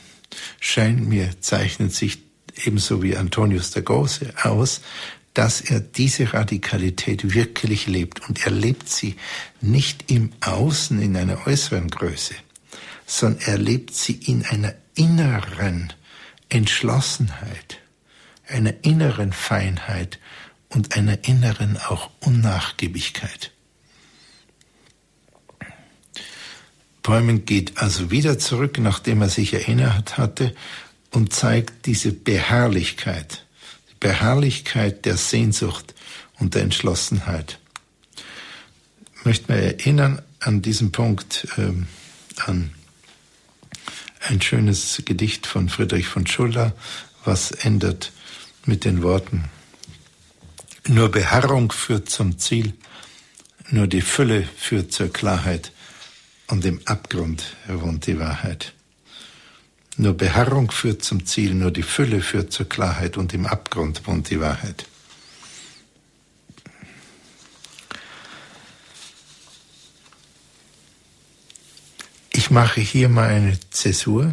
scheint 0.60 1.08
mir, 1.08 1.40
zeichnet 1.40 1.92
sich 1.92 2.22
ebenso 2.64 3.02
wie 3.02 3.16
Antonius 3.16 3.70
der 3.70 3.82
Große 3.82 4.32
aus, 4.42 4.80
dass 5.34 5.60
er 5.60 5.80
diese 5.80 6.32
Radikalität 6.32 7.34
wirklich 7.34 7.86
lebt. 7.86 8.28
Und 8.28 8.46
er 8.46 8.52
lebt 8.52 8.88
sie 8.88 9.16
nicht 9.60 10.10
im 10.10 10.30
Außen 10.40 11.02
in 11.02 11.16
einer 11.16 11.46
äußeren 11.46 11.88
Größe, 11.90 12.34
sondern 13.04 13.42
er 13.46 13.58
lebt 13.58 13.94
sie 13.94 14.14
in 14.14 14.46
einer 14.46 14.74
inneren 14.94 15.92
Entschlossenheit, 16.48 17.80
einer 18.46 18.72
inneren 18.82 19.32
Feinheit 19.32 20.20
und 20.68 20.96
einer 20.96 21.24
inneren 21.24 21.78
auch 21.78 22.10
Unnachgiebigkeit. 22.20 23.50
Bäumen 27.02 27.44
geht 27.44 27.78
also 27.78 28.10
wieder 28.10 28.38
zurück, 28.38 28.78
nachdem 28.78 29.20
er 29.20 29.28
sich 29.28 29.52
erinnert 29.52 30.16
hatte, 30.16 30.54
und 31.10 31.32
zeigt 31.32 31.86
diese 31.86 32.12
Beharrlichkeit 32.12 33.44
Beharrlichkeit 34.04 35.06
der 35.06 35.16
Sehnsucht 35.16 35.94
und 36.38 36.54
der 36.54 36.60
Entschlossenheit. 36.60 37.58
Ich 39.16 39.24
möchte 39.24 39.50
mir 39.50 39.62
erinnern 39.62 40.20
an 40.40 40.60
diesem 40.60 40.92
Punkt 40.92 41.48
ähm, 41.56 41.86
an 42.44 42.74
ein 44.20 44.42
schönes 44.42 45.00
Gedicht 45.06 45.46
von 45.46 45.70
Friedrich 45.70 46.06
von 46.06 46.26
Schuller, 46.26 46.74
was 47.24 47.50
endet 47.50 48.12
mit 48.66 48.84
den 48.84 49.02
Worten, 49.02 49.44
nur 50.86 51.10
Beharrung 51.10 51.72
führt 51.72 52.10
zum 52.10 52.38
Ziel, 52.38 52.74
nur 53.70 53.86
die 53.86 54.02
Fülle 54.02 54.46
führt 54.58 54.92
zur 54.92 55.10
Klarheit 55.10 55.72
und 56.48 56.62
im 56.66 56.78
Abgrund 56.84 57.56
wohnt 57.68 58.06
die 58.06 58.18
Wahrheit. 58.18 58.74
Nur 59.96 60.14
Beharrung 60.14 60.72
führt 60.72 61.04
zum 61.04 61.24
Ziel, 61.24 61.54
nur 61.54 61.70
die 61.70 61.84
Fülle 61.84 62.20
führt 62.20 62.52
zur 62.52 62.68
Klarheit 62.68 63.16
und 63.16 63.32
im 63.32 63.46
Abgrund 63.46 64.06
wohnt 64.06 64.28
die 64.30 64.40
Wahrheit. 64.40 64.86
Ich 72.32 72.50
mache 72.50 72.80
hier 72.80 73.08
mal 73.08 73.28
eine 73.28 73.58
Zäsur, 73.70 74.32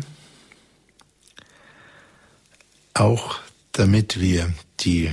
auch 2.95 3.39
damit 3.71 4.19
wir 4.19 4.51
die 4.79 5.11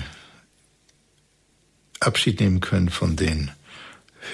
Abschied 2.00 2.40
nehmen 2.40 2.60
können 2.60 2.88
von 2.88 3.16
den 3.16 3.50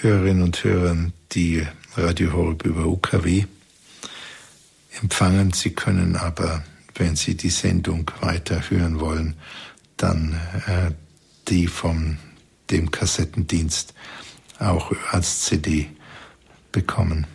Hörerinnen 0.01 0.45
und 0.45 0.63
Hörern, 0.63 1.13
die 1.33 1.67
Radio 1.97 2.33
Horeb 2.33 2.65
über 2.65 2.87
UKW 2.87 3.47
empfangen. 5.03 5.53
Sie 5.53 5.71
können 5.71 6.17
aber, 6.17 6.63
wenn 6.95 7.17
Sie 7.17 7.37
die 7.37 7.51
Sendung 7.51 8.11
weiterhören 8.21 9.01
wollen, 9.01 9.35
dann 9.97 10.41
äh, 10.67 10.91
die 11.49 11.67
vom 11.67 12.19
dem 12.71 12.91
Kassettendienst 12.91 13.95
auch 14.59 14.93
als 15.11 15.43
CD 15.43 15.91
bekommen. 16.73 17.27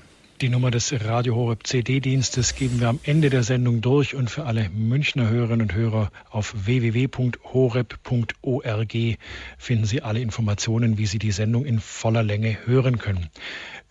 Die 0.41 0.47
Nummer 0.47 0.71
des 0.71 0.93
Radio 1.03 1.35
Horeb 1.35 1.67
CD-Dienstes 1.67 2.55
geben 2.55 2.79
wir 2.79 2.87
am 2.87 3.01
Ende 3.03 3.29
der 3.29 3.43
Sendung 3.43 3.81
durch 3.81 4.15
und 4.15 4.29
für 4.31 4.45
alle 4.45 4.69
Münchner 4.69 5.29
Hörerinnen 5.29 5.63
und 5.63 5.73
Hörer 5.73 6.11
auf 6.29 6.53
www.horeb.org 6.65 7.57
finden 9.57 9.85
Sie 9.85 10.01
alle 10.01 10.21
Informationen, 10.21 10.97
wie 10.97 11.07
Sie 11.07 11.19
die 11.19 11.33
Sendung 11.33 11.65
in 11.65 11.81
voller 11.81 12.23
Länge 12.23 12.57
hören 12.65 12.99
können. 12.99 13.27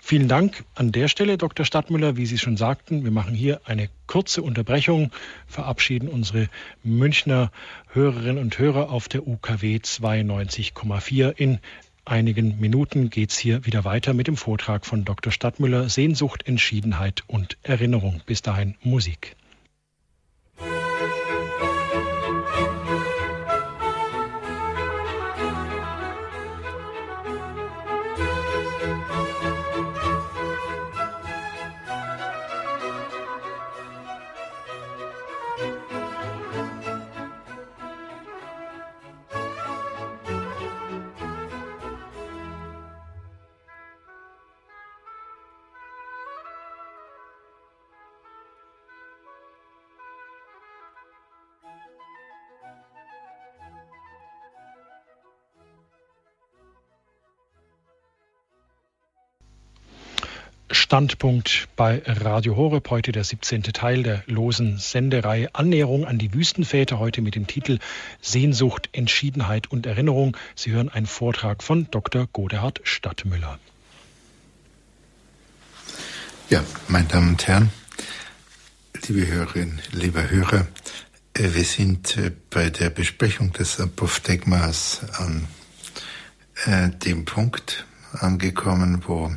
Vielen 0.09 0.27
Dank 0.27 0.65
an 0.75 0.91
der 0.91 1.07
Stelle, 1.09 1.37
Dr. 1.37 1.67
Stadtmüller. 1.67 2.17
Wie 2.17 2.25
Sie 2.25 2.39
schon 2.39 2.57
sagten, 2.57 3.05
wir 3.05 3.11
machen 3.11 3.35
hier 3.35 3.61
eine 3.67 3.91
kurze 4.07 4.41
Unterbrechung, 4.41 5.11
verabschieden 5.47 6.09
unsere 6.09 6.49
Münchner 6.83 7.53
Hörerinnen 7.89 8.39
und 8.39 8.59
Hörer 8.59 8.89
auf 8.89 9.11
der 9.11 9.29
UKW 9.29 9.77
92,4 9.77 11.37
in 11.37 11.59
einigen 12.07 12.59
Minuten 12.59 13.11
geht 13.11 13.33
es 13.33 13.39
hier 13.39 13.67
wieder 13.67 13.85
weiter 13.85 14.15
mit 14.15 14.29
dem 14.29 14.39
Vortrag 14.39 14.87
von 14.87 15.05
Dr. 15.05 15.31
Stadtmüller 15.31 15.91
Sehnsucht, 15.91 16.47
Entschiedenheit 16.47 17.25
und 17.27 17.59
Erinnerung. 17.63 18.23
Bis 18.25 18.41
dahin 18.41 18.77
Musik. 18.81 19.37
Standpunkt 60.89 61.69
bei 61.77 62.03
Radio 62.07 62.57
Horeb, 62.57 62.89
heute 62.89 63.13
der 63.13 63.23
17. 63.23 63.63
Teil 63.63 64.03
der 64.03 64.23
losen 64.25 64.79
Sendereihe 64.79 65.55
Annäherung 65.55 66.07
an 66.07 66.17
die 66.17 66.33
Wüstenväter, 66.33 66.99
heute 66.99 67.21
mit 67.21 67.35
dem 67.35 67.47
Titel 67.47 67.79
Sehnsucht, 68.23 68.89
Entschiedenheit 68.93 69.71
und 69.71 69.85
Erinnerung. 69.85 70.35
Sie 70.55 70.71
hören 70.71 70.89
einen 70.89 71.05
Vortrag 71.05 71.63
von 71.63 71.91
Dr. 71.91 72.27
Godehard 72.33 72.81
Stadtmüller. 72.85 73.59
Ja, 76.49 76.65
meine 76.89 77.07
Damen 77.07 77.33
und 77.33 77.47
Herren, 77.47 77.71
liebe 79.09 79.27
Hörerinnen, 79.27 79.83
lieber 79.93 80.31
Hörer, 80.31 80.69
äh, 81.35 81.53
wir 81.53 81.65
sind 81.65 82.17
äh, 82.17 82.33
bei 82.49 82.71
der 82.71 82.89
Besprechung 82.89 83.53
des 83.53 83.79
Apophthegmas 83.79 85.03
an 85.19 85.49
äh, 86.65 86.89
dem 86.89 87.27
Punkt 87.27 87.85
angekommen, 88.13 89.03
wo 89.07 89.31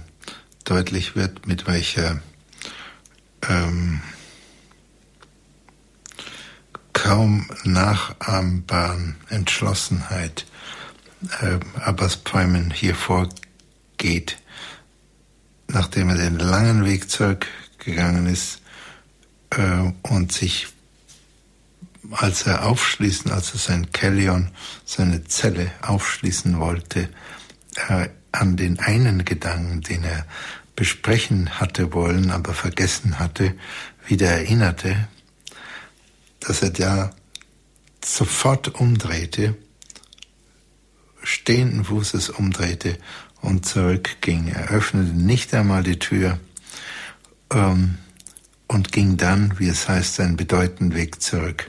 deutlich 0.71 1.17
wird, 1.17 1.47
mit 1.47 1.67
welcher 1.67 2.21
ähm, 3.49 3.99
kaum 6.93 7.49
nachahmbaren 7.65 9.17
Entschlossenheit 9.27 10.45
äh, 11.41 11.59
Abbas 11.81 12.15
Päumen 12.15 12.71
hier 12.71 12.95
vorgeht, 12.95 14.37
nachdem 15.67 16.07
er 16.07 16.15
den 16.15 16.39
langen 16.39 16.85
Weg 16.85 17.09
zurückgegangen 17.09 18.27
ist 18.27 18.61
äh, 19.49 19.91
und 20.03 20.31
sich, 20.31 20.69
als 22.11 22.43
er 22.43 22.65
aufschließen, 22.65 23.29
als 23.29 23.51
er 23.51 23.59
sein 23.59 23.91
Kellion, 23.91 24.51
seine 24.85 25.25
Zelle 25.25 25.69
aufschließen 25.81 26.59
wollte, 26.59 27.09
äh, 27.89 28.07
an 28.31 28.55
den 28.55 28.79
einen 28.79 29.25
Gedanken, 29.25 29.81
den 29.81 30.03
er 30.03 30.25
besprechen 30.75 31.59
hatte 31.59 31.93
wollen, 31.93 32.31
aber 32.31 32.53
vergessen 32.53 33.19
hatte, 33.19 33.55
wieder 34.07 34.29
erinnerte, 34.29 35.07
dass 36.39 36.61
er 36.61 36.71
da 36.71 37.11
sofort 38.03 38.75
umdrehte, 38.75 39.55
stehenden 41.23 41.85
Fußes 41.85 42.29
umdrehte 42.29 42.97
und 43.41 43.65
zurückging. 43.65 44.47
Er 44.47 44.69
öffnete 44.69 45.13
nicht 45.13 45.53
einmal 45.53 45.83
die 45.83 45.99
Tür 45.99 46.39
ähm, 47.51 47.97
und 48.67 48.91
ging 48.91 49.17
dann, 49.17 49.59
wie 49.59 49.67
es 49.67 49.87
heißt, 49.87 50.19
einen 50.19 50.37
bedeutenden 50.37 50.95
Weg 50.95 51.21
zurück. 51.21 51.67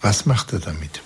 Was 0.00 0.26
macht 0.26 0.52
er 0.52 0.60
damit? 0.60 1.00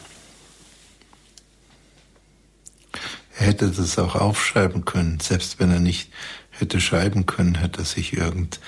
Er 3.39 3.47
hätte 3.47 3.71
das 3.71 3.99
auch 3.99 4.17
aufschreiben 4.17 4.85
können, 4.85 5.21
selbst 5.21 5.61
wenn 5.61 5.71
er 5.71 5.79
nicht 5.79 6.11
hätte 6.59 6.81
schreiben 6.81 7.27
können, 7.27 7.57
hätte 7.57 7.85
sich 7.85 8.13
irgend 8.15 8.61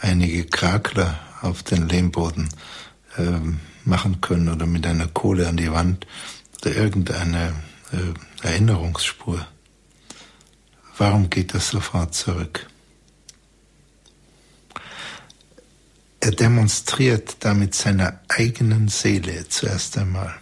einige 0.00 0.44
Krakler 0.44 1.18
auf 1.42 1.62
den 1.62 1.88
Lehmboden 1.88 2.48
ähm, 3.18 3.60
machen 3.84 4.20
können 4.20 4.48
oder 4.48 4.66
mit 4.66 4.86
einer 4.86 5.06
Kohle 5.06 5.48
an 5.48 5.56
die 5.56 5.72
Wand 5.72 6.06
oder 6.60 6.74
irgendeine 6.74 7.54
äh, 7.92 8.46
Erinnerungsspur. 8.46 9.46
Warum 10.98 11.30
geht 11.30 11.54
er 11.54 11.60
sofort 11.60 12.14
zurück? 12.14 12.66
Er 16.20 16.32
demonstriert 16.32 17.36
damit 17.40 17.74
seiner 17.74 18.20
eigenen 18.28 18.88
Seele 18.88 19.48
zuerst 19.48 19.96
einmal, 19.98 20.34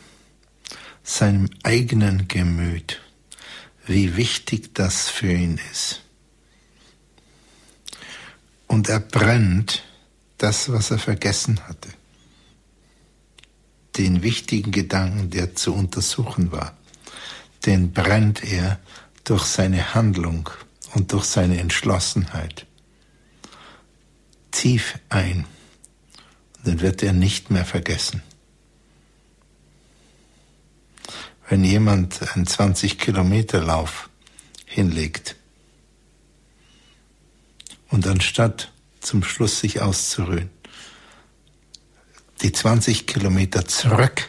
seinem 1.03 1.51
eigenen 1.63 2.29
Gemüt 2.29 3.01
wie 3.87 4.17
wichtig 4.17 4.75
das 4.75 5.09
für 5.09 5.33
ihn 5.33 5.61
ist. 5.71 6.04
Und 8.67 8.89
er 8.89 9.01
brennt 9.01 9.85
das, 10.39 10.73
was 10.73 10.91
er 10.91 10.99
vergessen 10.99 11.61
hatte, 11.69 11.89
den 13.97 14.23
wichtigen 14.23 14.73
Gedanken, 14.73 15.31
der 15.31 15.55
zu 15.55 15.75
untersuchen 15.75 16.51
war, 16.51 16.77
den 17.67 17.93
brennt 17.93 18.43
er 18.45 18.81
durch 19.23 19.45
seine 19.45 19.95
Handlung 19.95 20.51
und 20.95 21.13
durch 21.13 21.25
seine 21.25 21.61
Entschlossenheit 21.61 22.67
tief 24.51 24.99
ein. 25.09 25.47
Und 26.57 26.67
den 26.67 26.81
wird 26.81 27.03
er 27.03 27.13
nicht 27.13 27.51
mehr 27.51 27.65
vergessen. 27.65 28.23
wenn 31.49 31.65
jemand 31.65 32.21
einen 32.35 32.47
20 32.47 32.99
Kilometer 32.99 33.61
Lauf 33.61 34.09
hinlegt 34.65 35.37
und 37.95 38.09
anstatt 38.09 38.73
zum 38.99 39.23
Schluss 39.23 39.61
sich 39.61 39.81
auszuruhen, 39.81 40.51
die 42.43 42.51
20 42.51 43.07
Kilometer 43.07 43.67
zurück 43.67 44.29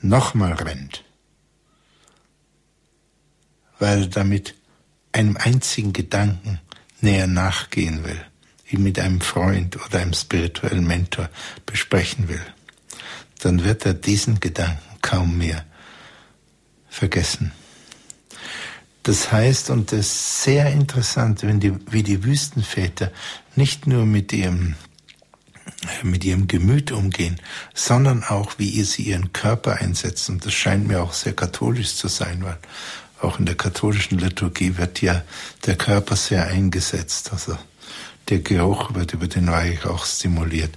nochmal 0.00 0.52
rennt, 0.52 1.02
weil 3.80 4.02
er 4.02 4.06
damit 4.06 4.54
einem 5.10 5.36
einzigen 5.36 5.92
Gedanken 5.92 6.60
näher 7.00 7.26
nachgehen 7.26 8.04
will, 8.04 8.24
ihn 8.70 8.84
mit 8.84 9.00
einem 9.00 9.22
Freund 9.22 9.84
oder 9.84 9.98
einem 9.98 10.14
spirituellen 10.14 10.86
Mentor 10.86 11.30
besprechen 11.66 12.28
will, 12.28 12.46
dann 13.40 13.64
wird 13.64 13.86
er 13.86 13.94
diesen 13.94 14.38
Gedanken 14.38 15.00
kaum 15.02 15.36
mehr 15.36 15.66
vergessen. 16.88 17.50
Das 19.08 19.32
heißt, 19.32 19.70
und 19.70 19.90
das 19.90 20.00
ist 20.00 20.42
sehr 20.42 20.70
interessant, 20.70 21.42
wenn 21.42 21.60
die, 21.60 21.72
wie 21.90 22.02
die 22.02 22.24
Wüstenväter 22.24 23.10
nicht 23.56 23.86
nur 23.86 24.04
mit 24.04 24.34
ihrem, 24.34 24.74
mit 26.02 26.26
ihrem 26.26 26.46
Gemüt 26.46 26.92
umgehen, 26.92 27.40
sondern 27.72 28.22
auch, 28.22 28.58
wie 28.58 28.82
sie 28.82 29.04
ihren 29.04 29.32
Körper 29.32 29.76
einsetzen. 29.76 30.40
Das 30.44 30.52
scheint 30.52 30.86
mir 30.86 31.02
auch 31.02 31.14
sehr 31.14 31.32
katholisch 31.32 31.94
zu 31.94 32.08
sein, 32.08 32.44
weil 32.44 32.58
auch 33.22 33.38
in 33.38 33.46
der 33.46 33.54
katholischen 33.54 34.18
Liturgie 34.18 34.76
wird 34.76 35.00
ja 35.00 35.22
der 35.64 35.76
Körper 35.76 36.14
sehr 36.14 36.46
eingesetzt. 36.46 37.32
Also 37.32 37.56
Der 38.28 38.40
Geruch 38.40 38.92
wird 38.92 39.14
über 39.14 39.26
den 39.26 39.46
Weihrauch 39.46 40.04
stimuliert. 40.04 40.72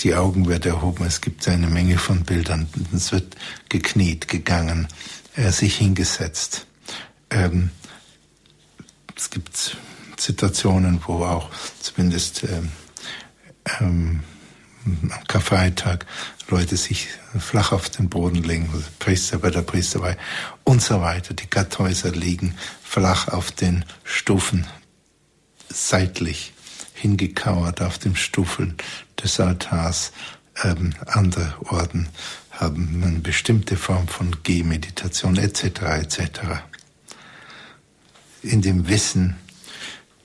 Die 0.00 0.14
Augen 0.14 0.48
werden 0.48 0.72
erhoben. 0.72 1.04
Es 1.04 1.20
gibt 1.20 1.46
eine 1.48 1.66
Menge 1.66 1.98
von 1.98 2.22
Bildern. 2.22 2.66
Es 2.94 3.12
wird 3.12 3.36
gekniet, 3.68 4.26
gegangen, 4.26 4.88
äh, 5.36 5.50
sich 5.50 5.76
hingesetzt. 5.76 6.66
Ähm, 7.34 7.70
es 9.16 9.28
gibt 9.28 9.76
Situationen, 10.16 11.00
wo 11.06 11.24
auch 11.24 11.50
zumindest 11.80 12.44
ähm, 12.44 12.70
ähm, 13.80 14.20
am 14.86 15.26
Karfreitag 15.26 16.06
Leute 16.48 16.76
sich 16.76 17.08
flach 17.38 17.72
auf 17.72 17.88
den 17.88 18.08
Boden 18.08 18.42
legen, 18.42 18.68
Priester 18.98 19.38
bei 19.38 19.50
der 19.50 19.62
Priesterweihe 19.62 20.16
und 20.62 20.82
so 20.82 21.00
weiter. 21.00 21.34
Die 21.34 21.48
Gatthäuser 21.48 22.12
liegen 22.12 22.54
flach 22.82 23.28
auf 23.28 23.50
den 23.50 23.84
Stufen, 24.04 24.66
seitlich 25.68 26.52
hingekauert 26.92 27.82
auf 27.82 27.98
den 27.98 28.14
Stufen 28.14 28.76
des 29.22 29.40
Altars. 29.40 30.12
Ähm, 30.62 30.94
andere 31.06 31.54
Orden 31.64 32.08
haben 32.52 33.02
eine 33.02 33.18
bestimmte 33.18 33.76
Form 33.76 34.06
von 34.06 34.36
Gehmeditation 34.44 35.36
etc. 35.36 35.64
etc. 35.82 36.20
In 38.44 38.60
dem 38.60 38.88
Wissen, 38.88 39.36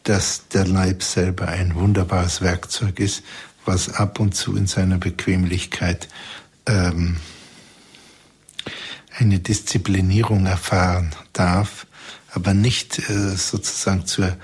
dass 0.04 0.50
der 0.50 0.68
Leib 0.68 1.04
selber 1.04 1.48
ein 1.48 1.76
wunderbares 1.76 2.42
Werkzeug 2.42 3.00
ist, 3.00 3.24
was 3.64 3.94
ab 3.94 4.20
und 4.20 4.36
zu 4.36 4.58
in 4.58 4.68
seiner 4.68 4.98
Bequemlichkeit 4.98 6.10
ähm, 6.66 7.16
eine 9.18 9.40
Disziplinierung 9.40 10.46
erfahren 10.48 11.16
darf, 11.32 11.88
aber 12.34 12.54
nicht 12.54 13.00
äh, 13.10 13.36
sozusagen 13.38 14.06
zur 14.06 14.36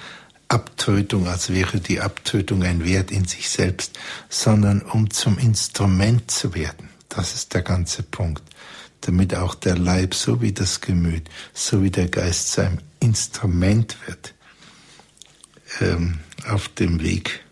Abtötung, 0.47 1.27
als 1.27 1.49
wäre 1.49 1.81
die 1.81 1.99
Abtötung 1.99 2.63
ein 2.63 2.85
Wert 2.85 3.11
in 3.11 3.25
sich 3.25 3.49
selbst, 3.49 3.99
sondern 4.29 4.81
um 4.81 5.09
zum 5.09 5.37
Instrument 5.37 6.31
zu 6.31 6.53
werden. 6.53 6.89
Das 7.09 7.33
ist 7.33 7.53
der 7.53 7.61
ganze 7.61 8.03
Punkt. 8.03 8.43
Damit 9.05 9.35
auch 9.35 9.55
der 9.55 9.77
Leib 9.77 10.15
so 10.15 10.41
wie 10.41 10.51
das 10.51 10.81
Gemüt, 10.81 11.29
so 11.53 11.83
wie 11.83 11.91
der 11.91 12.07
Geist 12.07 12.57
einem 12.57 12.79
Instrument 12.99 13.97
wird 14.07 14.33
ähm, 15.81 16.19
auf 16.47 16.69
dem 16.69 17.01
Weg 17.01 17.43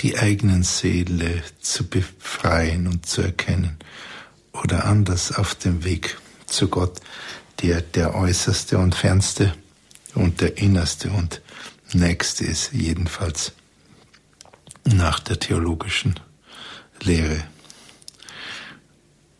die 0.00 0.18
eigenen 0.18 0.62
Seele 0.62 1.42
zu 1.60 1.88
befreien 1.88 2.86
und 2.86 3.06
zu 3.06 3.22
erkennen 3.22 3.78
oder 4.52 4.84
anders 4.86 5.32
auf 5.32 5.54
dem 5.54 5.84
Weg 5.84 6.18
zu 6.46 6.68
Gott, 6.68 7.00
der 7.62 7.82
der 7.82 8.14
äußerste 8.14 8.78
und 8.78 8.94
fernste 8.94 9.54
und 10.14 10.40
der 10.40 10.58
innerste 10.58 11.10
und 11.10 11.42
nächste 11.92 12.44
ist, 12.44 12.72
jedenfalls 12.72 13.52
nach 14.84 15.20
der 15.20 15.38
theologischen 15.38 16.18
Lehre. 17.02 17.44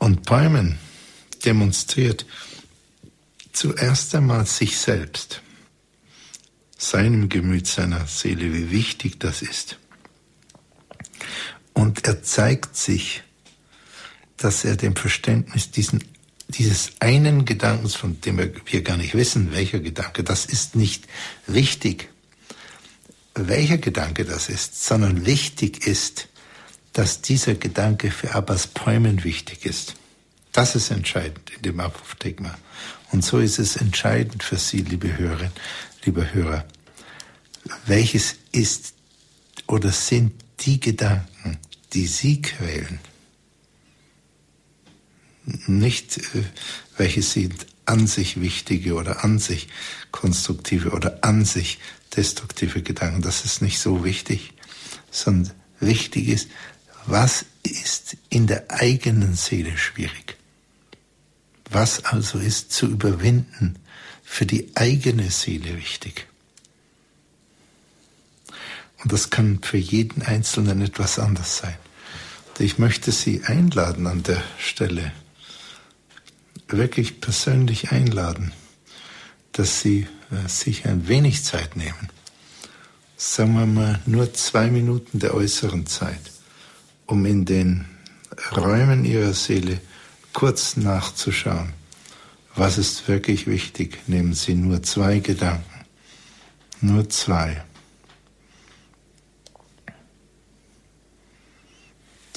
Und 0.00 0.24
Bäumen 0.24 0.78
demonstriert 1.44 2.24
zuerst 3.52 4.14
einmal 4.14 4.46
sich 4.46 4.78
selbst, 4.78 5.42
seinem 6.78 7.28
Gemüt, 7.28 7.66
seiner 7.66 8.06
Seele, 8.06 8.54
wie 8.54 8.70
wichtig 8.70 9.20
das 9.20 9.42
ist. 9.42 9.78
Und 11.74 12.06
er 12.06 12.22
zeigt 12.22 12.76
sich, 12.76 13.22
dass 14.38 14.64
er 14.64 14.76
dem 14.76 14.96
Verständnis 14.96 15.70
diesen, 15.70 16.02
dieses 16.48 16.92
einen 17.00 17.44
Gedankens, 17.44 17.94
von 17.94 18.22
dem 18.22 18.38
wir 18.38 18.82
gar 18.82 18.96
nicht 18.96 19.14
wissen, 19.14 19.52
welcher 19.52 19.80
Gedanke, 19.80 20.24
das 20.24 20.46
ist 20.46 20.76
nicht 20.76 21.06
wichtig, 21.46 22.08
welcher 23.34 23.76
Gedanke 23.76 24.24
das 24.24 24.48
ist, 24.48 24.82
sondern 24.82 25.26
wichtig 25.26 25.86
ist, 25.86 26.29
dass 26.92 27.20
dieser 27.22 27.54
Gedanke 27.54 28.10
für 28.10 28.34
Abbas 28.34 28.66
Päumen 28.66 29.24
wichtig 29.24 29.64
ist. 29.64 29.94
Das 30.52 30.74
ist 30.74 30.90
entscheidend 30.90 31.50
in 31.56 31.62
dem 31.62 31.80
Apophthegma. 31.80 32.58
Und 33.12 33.24
so 33.24 33.38
ist 33.38 33.58
es 33.58 33.76
entscheidend 33.76 34.42
für 34.42 34.56
Sie, 34.56 34.78
liebe 34.78 35.16
Hörerinnen, 35.16 35.52
liebe 36.04 36.34
Hörer. 36.34 36.64
Welches 37.86 38.36
ist 38.52 38.94
oder 39.66 39.92
sind 39.92 40.32
die 40.60 40.80
Gedanken, 40.80 41.58
die 41.92 42.06
sie 42.06 42.42
quälen. 42.42 43.00
Nicht, 45.66 46.18
äh, 46.18 46.44
welche 46.96 47.22
sind 47.22 47.66
an 47.86 48.06
sich 48.06 48.40
wichtige 48.40 48.94
oder 48.94 49.24
an 49.24 49.38
sich 49.38 49.68
konstruktive 50.12 50.90
oder 50.90 51.24
an 51.24 51.44
sich 51.44 51.78
destruktive 52.14 52.82
Gedanken. 52.82 53.22
Das 53.22 53.44
ist 53.44 53.62
nicht 53.62 53.80
so 53.80 54.04
wichtig, 54.04 54.52
sondern 55.10 55.52
wichtig 55.80 56.28
ist, 56.28 56.48
was 57.06 57.44
ist 57.62 58.16
in 58.28 58.46
der 58.46 58.70
eigenen 58.70 59.34
Seele 59.34 59.76
schwierig? 59.76 60.36
Was 61.70 62.04
also 62.04 62.38
ist 62.38 62.72
zu 62.72 62.86
überwinden 62.86 63.78
für 64.22 64.46
die 64.46 64.70
eigene 64.74 65.30
Seele 65.30 65.76
wichtig? 65.76 66.26
Und 69.02 69.12
das 69.12 69.30
kann 69.30 69.60
für 69.62 69.78
jeden 69.78 70.22
Einzelnen 70.22 70.82
etwas 70.82 71.18
anders 71.18 71.58
sein. 71.58 71.76
Ich 72.58 72.78
möchte 72.78 73.10
Sie 73.12 73.44
einladen 73.44 74.06
an 74.06 74.22
der 74.22 74.42
Stelle, 74.58 75.12
wirklich 76.68 77.20
persönlich 77.22 77.90
einladen, 77.90 78.52
dass 79.52 79.80
Sie 79.80 80.06
äh, 80.30 80.46
sich 80.46 80.84
ein 80.84 81.08
wenig 81.08 81.42
Zeit 81.42 81.76
nehmen. 81.76 82.10
Sagen 83.16 83.54
wir 83.54 83.66
mal 83.66 84.00
nur 84.04 84.34
zwei 84.34 84.70
Minuten 84.70 85.20
der 85.20 85.34
äußeren 85.34 85.86
Zeit, 85.86 86.20
um 87.10 87.26
in 87.26 87.44
den 87.44 87.84
Räumen 88.56 89.04
Ihrer 89.04 89.34
Seele 89.34 89.80
kurz 90.32 90.76
nachzuschauen. 90.76 91.72
Was 92.54 92.78
ist 92.78 93.08
wirklich 93.08 93.46
wichtig? 93.46 93.98
Nehmen 94.06 94.34
Sie 94.34 94.54
nur 94.54 94.82
zwei 94.82 95.18
Gedanken. 95.18 95.64
Nur 96.80 97.08
zwei. 97.08 97.62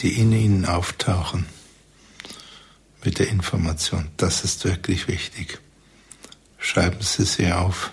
die 0.03 0.19
in 0.19 0.34
ihnen 0.34 0.65
auftauchen 0.65 1.45
mit 3.05 3.19
der 3.19 3.30
Information. 3.30 4.09
Das 4.17 4.43
ist 4.43 4.65
wirklich 4.65 5.07
wichtig. 5.07 5.59
Schreiben 6.57 7.01
Sie 7.01 7.24
sie 7.24 7.51
auf 7.53 7.91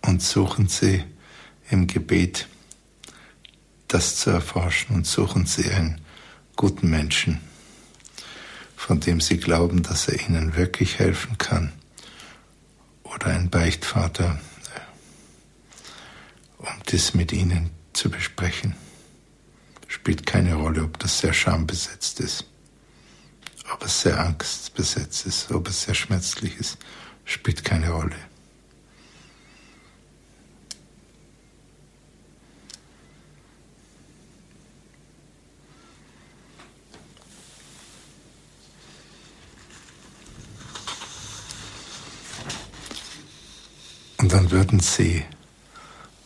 und 0.00 0.22
suchen 0.22 0.68
Sie 0.68 1.04
im 1.70 1.86
Gebet 1.86 2.48
das 3.92 4.16
zu 4.16 4.30
erforschen 4.30 4.94
und 4.94 5.06
suchen 5.06 5.46
Sie 5.46 5.70
einen 5.70 6.00
guten 6.56 6.88
Menschen, 6.88 7.40
von 8.76 9.00
dem 9.00 9.20
Sie 9.20 9.38
glauben, 9.38 9.82
dass 9.82 10.08
er 10.08 10.20
Ihnen 10.20 10.56
wirklich 10.56 10.98
helfen 10.98 11.38
kann. 11.38 11.72
Oder 13.02 13.26
einen 13.26 13.50
Beichtvater, 13.50 14.40
um 16.58 16.68
das 16.86 17.14
mit 17.14 17.32
Ihnen 17.32 17.70
zu 17.92 18.10
besprechen. 18.10 18.76
Spielt 19.88 20.24
keine 20.24 20.54
Rolle, 20.54 20.84
ob 20.84 20.98
das 21.00 21.18
sehr 21.18 21.32
schambesetzt 21.32 22.20
ist, 22.20 22.46
ob 23.72 23.84
es 23.84 24.02
sehr 24.02 24.20
angstbesetzt 24.20 25.26
ist, 25.26 25.50
ob 25.50 25.68
es 25.68 25.82
sehr 25.82 25.94
schmerzlich 25.94 26.56
ist, 26.58 26.78
spielt 27.24 27.64
keine 27.64 27.90
Rolle. 27.90 28.16
Und 44.20 44.32
dann 44.32 44.50
würden 44.50 44.80
sie 44.80 45.24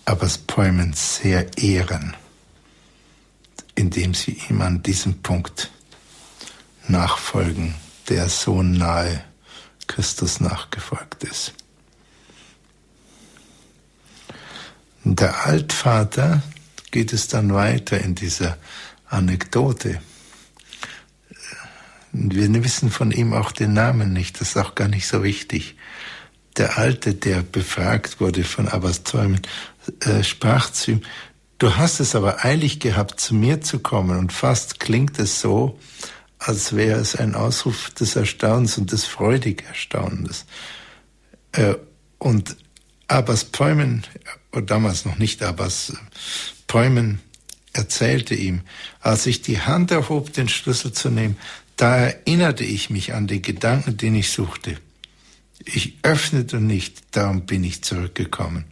Abbas 0.05 0.39
Poemen 0.39 0.93
sehr 0.93 1.57
ehren 1.57 2.15
indem 3.75 4.15
sie 4.15 4.39
ihm 4.49 4.61
an 4.63 4.83
diesem 4.83 5.23
Punkt 5.23 5.71
nachfolgen, 6.87 7.75
der 8.09 8.29
so 8.29 8.63
nahe 8.63 9.25
Christus 9.87 10.41
nachgefolgt 10.41 11.25
ist. 11.25 11.55
Der 15.03 15.45
Altvater 15.45 16.43
geht 16.91 17.13
es 17.13 17.29
dann 17.29 17.53
weiter 17.53 18.01
in 18.01 18.15
dieser 18.15 18.57
Anekdote. 19.07 20.01
Wir 22.13 22.65
wissen 22.65 22.91
von 22.91 23.11
ihm 23.11 23.35
auch 23.35 23.53
den 23.53 23.73
Namen 23.75 24.13
nicht, 24.13 24.41
das 24.41 24.51
ist 24.51 24.57
auch 24.57 24.75
gar 24.75 24.89
nicht 24.89 25.07
so 25.07 25.23
wichtig. 25.23 25.77
Der 26.57 26.79
Alte, 26.79 27.15
der 27.15 27.43
befragt 27.43 28.21
wurde 28.21 28.45
von 28.45 28.69
Abbas 28.69 29.03
Träumen, 29.03 29.43
äh, 30.01 30.23
sprach 30.23 30.71
zu 30.71 30.93
ihm, 30.93 31.03
Du 31.59 31.77
hast 31.77 32.01
es 32.01 32.15
aber 32.15 32.45
eilig 32.45 32.81
gehabt, 32.81 33.21
zu 33.21 33.35
mir 33.35 33.61
zu 33.61 33.79
kommen 33.79 34.19
und 34.19 34.33
fast 34.33 34.81
klingt 34.81 35.19
es 35.19 35.41
so, 35.41 35.79
als 36.39 36.75
wäre 36.75 37.01
es 37.01 37.17
ein 37.17 37.35
Ausruf 37.35 37.91
des 37.91 38.17
Erstaunens 38.17 38.77
und 38.77 38.93
des 38.93 39.05
freudig 39.05 39.65
Erstaunens. 39.67 40.47
Äh, 41.53 41.75
und 42.19 42.57
Abbas 43.07 43.45
Päumen, 43.45 44.05
oder 44.53 44.63
damals 44.63 45.05
noch 45.05 45.17
nicht 45.17 45.43
Abbas, 45.43 45.95
Päumen 46.67 47.21
erzählte 47.73 48.35
ihm, 48.35 48.63
als 49.01 49.27
ich 49.27 49.43
die 49.43 49.61
Hand 49.61 49.91
erhob, 49.91 50.33
den 50.33 50.49
Schlüssel 50.49 50.93
zu 50.93 51.11
nehmen, 51.11 51.37
da 51.77 51.97
erinnerte 51.97 52.65
ich 52.65 52.91
mich 52.91 53.15
an 53.15 53.27
den 53.27 53.43
Gedanken, 53.43 53.97
den 53.97 54.15
ich 54.15 54.31
suchte. 54.31 54.77
Ich 55.65 55.99
öffnete 56.03 56.61
nicht, 56.61 57.03
darum 57.13 57.47
bin 57.47 57.65
ich 57.65 57.83
zurückgekommen 57.83 58.65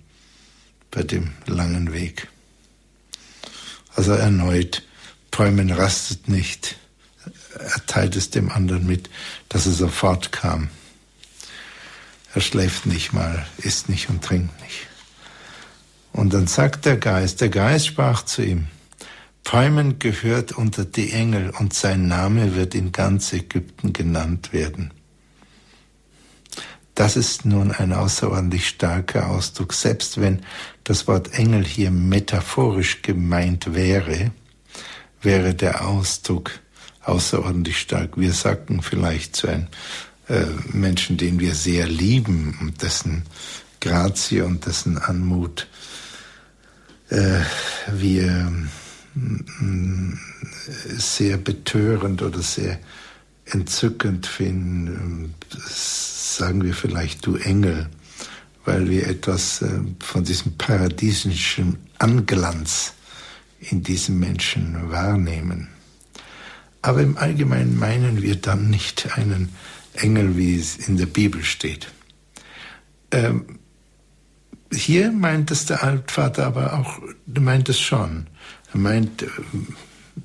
bei 0.91 1.03
dem 1.03 1.33
langen 1.47 1.93
Weg. 1.93 2.28
Also 3.95 4.12
erneut, 4.12 4.83
Päumen 5.30 5.70
rastet 5.70 6.28
nicht. 6.28 6.76
Er 7.59 7.87
teilt 7.87 8.16
es 8.16 8.30
dem 8.30 8.51
anderen 8.51 8.87
mit, 8.87 9.11
dass 9.49 9.66
er 9.66 9.72
sofort 9.72 10.33
kam. 10.33 10.68
Er 12.35 12.41
schläft 12.41 12.87
nicht 12.87 13.12
mal, 13.12 13.47
isst 13.59 13.89
nicht 13.89 14.09
und 14.09 14.24
trinkt 14.24 14.59
nicht. 14.62 14.87
Und 16.12 16.33
dann 16.33 16.47
sagt 16.47 16.85
der 16.85 16.97
Geist, 16.97 17.41
der 17.41 17.49
Geist 17.49 17.87
sprach 17.87 18.22
zu 18.24 18.43
ihm, 18.43 18.66
Päumen 19.45 19.99
gehört 19.99 20.53
unter 20.53 20.85
die 20.85 21.12
Engel 21.12 21.51
und 21.51 21.74
sein 21.74 22.07
Name 22.07 22.55
wird 22.55 22.74
in 22.74 22.93
ganz 22.93 23.33
Ägypten 23.33 23.93
genannt 23.93 24.53
werden. 24.53 24.93
Das 27.03 27.16
ist 27.16 27.44
nun 27.44 27.72
ein 27.72 27.92
außerordentlich 27.92 28.68
starker 28.68 29.28
Ausdruck, 29.28 29.72
selbst 29.72 30.20
wenn 30.20 30.42
das 30.84 31.09
Wort 31.09 31.36
Engel 31.36 31.64
hier 31.64 31.90
metaphorisch 31.90 33.03
gemeint 33.03 33.74
wäre, 33.74 34.30
wäre 35.20 35.53
der 35.53 35.84
Ausdruck 35.84 36.53
außerordentlich 37.03 37.80
stark. 37.80 38.16
Wir 38.16 38.32
sagten 38.32 38.82
vielleicht 38.82 39.34
zu 39.34 39.48
einem 39.48 39.66
äh, 40.28 40.44
Menschen, 40.68 41.16
den 41.16 41.40
wir 41.40 41.57
sehr 41.57 41.88
lieben 41.88 42.57
und 42.61 42.82
dessen 42.82 43.24
Grazie 43.80 44.42
und 44.42 44.66
dessen 44.66 44.96
Anmut 44.96 45.66
äh, 47.09 47.40
wir 47.90 48.53
mm, 49.14 50.12
sehr 50.98 51.36
betörend 51.36 52.22
oder 52.22 52.42
sehr 52.42 52.78
entzückend 53.53 54.26
finden, 54.26 55.34
sagen 55.68 56.64
wir 56.64 56.74
vielleicht 56.74 57.26
du 57.26 57.36
Engel, 57.36 57.88
weil 58.64 58.88
wir 58.88 59.07
etwas 59.07 59.62
äh, 59.62 59.80
von 60.00 60.24
diesem 60.24 60.57
paradiesischen 60.57 61.78
Anglanz 61.98 62.94
in 63.61 63.82
diesem 63.82 64.18
Menschen 64.18 64.90
wahrnehmen. 64.90 65.68
Aber 66.80 67.00
im 67.03 67.16
Allgemeinen 67.16 67.78
meinen 67.78 68.22
wir 68.22 68.36
dann 68.36 68.70
nicht 68.70 69.16
einen 69.16 69.50
Engel, 69.94 70.36
wie 70.36 70.59
es 70.59 70.76
in 70.76 70.96
der 70.96 71.07
Bibel 71.07 71.44
steht. 71.44 71.88
Ähm, 73.11 73.59
hier 74.72 75.12
meint 75.12 75.50
es 75.50 75.66
der 75.66 75.84
Altvater 75.84 76.46
aber 76.46 76.78
auch, 76.78 76.98
meint 77.26 77.68
es 77.68 77.78
schon. 77.78 78.26
Er 78.72 78.78
meint 78.78 79.22
äh, 79.22 79.26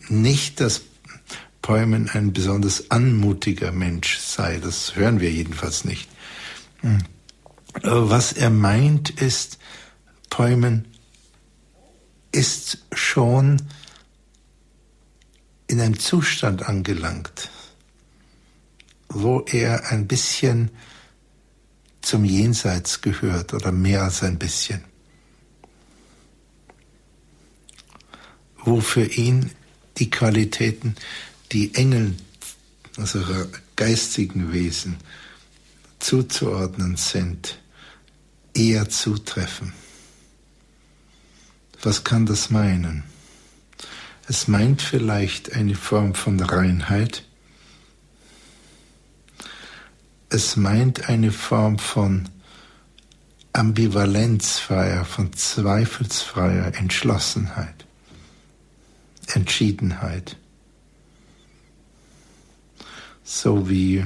nicht, 0.10 0.60
dass 0.62 0.82
Päumen 1.68 2.10
ein 2.10 2.32
besonders 2.32 2.92
anmutiger 2.92 3.74
Mensch 3.74 4.20
sei. 4.20 4.58
Das 4.58 4.96
hören 4.96 5.20
wir 5.20 5.30
jedenfalls 5.30 5.84
nicht. 5.84 6.08
Hm. 6.80 7.00
Was 7.84 8.32
er 8.32 8.50
meint 8.50 9.10
ist, 9.10 9.60
Päumen 10.30 10.88
ist 12.32 12.86
schon 12.94 13.62
in 15.68 15.82
einem 15.82 16.00
Zustand 16.00 16.64
angelangt, 16.64 17.50
wo 19.10 19.42
er 19.42 19.92
ein 19.92 20.08
bisschen 20.08 20.72
zum 22.00 22.24
Jenseits 22.24 23.02
gehört 23.02 23.54
oder 23.54 23.74
mehr 23.74 24.04
als 24.04 24.24
ein 24.24 24.40
bisschen. 24.40 24.86
Wo 28.56 28.80
für 28.80 29.04
ihn 29.04 29.52
die 29.98 30.10
Qualitäten, 30.10 30.96
die 31.52 31.74
Engeln, 31.76 32.18
also 32.98 33.24
geistigen 33.76 34.54
Wesen, 34.54 34.98
zuzuordnen 36.00 36.98
sind, 36.98 37.60
eher 38.54 38.90
zutreffen. 38.90 39.74
Was 41.82 42.04
kann 42.04 42.26
das 42.26 42.50
meinen? 42.50 43.04
Es 44.28 44.48
meint 44.48 44.82
vielleicht 44.82 45.54
eine 45.54 45.76
Form 45.76 46.14
von 46.14 46.40
Reinheit. 46.40 47.24
Es 50.30 50.58
meint 50.58 51.08
eine 51.08 51.32
Form 51.32 51.80
von 51.80 52.28
ambivalenzfreier, 53.54 55.06
von 55.06 55.32
zweifelsfreier 55.34 56.76
Entschlossenheit, 56.76 57.86
Entschiedenheit. 59.28 60.36
So 63.30 63.68
wie 63.68 64.06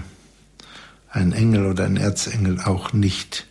ein 1.11 1.31
Engel 1.31 1.67
oder 1.67 1.85
ein 1.85 1.95
Erzengel 1.95 2.59
auch 2.59 2.91
nicht 2.91 3.45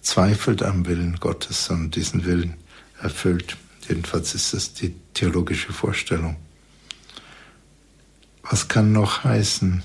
zweifelt 0.00 0.62
am 0.62 0.86
Willen 0.86 1.20
Gottes, 1.20 1.66
sondern 1.66 1.90
diesen 1.90 2.24
Willen 2.24 2.54
erfüllt. 3.02 3.58
Jedenfalls 3.86 4.34
ist 4.34 4.54
das 4.54 4.72
die 4.72 4.94
theologische 5.12 5.74
Vorstellung. 5.74 6.36
Was 8.42 8.68
kann 8.68 8.92
noch 8.92 9.22
heißen, 9.22 9.82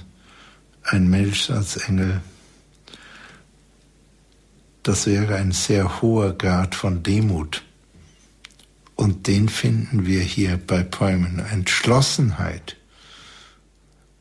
ein 0.83 1.09
Mensch 1.09 1.49
als 1.49 1.75
Engel? 1.75 2.21
Das 4.83 5.05
wäre 5.05 5.35
ein 5.35 5.51
sehr 5.51 6.01
hoher 6.01 6.31
Grad 6.31 6.75
von 6.75 7.03
Demut. 7.03 7.61
Und 8.95 9.27
den 9.27 9.49
finden 9.49 10.05
wir 10.05 10.21
hier 10.21 10.55
bei 10.55 10.81
Päumen. 10.83 11.39
Entschlossenheit 11.39 12.77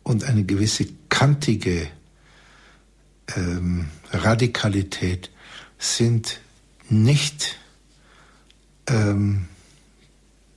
und 0.04 0.24
eine 0.24 0.44
gewisse 0.44 0.86
kantige 1.08 1.88
ähm, 3.34 3.88
Radikalität 4.12 5.30
sind 5.78 6.40
nicht 6.88 7.56
ähm, 8.86 9.48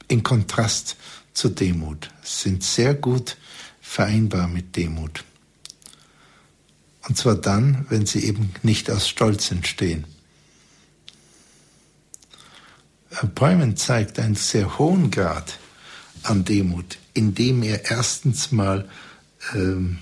in 0.08 0.22
Kontrast 0.22 0.98
zur 1.34 1.52
Demut, 1.52 2.12
sind 2.24 2.64
sehr 2.64 2.94
gut 2.94 3.38
vereinbar 3.82 4.48
mit 4.48 4.76
Demut. 4.76 5.24
Und 7.08 7.18
zwar 7.18 7.36
dann, 7.36 7.86
wenn 7.90 8.06
sie 8.06 8.26
eben 8.26 8.54
nicht 8.64 8.92
aus 8.92 9.08
Stolz 9.08 9.50
entstehen. 9.52 10.06
Bäumen 13.34 13.78
zeigt 13.78 14.20
einen 14.20 14.36
sehr 14.36 14.78
hohen 14.78 15.10
Grad 15.10 15.58
an 16.24 16.44
Demut, 16.44 16.98
indem 17.14 17.64
er 17.64 17.90
erstens 17.90 18.52
mal 18.52 18.90
ähm, 19.54 20.00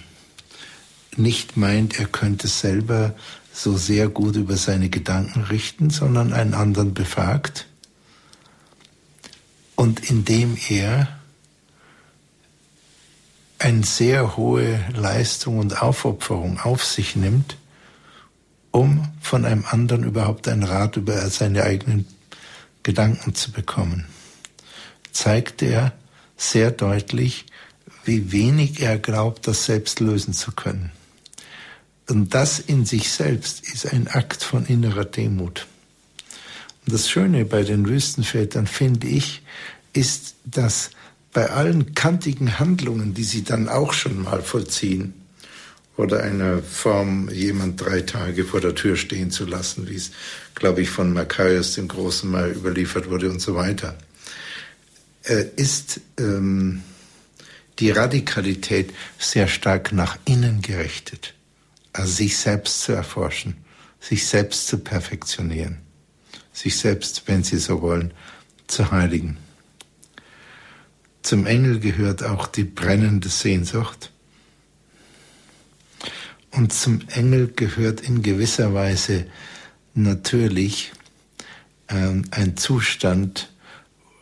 nicht 1.18 1.58
meint, 1.58 2.00
er 2.00 2.08
könnte 2.08 2.48
selber 2.48 3.16
so 3.54 3.78
sehr 3.78 4.10
gut 4.10 4.36
über 4.36 4.58
seine 4.58 4.90
Gedanken 4.90 5.44
richten, 5.44 5.90
sondern 5.90 6.34
einen 6.34 6.54
anderen 6.54 6.94
befragt. 6.94 7.68
Und 9.76 10.10
indem 10.10 10.58
er 10.70 11.08
eine 13.60 13.84
sehr 13.84 14.36
hohe 14.36 14.80
Leistung 14.94 15.58
und 15.60 15.82
Aufopferung 15.82 16.60
auf 16.60 16.84
sich 16.84 17.16
nimmt, 17.16 17.58
um 18.72 19.08
von 19.22 19.46
einem 19.46 19.66
anderen 19.66 20.04
überhaupt 20.04 20.48
einen 20.50 20.64
Rat 20.64 20.98
über 20.98 21.30
seine 21.30 21.64
eigenen 21.64 22.06
Gedanken 22.84 23.34
zu 23.34 23.52
bekommen, 23.52 24.06
zeigt 25.14 25.62
er 25.62 25.94
sehr 26.36 26.72
deutlich, 26.72 27.46
wie 28.06 28.32
wenig 28.32 28.82
er 28.82 28.98
glaubt, 28.98 29.48
das 29.48 29.66
selbst 29.66 30.00
lösen 30.00 30.34
zu 30.34 30.52
können. 30.52 30.92
Und 32.08 32.34
das 32.34 32.60
in 32.60 32.86
sich 32.86 33.12
selbst 33.12 33.68
ist 33.68 33.92
ein 33.92 34.08
Akt 34.08 34.44
von 34.44 34.66
innerer 34.66 35.06
Demut. 35.06 35.66
Und 36.86 36.94
das 36.94 37.10
Schöne 37.10 37.46
bei 37.46 37.64
den 37.64 37.88
Wüstenvätern, 37.88 38.68
finde 38.68 39.08
ich, 39.08 39.42
ist, 39.94 40.36
dass 40.46 40.92
bei 41.34 41.50
allen 41.50 41.96
kantigen 41.96 42.60
Handlungen, 42.60 43.14
die 43.14 43.24
sie 43.24 43.44
dann 43.44 43.68
auch 43.68 43.94
schon 43.94 44.24
mal 44.24 44.42
vollziehen, 44.42 45.14
oder 45.98 46.24
einer 46.24 46.62
Form, 46.62 47.30
jemand 47.30 47.82
drei 47.82 48.02
Tage 48.02 48.44
vor 48.44 48.60
der 48.60 48.76
Tür 48.76 48.98
stehen 48.98 49.32
zu 49.32 49.46
lassen, 49.46 49.90
wie 49.90 49.96
es, 49.96 50.12
glaube 50.54 50.82
ich, 50.82 50.90
von 50.90 51.14
Macarius 51.14 51.76
dem 51.76 51.88
Großen 51.88 52.30
mal 52.30 52.52
überliefert 52.52 53.10
wurde 53.10 53.30
und 53.30 53.40
so 53.40 53.56
weiter, 53.56 53.98
äh, 55.24 55.46
ist 55.56 56.02
ähm, 56.20 56.84
die 57.80 57.92
Radikalität 57.92 58.94
sehr 59.18 59.48
stark 59.48 59.92
nach 59.92 60.18
innen 60.26 60.62
gerichtet 60.62 61.36
also 61.96 62.12
sich 62.12 62.38
selbst 62.38 62.82
zu 62.82 62.92
erforschen, 62.92 63.56
sich 64.00 64.28
selbst 64.28 64.68
zu 64.68 64.80
perfektionieren, 64.80 65.78
sich 66.52 66.78
selbst, 66.78 67.24
wenn 67.28 67.44
Sie 67.44 67.58
so 67.58 67.82
wollen, 67.82 68.14
zu 68.68 68.92
heiligen. 68.92 69.38
Zum 71.22 71.46
Engel 71.46 71.80
gehört 71.80 72.24
auch 72.24 72.48
die 72.48 72.66
brennende 72.66 73.30
Sehnsucht. 73.30 74.12
Und 76.52 76.72
zum 76.72 77.02
Engel 77.10 77.48
gehört 77.48 78.02
in 78.02 78.22
gewisser 78.22 78.74
Weise 78.74 79.26
natürlich 79.94 80.92
äh, 81.88 82.22
ein 82.32 82.58
Zustand, 82.58 83.52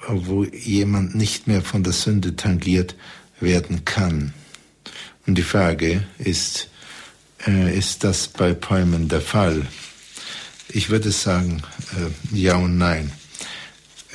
wo 0.07 0.43
jemand 0.43 1.15
nicht 1.15 1.47
mehr 1.47 1.61
von 1.61 1.83
der 1.83 1.93
Sünde 1.93 2.35
tangiert 2.35 2.95
werden 3.43 3.85
kann. 3.85 4.33
Und 5.25 5.37
die 5.37 5.43
Frage 5.43 6.03
ist, 6.17 6.69
äh, 7.45 7.77
ist 7.77 8.03
das 8.03 8.27
bei 8.27 8.53
Päumen 8.53 9.09
der 9.09 9.21
Fall? 9.21 9.65
Ich 10.69 10.89
würde 10.89 11.11
sagen, 11.11 11.61
äh, 11.97 12.35
ja 12.35 12.55
und 12.55 12.77
nein. 12.77 13.11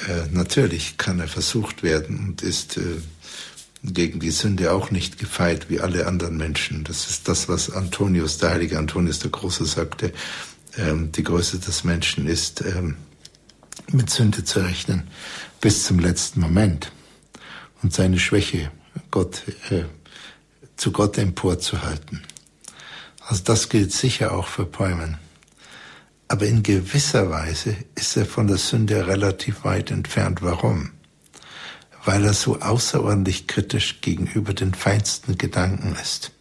Äh, 0.08 0.28
natürlich 0.32 0.96
kann 0.96 1.20
er 1.20 1.28
versucht 1.28 1.82
werden 1.82 2.18
und 2.18 2.42
ist 2.42 2.76
äh, 2.76 3.00
gegen 3.82 4.20
die 4.20 4.30
Sünde 4.30 4.72
auch 4.72 4.90
nicht 4.90 5.18
gefeit 5.18 5.70
wie 5.70 5.80
alle 5.80 6.06
anderen 6.06 6.36
Menschen. 6.36 6.84
Das 6.84 7.08
ist 7.10 7.28
das, 7.28 7.48
was 7.48 7.70
Antonius, 7.70 8.38
der 8.38 8.50
heilige 8.50 8.78
Antonius 8.78 9.20
der 9.20 9.30
Große 9.30 9.64
sagte. 9.66 10.12
Ähm, 10.76 11.12
die 11.12 11.22
Größe 11.22 11.58
des 11.58 11.84
Menschen 11.84 12.26
ist, 12.26 12.60
ähm, 12.62 12.96
mit 13.90 14.10
Sünde 14.10 14.44
zu 14.44 14.60
rechnen 14.60 15.08
bis 15.60 15.84
zum 15.84 15.98
letzten 15.98 16.40
Moment 16.40 16.92
und 17.82 17.92
seine 17.92 18.18
Schwäche 18.18 18.70
Gott, 19.10 19.42
äh, 19.70 19.84
zu 20.76 20.92
Gott 20.92 21.18
emporzuhalten. 21.18 22.22
Also 23.20 23.42
das 23.44 23.68
gilt 23.68 23.92
sicher 23.92 24.32
auch 24.32 24.46
für 24.46 24.64
Päumen. 24.64 25.18
Aber 26.28 26.46
in 26.46 26.62
gewisser 26.62 27.30
Weise 27.30 27.76
ist 27.94 28.16
er 28.16 28.26
von 28.26 28.46
der 28.46 28.58
Sünde 28.58 29.06
relativ 29.06 29.64
weit 29.64 29.90
entfernt. 29.90 30.42
Warum? 30.42 30.90
Weil 32.04 32.24
er 32.24 32.34
so 32.34 32.60
außerordentlich 32.60 33.46
kritisch 33.46 34.00
gegenüber 34.00 34.52
den 34.52 34.74
feinsten 34.74 35.36
Gedanken 35.38 35.96
ist. 36.00 36.32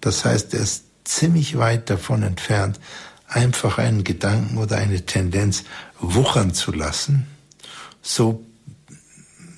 Das 0.00 0.24
heißt, 0.24 0.54
er 0.54 0.60
ist 0.60 0.84
ziemlich 1.04 1.58
weit 1.58 1.90
davon 1.90 2.22
entfernt, 2.22 2.80
einfach 3.28 3.78
einen 3.78 4.04
Gedanken 4.04 4.58
oder 4.58 4.76
eine 4.76 5.04
Tendenz 5.06 5.64
wuchern 5.98 6.54
zu 6.54 6.72
lassen, 6.72 7.26
so 8.02 8.44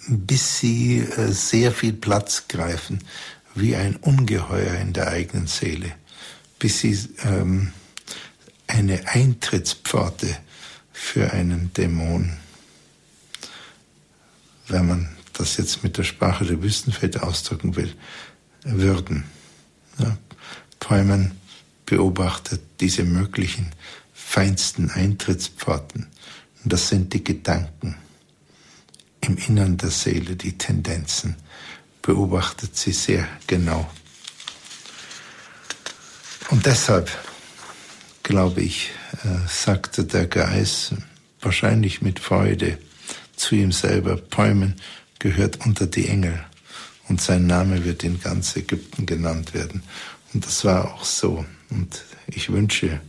bis 0.08 0.58
sie 0.58 0.98
äh, 0.98 1.32
sehr 1.32 1.72
viel 1.72 1.92
Platz 1.92 2.48
greifen, 2.48 3.00
wie 3.54 3.76
ein 3.76 3.96
Ungeheuer 3.96 4.74
in 4.74 4.92
der 4.92 5.08
eigenen 5.08 5.46
Seele, 5.46 5.92
bis 6.58 6.80
sie 6.80 6.98
ähm, 7.24 7.72
eine 8.66 9.08
Eintrittspforte 9.08 10.36
für 10.92 11.32
einen 11.32 11.72
Dämon, 11.72 12.36
wenn 14.68 14.88
man 14.88 15.16
das 15.34 15.56
jetzt 15.56 15.82
mit 15.82 15.98
der 15.98 16.04
Sprache 16.04 16.44
der 16.44 16.62
Wüstenväter 16.62 17.26
ausdrücken 17.26 17.76
will, 17.76 17.92
würden. 18.64 19.24
Ja, 19.98 20.16
Päumen 20.80 21.32
beobachtet 21.86 22.62
diese 22.80 23.04
möglichen 23.04 23.70
feinsten 24.14 24.90
Eintrittspforten. 24.90 26.06
Und 26.62 26.72
das 26.72 26.88
sind 26.88 27.12
die 27.12 27.22
Gedanken 27.22 27.96
im 29.26 29.36
Innern 29.36 29.76
der 29.76 29.90
Seele, 29.90 30.36
die 30.36 30.58
Tendenzen, 30.58 31.36
beobachtet 32.02 32.76
sie 32.76 32.92
sehr 32.92 33.26
genau. 33.46 33.90
Und 36.50 36.66
deshalb 36.66 37.10
glaube 38.22 38.60
ich, 38.62 38.90
äh, 39.24 39.48
sagte 39.48 40.04
der 40.04 40.26
Geist, 40.26 40.94
wahrscheinlich 41.40 42.02
mit 42.02 42.20
Freude, 42.20 42.78
zu 43.36 43.54
ihm 43.54 43.72
selber, 43.72 44.16
Päumen 44.16 44.76
gehört 45.18 45.64
unter 45.64 45.86
die 45.86 46.08
Engel 46.08 46.44
und 47.08 47.20
sein 47.20 47.46
Name 47.46 47.84
wird 47.84 48.04
in 48.04 48.20
ganz 48.20 48.56
Ägypten 48.56 49.06
genannt 49.06 49.54
werden. 49.54 49.82
Und 50.32 50.46
das 50.46 50.64
war 50.64 50.94
auch 50.94 51.04
so. 51.04 51.44
Und 51.70 52.04
ich 52.26 52.52
wünsche 52.52 53.00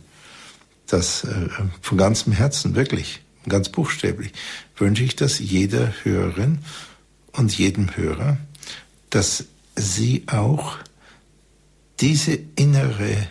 das 0.86 1.24
äh, 1.24 1.48
von 1.80 1.98
ganzem 1.98 2.32
Herzen, 2.32 2.74
wirklich, 2.74 3.22
ganz 3.48 3.68
buchstäblich, 3.68 4.32
wünsche 4.76 5.04
ich 5.04 5.16
das 5.16 5.38
jeder 5.38 5.92
Hörerin 6.02 6.58
und 7.32 7.56
jedem 7.56 7.96
Hörer, 7.96 8.38
dass 9.10 9.44
sie 9.76 10.24
auch 10.26 10.76
diese 12.00 12.38
innere 12.56 13.28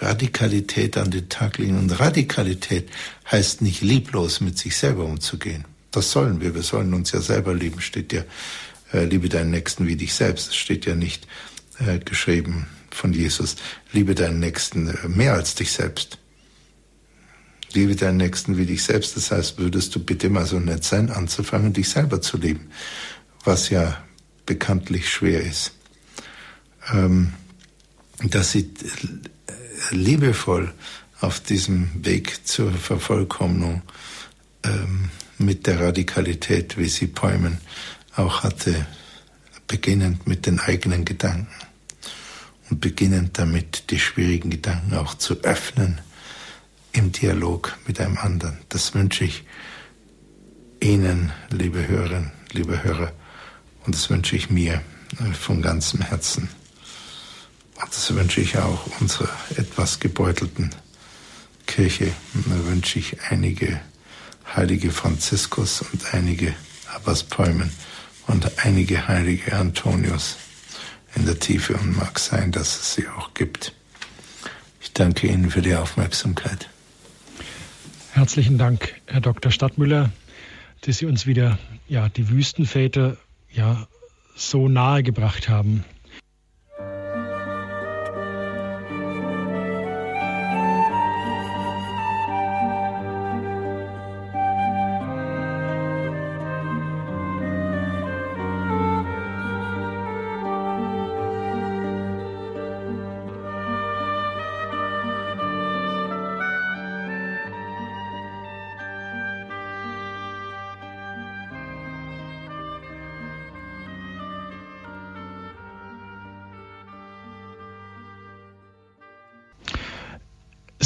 Radikalität 0.00 0.96
an 0.96 1.10
den 1.10 1.28
Tag 1.28 1.58
legen. 1.58 1.78
Und 1.78 2.00
Radikalität 2.00 2.88
heißt 3.30 3.62
nicht 3.62 3.82
lieblos 3.82 4.40
mit 4.40 4.58
sich 4.58 4.76
selber 4.76 5.04
umzugehen. 5.04 5.64
Das 5.90 6.10
sollen 6.10 6.40
wir. 6.40 6.54
Wir 6.54 6.62
sollen 6.62 6.92
uns 6.94 7.12
ja 7.12 7.20
selber 7.20 7.54
lieben. 7.54 7.80
Steht 7.80 8.12
ja, 8.12 8.24
äh, 8.92 9.04
liebe 9.04 9.28
deinen 9.28 9.50
Nächsten 9.50 9.86
wie 9.86 9.96
dich 9.96 10.14
selbst. 10.14 10.48
Das 10.48 10.56
steht 10.56 10.86
ja 10.86 10.94
nicht 10.94 11.26
äh, 11.86 11.98
geschrieben 11.98 12.66
von 12.90 13.12
Jesus. 13.12 13.56
Liebe 13.92 14.14
deinen 14.14 14.40
Nächsten 14.40 14.88
äh, 14.88 15.08
mehr 15.08 15.34
als 15.34 15.54
dich 15.54 15.70
selbst. 15.70 16.18
Liebe 17.74 17.96
deinen 17.96 18.18
Nächsten 18.18 18.56
wie 18.56 18.66
dich 18.66 18.84
selbst. 18.84 19.16
Das 19.16 19.30
heißt, 19.30 19.58
würdest 19.58 19.94
du 19.94 20.00
bitte 20.00 20.30
mal 20.30 20.46
so 20.46 20.58
nett 20.58 20.84
sein, 20.84 21.10
anzufangen, 21.10 21.72
dich 21.72 21.88
selber 21.88 22.20
zu 22.20 22.36
lieben. 22.36 22.70
Was 23.44 23.70
ja 23.70 24.02
bekanntlich 24.46 25.10
schwer 25.10 25.42
ist. 25.42 25.72
Ähm, 26.92 27.32
dass 28.22 28.52
sie 28.52 28.70
liebevoll 29.90 30.72
auf 31.20 31.40
diesem 31.40 32.04
Weg 32.04 32.46
zur 32.46 32.72
Vervollkommnung 32.72 33.82
ähm, 34.64 35.10
mit 35.38 35.66
der 35.66 35.80
Radikalität, 35.80 36.78
wie 36.78 36.88
sie 36.88 37.06
Päumen 37.06 37.58
auch 38.16 38.42
hatte, 38.42 38.86
beginnend 39.66 40.26
mit 40.26 40.46
den 40.46 40.60
eigenen 40.60 41.04
Gedanken 41.04 41.48
und 42.70 42.80
beginnend 42.80 43.38
damit, 43.38 43.90
die 43.90 43.98
schwierigen 43.98 44.50
Gedanken 44.50 44.94
auch 44.94 45.14
zu 45.14 45.40
öffnen 45.42 46.00
im 46.92 47.12
Dialog 47.12 47.76
mit 47.86 48.00
einem 48.00 48.18
anderen. 48.18 48.58
Das 48.68 48.94
wünsche 48.94 49.24
ich 49.24 49.44
Ihnen, 50.80 51.32
liebe 51.50 51.86
Hörerinnen, 51.86 52.32
liebe 52.52 52.82
Hörer, 52.82 53.12
und 53.84 53.94
das 53.94 54.10
wünsche 54.10 54.36
ich 54.36 54.50
mir 54.50 54.82
äh, 55.20 55.32
von 55.32 55.62
ganzem 55.62 56.00
Herzen. 56.00 56.48
Das 57.78 58.14
wünsche 58.14 58.40
ich 58.40 58.56
auch 58.58 58.86
unserer 59.00 59.28
etwas 59.56 60.00
gebeutelten 60.00 60.70
Kirche. 61.66 62.12
Da 62.32 62.66
wünsche 62.66 62.98
ich 62.98 63.20
einige 63.28 63.80
heilige 64.56 64.90
Franziskus 64.90 65.82
und 65.82 66.14
einige 66.14 66.54
Abbas 66.94 67.24
Päumen 67.24 67.70
und 68.26 68.64
einige 68.64 69.08
heilige 69.08 69.54
Antonius 69.54 70.36
in 71.14 71.26
der 71.26 71.38
Tiefe 71.38 71.74
und 71.74 71.96
mag 71.96 72.18
sein, 72.18 72.52
dass 72.52 72.80
es 72.80 72.94
sie 72.94 73.08
auch 73.08 73.34
gibt. 73.34 73.74
Ich 74.80 74.92
danke 74.92 75.26
Ihnen 75.26 75.50
für 75.50 75.62
die 75.62 75.74
Aufmerksamkeit. 75.74 76.68
Herzlichen 78.14 78.58
Dank, 78.58 79.00
Herr 79.06 79.22
Dr. 79.22 79.50
Stadtmüller, 79.50 80.10
dass 80.82 80.98
Sie 80.98 81.06
uns 81.06 81.26
wieder 81.26 81.58
ja, 81.88 82.10
die 82.10 82.28
Wüstenväter 82.28 83.16
ja, 83.50 83.88
so 84.36 84.68
nahe 84.68 85.02
gebracht 85.02 85.48
haben. 85.48 85.82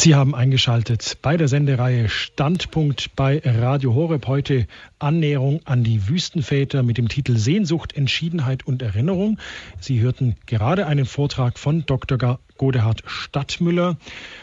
Sie 0.06 0.14
haben 0.14 0.36
eingeschaltet 0.36 1.18
bei 1.20 1.36
der 1.36 1.48
Sendereihe 1.48 2.08
Standpunkt 2.08 3.16
bei 3.16 3.42
Radio 3.44 3.92
Horeb. 3.92 4.28
Heute 4.28 4.68
Annäherung 5.00 5.62
an 5.64 5.82
die 5.82 6.08
Wüstenväter 6.08 6.84
mit 6.84 6.96
dem 6.96 7.08
Titel 7.08 7.36
Sehnsucht, 7.36 7.96
Entschiedenheit 7.96 8.64
und 8.64 8.82
Erinnerung. 8.82 9.40
Sie 9.80 9.98
hörten 9.98 10.36
gerade 10.46 10.86
einen 10.86 11.06
Vortrag 11.06 11.58
von 11.58 11.86
Dr. 11.86 12.38
Godehard 12.56 13.02
Stadtmüller. 13.04 13.96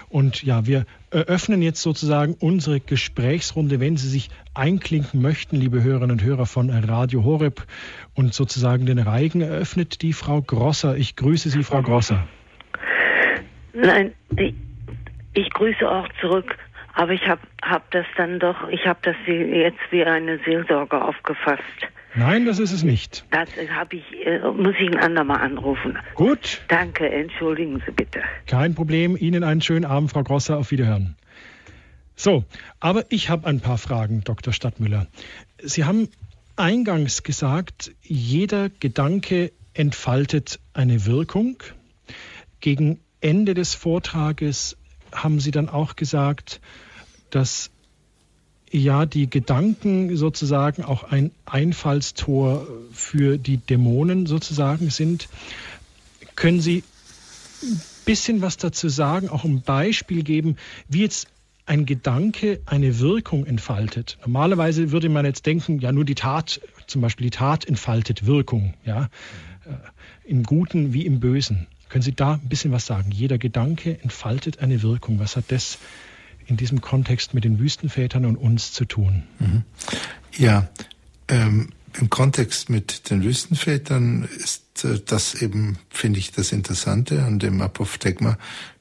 Und 0.09 0.43
ja, 0.43 0.65
wir 0.65 0.85
eröffnen 1.11 1.61
jetzt 1.61 1.81
sozusagen 1.81 2.35
unsere 2.37 2.81
Gesprächsrunde, 2.81 3.79
wenn 3.79 3.95
Sie 3.95 4.09
sich 4.09 4.31
einklinken 4.53 5.21
möchten, 5.21 5.55
liebe 5.55 5.81
Hörerinnen 5.81 6.11
und 6.11 6.23
Hörer 6.23 6.45
von 6.45 6.71
Radio 6.71 7.23
Horeb. 7.23 7.65
Und 8.15 8.33
sozusagen 8.33 8.85
den 8.85 8.99
Reigen 8.99 9.39
eröffnet 9.39 10.01
die 10.01 10.11
Frau 10.11 10.41
Grosser. 10.41 10.97
Ich 10.97 11.15
grüße 11.15 11.49
Sie, 11.49 11.63
Frau 11.63 11.81
Grosser. 11.81 12.27
Nein, 13.73 14.11
die 14.29 14.53
ich 15.33 15.49
grüße 15.49 15.89
auch 15.89 16.07
zurück, 16.21 16.57
aber 16.93 17.13
ich 17.13 17.27
habe 17.27 17.41
hab 17.61 17.89
das 17.91 18.05
dann 18.17 18.39
doch, 18.39 18.69
ich 18.69 18.85
habe 18.85 18.99
das 19.01 19.15
jetzt 19.25 19.79
wie 19.91 20.03
eine 20.03 20.39
Seelsorge 20.45 21.01
aufgefasst. 21.01 21.63
Nein, 22.15 22.45
das 22.45 22.59
ist 22.59 22.71
es 22.71 22.83
nicht. 22.83 23.25
Das 23.31 23.49
habe 23.75 23.95
ich, 23.95 24.25
äh, 24.25 24.39
muss 24.39 24.75
ich 24.79 24.87
ein 24.87 24.99
andermal 24.99 25.41
anrufen. 25.41 25.97
Gut. 26.13 26.61
Danke, 26.67 27.09
entschuldigen 27.09 27.81
Sie 27.85 27.91
bitte. 27.91 28.21
Kein 28.45 28.75
Problem. 28.75 29.17
Ihnen 29.17 29.43
einen 29.43 29.61
schönen 29.61 29.85
Abend, 29.85 30.11
Frau 30.11 30.21
Grosser. 30.21 30.59
Auf 30.59 30.69
Wiederhören. 30.69 31.15
So, 32.15 32.43
aber 32.79 33.05
ich 33.09 33.29
habe 33.29 33.47
ein 33.47 33.59
paar 33.59 33.79
Fragen, 33.79 34.23
Dr. 34.23 34.53
Stadtmüller. 34.53 35.07
Sie 35.63 35.85
haben 35.85 36.09
eingangs 36.55 37.23
gesagt, 37.23 37.91
jeder 38.03 38.69
Gedanke 38.69 39.51
entfaltet 39.73 40.59
eine 40.73 41.07
Wirkung. 41.07 41.57
Gegen 42.59 42.99
Ende 43.21 43.55
des 43.55 43.73
Vortrages 43.73 44.77
haben 45.13 45.39
Sie 45.39 45.51
dann 45.51 45.69
auch 45.69 45.95
gesagt, 45.95 46.61
dass 47.29 47.71
ja 48.71 49.05
die 49.05 49.29
Gedanken 49.29 50.17
sozusagen 50.17 50.83
auch 50.83 51.03
ein 51.03 51.31
Einfallstor 51.45 52.67
für 52.91 53.37
die 53.37 53.57
Dämonen 53.57 54.25
sozusagen 54.25 54.89
sind. 54.89 55.29
Können 56.35 56.59
Sie 56.59 56.83
ein 57.61 57.81
bisschen 58.05 58.41
was 58.41 58.57
dazu 58.57 58.89
sagen, 58.89 59.29
auch 59.29 59.43
ein 59.43 59.61
Beispiel 59.61 60.23
geben, 60.23 60.57
wie 60.89 61.01
jetzt 61.01 61.27
ein 61.65 61.85
Gedanke 61.85 62.59
eine 62.65 62.99
Wirkung 62.99 63.45
entfaltet. 63.45 64.17
Normalerweise 64.21 64.91
würde 64.91 65.07
man 65.07 65.25
jetzt 65.25 65.45
denken, 65.45 65.79
ja, 65.79 65.91
nur 65.91 66.03
die 66.03 66.15
Tat, 66.15 66.59
zum 66.87 67.01
Beispiel 67.01 67.25
die 67.25 67.37
Tat 67.37 67.65
entfaltet 67.65 68.25
Wirkung, 68.25 68.73
ja, 68.85 69.05
äh, 69.65 70.29
im 70.29 70.43
Guten 70.43 70.93
wie 70.93 71.05
im 71.05 71.19
Bösen. 71.19 71.67
Können 71.93 72.01
Sie 72.01 72.15
da 72.15 72.33
ein 72.33 72.49
bisschen 72.49 72.71
was 72.71 72.87
sagen? 72.87 73.11
Jeder 73.11 73.37
Gedanke 73.37 73.99
entfaltet 74.01 74.57
eine 74.57 74.81
Wirkung. 74.81 75.19
Was 75.19 75.35
hat 75.35 75.45
das 75.49 75.77
in 76.47 76.57
diesem 76.57 76.81
Kontext 76.81 77.35
mit 77.35 77.43
den 77.43 77.59
Wüstenvätern 77.59 78.25
und 78.25 78.35
uns 78.35 78.73
zu 78.73 78.85
tun? 78.85 79.21
Mhm. 79.37 79.61
Ja, 80.35 80.67
ähm, 81.27 81.69
im 81.99 82.09
Kontext 82.09 82.71
mit 82.71 83.11
den 83.11 83.21
Wüstenvätern 83.21 84.27
ist 84.39 84.83
äh, 84.83 85.01
das 85.05 85.35
eben, 85.35 85.77
finde 85.91 86.17
ich, 86.17 86.31
das 86.31 86.51
Interessante 86.51 87.25
an 87.25 87.37
dem 87.37 87.61
Apophthegma, 87.61 88.39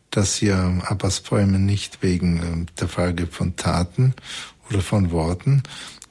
dass 0.09 0.41
ja 0.41 0.71
Abbas 0.79 1.21
Bäume 1.21 1.59
nicht 1.59 2.03
wegen 2.03 2.39
äh, 2.39 2.81
der 2.81 2.89
Frage 2.89 3.27
von 3.27 3.57
Taten 3.57 4.15
oder 4.71 4.81
von 4.81 5.11
Worten 5.11 5.65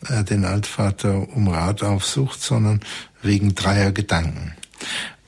äh, 0.08 0.24
den 0.24 0.46
Altvater 0.46 1.36
um 1.36 1.48
Rat 1.48 1.82
aufsucht, 1.82 2.44
sondern 2.44 2.82
wegen 3.24 3.56
dreier 3.56 3.92
Gedanken. 3.92 4.54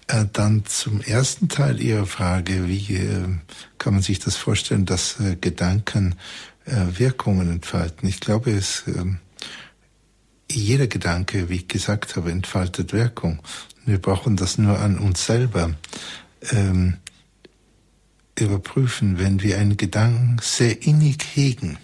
Äh, 0.08 0.26
dann 0.34 0.66
zum 0.66 1.02
ersten 1.02 1.50
Teil 1.50 1.80
Ihrer 1.80 2.06
Frage, 2.06 2.68
wie 2.68 2.96
äh, 2.96 3.28
kann 3.78 3.94
man 3.94 4.02
sich 4.02 4.20
das 4.20 4.36
vorstellen, 4.36 4.86
dass 4.86 5.20
äh, 5.20 5.36
Gedanken 5.40 6.16
Wirkungen 6.66 7.52
entfalten? 7.52 8.08
Ich 8.08 8.22
glaube, 8.22 8.52
es, 8.52 8.84
ähm, 8.88 9.20
jeder 10.50 10.88
Gedanke, 10.88 11.50
wie 11.50 11.58
ich 11.58 11.68
gesagt 11.68 12.16
habe, 12.16 12.32
entfaltet 12.32 12.94
Wirkung. 12.94 13.42
Wir 13.86 13.98
brauchen 13.98 14.38
das 14.38 14.58
nur 14.58 14.80
an 14.80 14.98
uns 14.98 15.26
selber 15.26 15.76
ähm, 16.52 17.00
überprüfen. 18.40 19.20
Wenn 19.20 19.42
wir 19.42 19.58
einen 19.58 19.76
Gedanken 19.76 20.38
sehr 20.42 20.84
innig 20.84 21.18
hegen, 21.34 21.78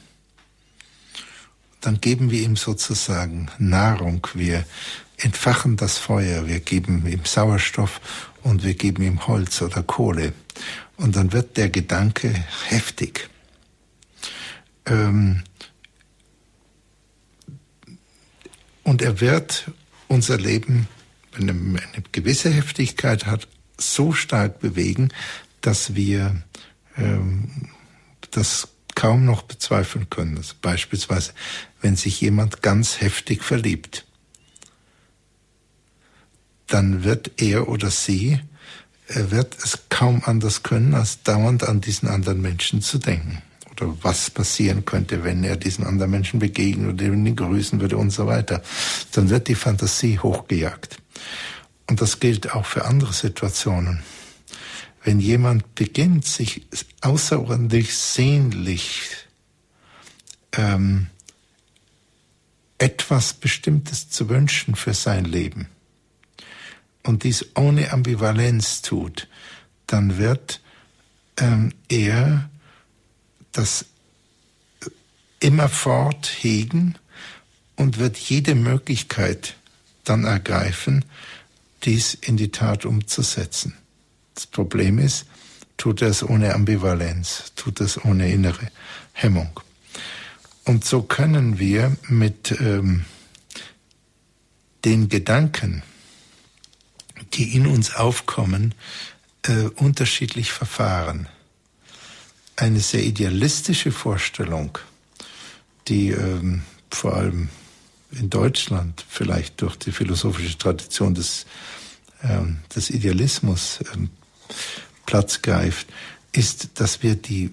dann 1.81 1.99
geben 1.99 2.31
wir 2.31 2.41
ihm 2.41 2.55
sozusagen 2.55 3.49
Nahrung. 3.57 4.25
Wir 4.33 4.63
entfachen 5.19 5.77
das 5.77 5.97
Feuer, 5.97 6.47
wir 6.47 6.59
geben 6.59 7.05
ihm 7.07 7.25
Sauerstoff 7.25 8.01
und 8.43 8.63
wir 8.63 8.73
geben 8.73 9.03
ihm 9.03 9.27
Holz 9.27 9.61
oder 9.61 9.83
Kohle. 9.83 10.33
Und 10.97 11.15
dann 11.15 11.31
wird 11.31 11.57
der 11.57 11.69
Gedanke 11.69 12.33
heftig. 12.67 13.29
Ähm 14.85 15.43
und 18.83 19.01
er 19.01 19.21
wird 19.21 19.71
unser 20.07 20.37
Leben, 20.37 20.87
wenn 21.33 21.47
er 21.47 21.53
eine 21.53 22.03
gewisse 22.11 22.49
Heftigkeit 22.49 23.25
hat, 23.25 23.47
so 23.77 24.11
stark 24.11 24.59
bewegen, 24.59 25.09
dass 25.61 25.95
wir 25.95 26.41
ähm, 26.97 27.69
das 28.31 28.69
kaum 28.95 29.23
noch 29.23 29.43
bezweifeln 29.43 30.09
können. 30.09 30.37
Also 30.37 30.55
beispielsweise, 30.61 31.33
wenn 31.81 31.95
sich 31.95 32.19
jemand 32.19 32.61
ganz 32.61 32.99
heftig 32.99 33.43
verliebt 33.43 34.05
dann 36.69 37.03
wird 37.03 37.41
er 37.41 37.67
oder 37.67 37.89
sie 37.89 38.39
er 39.09 39.31
wird 39.31 39.57
es 39.63 39.89
kaum 39.89 40.21
anders 40.25 40.61
können, 40.61 40.93
als 40.93 41.23
dauernd 41.23 41.63
an 41.63 41.81
diesen 41.81 42.07
anderen 42.07 42.41
Menschen 42.41 42.81
zu 42.81 42.99
denken. 42.99 43.41
Oder 43.71 43.95
was 44.03 44.29
passieren 44.29 44.85
könnte, 44.85 45.23
wenn 45.23 45.43
er 45.43 45.57
diesen 45.57 45.83
anderen 45.83 46.11
Menschen 46.11 46.39
begegnet 46.39 46.93
oder 46.93 47.05
ihn 47.05 47.35
grüßen 47.35 47.81
würde 47.81 47.97
und 47.97 48.11
so 48.11 48.27
weiter. 48.27 48.61
Dann 49.11 49.29
wird 49.29 49.47
die 49.47 49.55
Fantasie 49.55 50.19
hochgejagt. 50.19 50.97
Und 51.89 52.01
das 52.01 52.19
gilt 52.19 52.53
auch 52.53 52.67
für 52.67 52.85
andere 52.85 53.13
Situationen. 53.13 54.03
Wenn 55.03 55.19
jemand 55.19 55.73
beginnt, 55.73 56.25
sich 56.25 56.67
außerordentlich 57.01 57.95
sehnlich 57.95 59.09
ähm, 60.51 61.07
etwas 62.77 63.33
Bestimmtes 63.33 64.09
zu 64.09 64.29
wünschen 64.29 64.75
für 64.75 64.93
sein 64.93 65.25
Leben, 65.25 65.67
und 67.03 67.23
dies 67.23 67.45
ohne 67.55 67.91
Ambivalenz 67.91 68.81
tut, 68.81 69.27
dann 69.87 70.17
wird 70.17 70.61
ähm, 71.37 71.73
er 71.87 72.49
das 73.51 73.85
immerfort 75.39 76.27
hegen 76.27 76.95
und 77.75 77.97
wird 77.97 78.17
jede 78.17 78.55
Möglichkeit 78.55 79.55
dann 80.03 80.25
ergreifen, 80.25 81.05
dies 81.83 82.13
in 82.13 82.37
die 82.37 82.51
Tat 82.51 82.85
umzusetzen. 82.85 83.75
Das 84.35 84.47
Problem 84.47 84.99
ist, 84.99 85.25
tut 85.77 86.01
er 86.01 86.09
es 86.09 86.23
ohne 86.23 86.53
Ambivalenz, 86.53 87.53
tut 87.55 87.79
es 87.79 88.03
ohne 88.03 88.31
innere 88.31 88.69
Hemmung. 89.13 89.59
Und 90.65 90.85
so 90.85 91.01
können 91.01 91.57
wir 91.57 91.95
mit 92.09 92.51
ähm, 92.59 93.05
den 94.85 95.09
Gedanken, 95.09 95.83
die 97.33 97.55
in 97.55 97.67
uns 97.67 97.95
aufkommen, 97.95 98.73
äh, 99.43 99.63
unterschiedlich 99.75 100.51
verfahren. 100.51 101.27
Eine 102.55 102.79
sehr 102.79 103.03
idealistische 103.03 103.91
Vorstellung, 103.91 104.77
die 105.87 106.09
ähm, 106.09 106.63
vor 106.89 107.15
allem 107.15 107.49
in 108.11 108.29
Deutschland 108.29 109.05
vielleicht 109.07 109.61
durch 109.61 109.75
die 109.75 109.91
philosophische 109.91 110.57
Tradition 110.57 111.13
des, 111.13 111.45
ähm, 112.23 112.59
des 112.75 112.89
Idealismus 112.89 113.79
ähm, 113.93 114.09
Platz 115.05 115.41
greift, 115.41 115.87
ist, 116.31 116.79
dass 116.79 117.03
wir 117.03 117.15
die, 117.15 117.51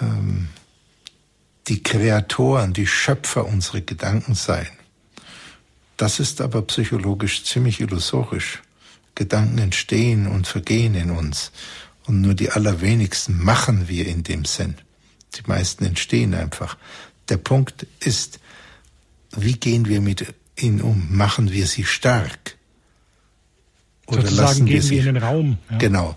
ähm, 0.00 0.48
die 1.68 1.82
Kreatoren, 1.82 2.72
die 2.72 2.86
Schöpfer 2.86 3.46
unserer 3.46 3.80
Gedanken 3.80 4.34
seien. 4.34 4.79
Das 6.00 6.18
ist 6.18 6.40
aber 6.40 6.62
psychologisch 6.62 7.44
ziemlich 7.44 7.78
illusorisch. 7.78 8.62
Gedanken 9.14 9.58
entstehen 9.58 10.28
und 10.28 10.46
vergehen 10.46 10.94
in 10.94 11.10
uns. 11.10 11.52
Und 12.06 12.22
nur 12.22 12.32
die 12.32 12.48
allerwenigsten 12.48 13.36
machen 13.44 13.86
wir 13.86 14.06
in 14.06 14.22
dem 14.22 14.46
Sinn. 14.46 14.76
Die 15.36 15.42
meisten 15.46 15.84
entstehen 15.84 16.32
einfach. 16.32 16.78
Der 17.28 17.36
Punkt 17.36 17.86
ist, 18.00 18.40
wie 19.36 19.52
gehen 19.52 19.88
wir 19.88 20.00
mit 20.00 20.32
ihnen 20.56 20.80
um? 20.80 21.06
Machen 21.14 21.52
wir 21.52 21.66
sie 21.66 21.84
stark? 21.84 22.56
Oder 24.06 24.22
Sozusagen 24.22 24.46
lassen 24.46 24.66
wir 24.68 24.72
geben 24.72 24.82
sie, 24.82 24.90
wir 24.90 25.06
ihnen 25.06 25.16
Raum. 25.18 25.58
Ja. 25.70 25.76
Genau. 25.76 26.16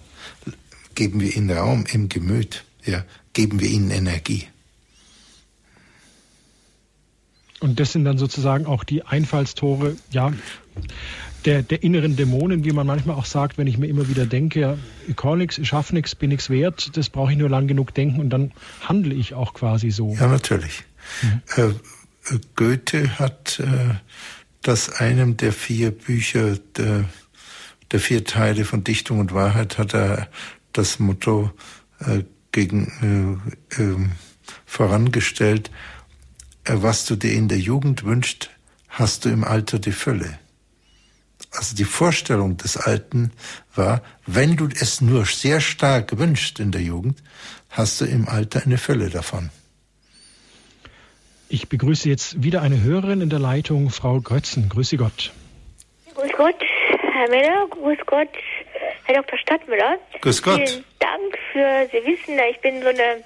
Geben 0.95 1.19
wir 1.19 1.35
ihnen 1.35 1.51
Raum 1.51 1.83
im 1.91 2.07
Gemüt. 2.07 2.63
Ja. 2.85 3.03
Geben 3.33 3.59
wir 3.59 3.67
ihnen 3.67 3.91
Energie. 3.91 4.47
Und 7.63 7.79
das 7.79 7.93
sind 7.93 8.03
dann 8.03 8.17
sozusagen 8.17 8.65
auch 8.65 8.83
die 8.83 9.03
Einfallstore, 9.05 9.95
ja, 10.11 10.33
der, 11.45 11.63
der 11.63 11.81
inneren 11.81 12.17
Dämonen, 12.17 12.65
wie 12.65 12.73
man 12.73 12.85
manchmal 12.85 13.15
auch 13.15 13.23
sagt, 13.23 13.57
wenn 13.57 13.67
ich 13.67 13.77
mir 13.77 13.87
immer 13.87 14.09
wieder 14.09 14.25
denke, 14.25 14.59
ja, 14.59 14.77
ich 15.07 15.15
kann 15.15 15.37
nichts, 15.37 15.57
ich 15.57 15.69
schaffe 15.69 15.95
nichts, 15.95 16.13
bin 16.13 16.29
nichts 16.29 16.49
wert, 16.49 16.97
das 16.97 17.09
brauche 17.09 17.31
ich 17.31 17.37
nur 17.37 17.47
lang 17.47 17.67
genug 17.67 17.93
denken 17.93 18.19
und 18.19 18.31
dann 18.31 18.51
handle 18.81 19.13
ich 19.13 19.33
auch 19.33 19.53
quasi 19.53 19.91
so. 19.91 20.13
Ja, 20.13 20.27
natürlich. 20.27 20.83
Mhm. 21.21 21.41
Äh, 21.55 22.37
Goethe 22.57 23.17
hat 23.17 23.61
äh, 23.61 23.95
das 24.61 24.99
einem 24.99 25.37
der 25.37 25.53
vier 25.53 25.91
Bücher 25.91 26.57
der, 26.75 27.05
der 27.93 27.99
vier 28.01 28.25
Teile 28.25 28.65
von 28.65 28.83
Dichtung 28.83 29.19
und 29.19 29.33
Wahrheit 29.33 29.77
hat 29.77 29.93
er 29.93 30.27
das 30.73 30.99
Motto 30.99 31.49
äh, 31.99 32.23
gegen 32.51 33.39
äh, 33.79 33.81
ähm, 33.81 34.11
vorangestellt, 34.65 35.71
was 36.65 37.05
du 37.05 37.15
dir 37.15 37.33
in 37.33 37.47
der 37.47 37.59
Jugend 37.59 38.03
wünschst, 38.03 38.49
hast 38.89 39.25
du 39.25 39.29
im 39.29 39.43
Alter 39.43 39.79
die 39.79 39.91
Fülle. 39.91 40.39
Also 41.51 41.75
die 41.75 41.83
Vorstellung 41.83 42.57
des 42.57 42.77
Alten 42.77 43.31
war, 43.75 44.01
wenn 44.25 44.55
du 44.55 44.67
es 44.67 45.01
nur 45.01 45.25
sehr 45.25 45.61
stark 45.61 46.17
wünschst 46.17 46.59
in 46.59 46.71
der 46.71 46.81
Jugend, 46.81 47.21
hast 47.69 48.01
du 48.01 48.05
im 48.05 48.27
Alter 48.27 48.63
eine 48.65 48.77
Fülle 48.77 49.09
davon. 49.09 49.49
Ich 51.49 51.69
begrüße 51.69 52.09
jetzt 52.09 52.41
wieder 52.41 52.61
eine 52.63 52.81
Hörerin 52.81 53.21
in 53.21 53.29
der 53.29 53.39
Leitung, 53.39 53.91
Frau 53.91 54.19
Grötzen. 54.19 54.69
Grüße 54.69 54.97
Gott. 54.97 55.31
Grüß 56.15 56.31
Gott, 56.35 56.55
Herr 57.13 57.29
Müller. 57.29 57.67
Grüß 57.69 57.99
Gott, 58.07 58.29
Herr 59.03 59.21
Dr. 59.21 59.37
Stadtmüller. 59.37 59.99
Grüß 60.21 60.41
Gott. 60.41 60.67
Vielen 60.67 60.83
Dank 60.99 61.37
für 61.51 61.87
Sie 61.91 62.07
wissen, 62.07 62.39
ich 62.49 62.59
bin 62.61 62.81
so 62.81 62.87
eine 62.87 63.23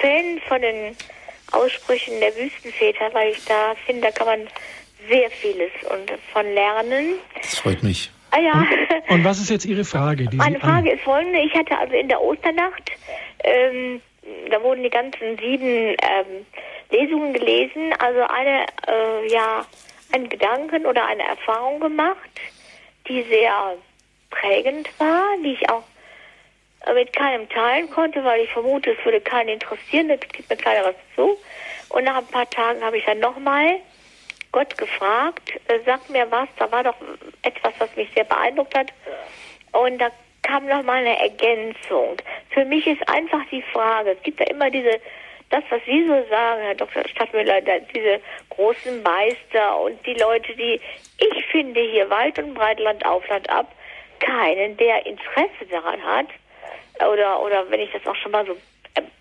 Fan 0.00 0.40
von 0.46 0.60
den 0.60 0.94
Aussprüchen 1.54 2.20
der 2.20 2.34
Wüstenväter, 2.36 3.12
weil 3.12 3.32
ich 3.32 3.44
da 3.44 3.74
finde, 3.86 4.02
da 4.02 4.10
kann 4.10 4.26
man 4.26 4.48
sehr 5.08 5.30
vieles 5.30 5.70
und 5.90 6.10
von 6.32 6.46
lernen. 6.54 7.14
Das 7.40 7.58
freut 7.58 7.82
mich. 7.82 8.10
Ah 8.30 8.40
ja. 8.40 8.66
Und, 9.08 9.16
und 9.16 9.24
was 9.24 9.38
ist 9.38 9.50
jetzt 9.50 9.64
Ihre 9.64 9.84
Frage? 9.84 10.28
Meine 10.32 10.58
Frage 10.58 10.92
ist 10.92 11.02
folgende. 11.02 11.38
Ich 11.40 11.54
hatte 11.54 11.76
also 11.78 11.94
in 11.94 12.08
der 12.08 12.20
Osternacht, 12.20 12.90
ähm, 13.44 14.00
da 14.50 14.62
wurden 14.62 14.82
die 14.82 14.90
ganzen 14.90 15.38
sieben 15.38 15.66
ähm, 15.66 16.46
Lesungen 16.90 17.32
gelesen, 17.32 17.92
also 17.98 18.22
eine, 18.22 18.66
äh, 18.88 19.32
ja, 19.32 19.64
einen 20.12 20.28
Gedanken 20.28 20.86
oder 20.86 21.06
eine 21.06 21.22
Erfahrung 21.22 21.80
gemacht, 21.80 22.40
die 23.08 23.22
sehr 23.22 23.76
prägend 24.30 24.88
war, 24.98 25.24
die 25.44 25.52
ich 25.52 25.70
auch 25.70 25.84
mit 26.92 27.14
keinem 27.14 27.48
teilen 27.48 27.90
konnte, 27.90 28.22
weil 28.24 28.42
ich 28.42 28.50
vermute, 28.50 28.90
es 28.90 29.04
würde 29.04 29.20
keinen 29.20 29.48
interessieren, 29.48 30.08
da 30.08 30.16
gibt 30.16 30.48
mir 30.50 30.56
keiner 30.56 30.84
was 30.84 30.94
zu. 31.14 31.38
Und 31.88 32.04
nach 32.04 32.16
ein 32.16 32.26
paar 32.26 32.48
Tagen 32.50 32.82
habe 32.82 32.98
ich 32.98 33.04
dann 33.04 33.20
nochmal 33.20 33.78
Gott 34.52 34.76
gefragt, 34.76 35.52
äh, 35.68 35.78
sag 35.84 36.08
mir 36.10 36.30
was, 36.30 36.48
da 36.58 36.70
war 36.70 36.84
doch 36.84 36.96
etwas, 37.42 37.72
was 37.78 37.94
mich 37.96 38.08
sehr 38.14 38.24
beeindruckt 38.24 38.76
hat. 38.76 38.92
Und 39.72 39.98
da 39.98 40.10
kam 40.42 40.66
nochmal 40.66 40.98
eine 40.98 41.18
Ergänzung. 41.18 42.16
Für 42.50 42.64
mich 42.64 42.86
ist 42.86 43.08
einfach 43.08 43.40
die 43.50 43.62
Frage, 43.62 44.10
es 44.10 44.22
gibt 44.22 44.40
ja 44.40 44.46
immer 44.46 44.70
diese, 44.70 45.00
das, 45.50 45.64
was 45.70 45.80
Sie 45.86 46.06
so 46.06 46.14
sagen, 46.30 46.62
Herr 46.62 46.74
Dr. 46.74 47.02
Stadtmüller, 47.08 47.60
diese 47.62 48.20
großen 48.50 49.02
Meister 49.02 49.80
und 49.80 50.04
die 50.06 50.14
Leute, 50.14 50.54
die, 50.54 50.80
ich 51.18 51.46
finde 51.46 51.80
hier 51.80 52.08
Wald 52.10 52.38
und 52.38 52.54
Breitland 52.54 53.04
auf, 53.04 53.26
Land 53.28 53.48
ab, 53.50 53.72
keinen, 54.20 54.76
der 54.76 55.04
Interesse 55.06 55.66
daran 55.70 56.02
hat, 56.02 56.26
oder, 56.98 57.42
oder 57.42 57.70
wenn 57.70 57.80
ich 57.80 57.90
das 57.92 58.06
auch 58.06 58.16
schon 58.16 58.32
mal 58.32 58.46
so 58.46 58.56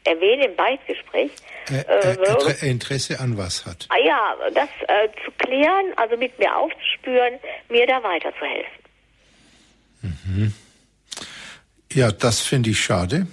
erwähne 0.04 0.46
im 0.46 0.56
Beichtgespräch. 0.56 1.32
Äh, 1.72 1.82
äh, 1.88 2.70
Interesse 2.70 3.20
an 3.20 3.38
was 3.38 3.66
hat? 3.66 3.88
Ah 3.90 3.98
ja, 4.04 4.36
das 4.54 4.70
äh, 4.88 5.10
zu 5.26 5.32
klären, 5.38 5.94
also 5.96 6.18
mit 6.18 6.38
mir 6.38 6.56
aufzuspüren, 6.56 7.40
mir 7.70 7.88
da 7.88 8.04
weiterzuhelfen. 8.04 8.84
Mhm. 10.02 10.54
Ja, 11.94 12.12
das 12.12 12.42
finde 12.42 12.72
ich 12.72 12.80
schade. 12.82 13.28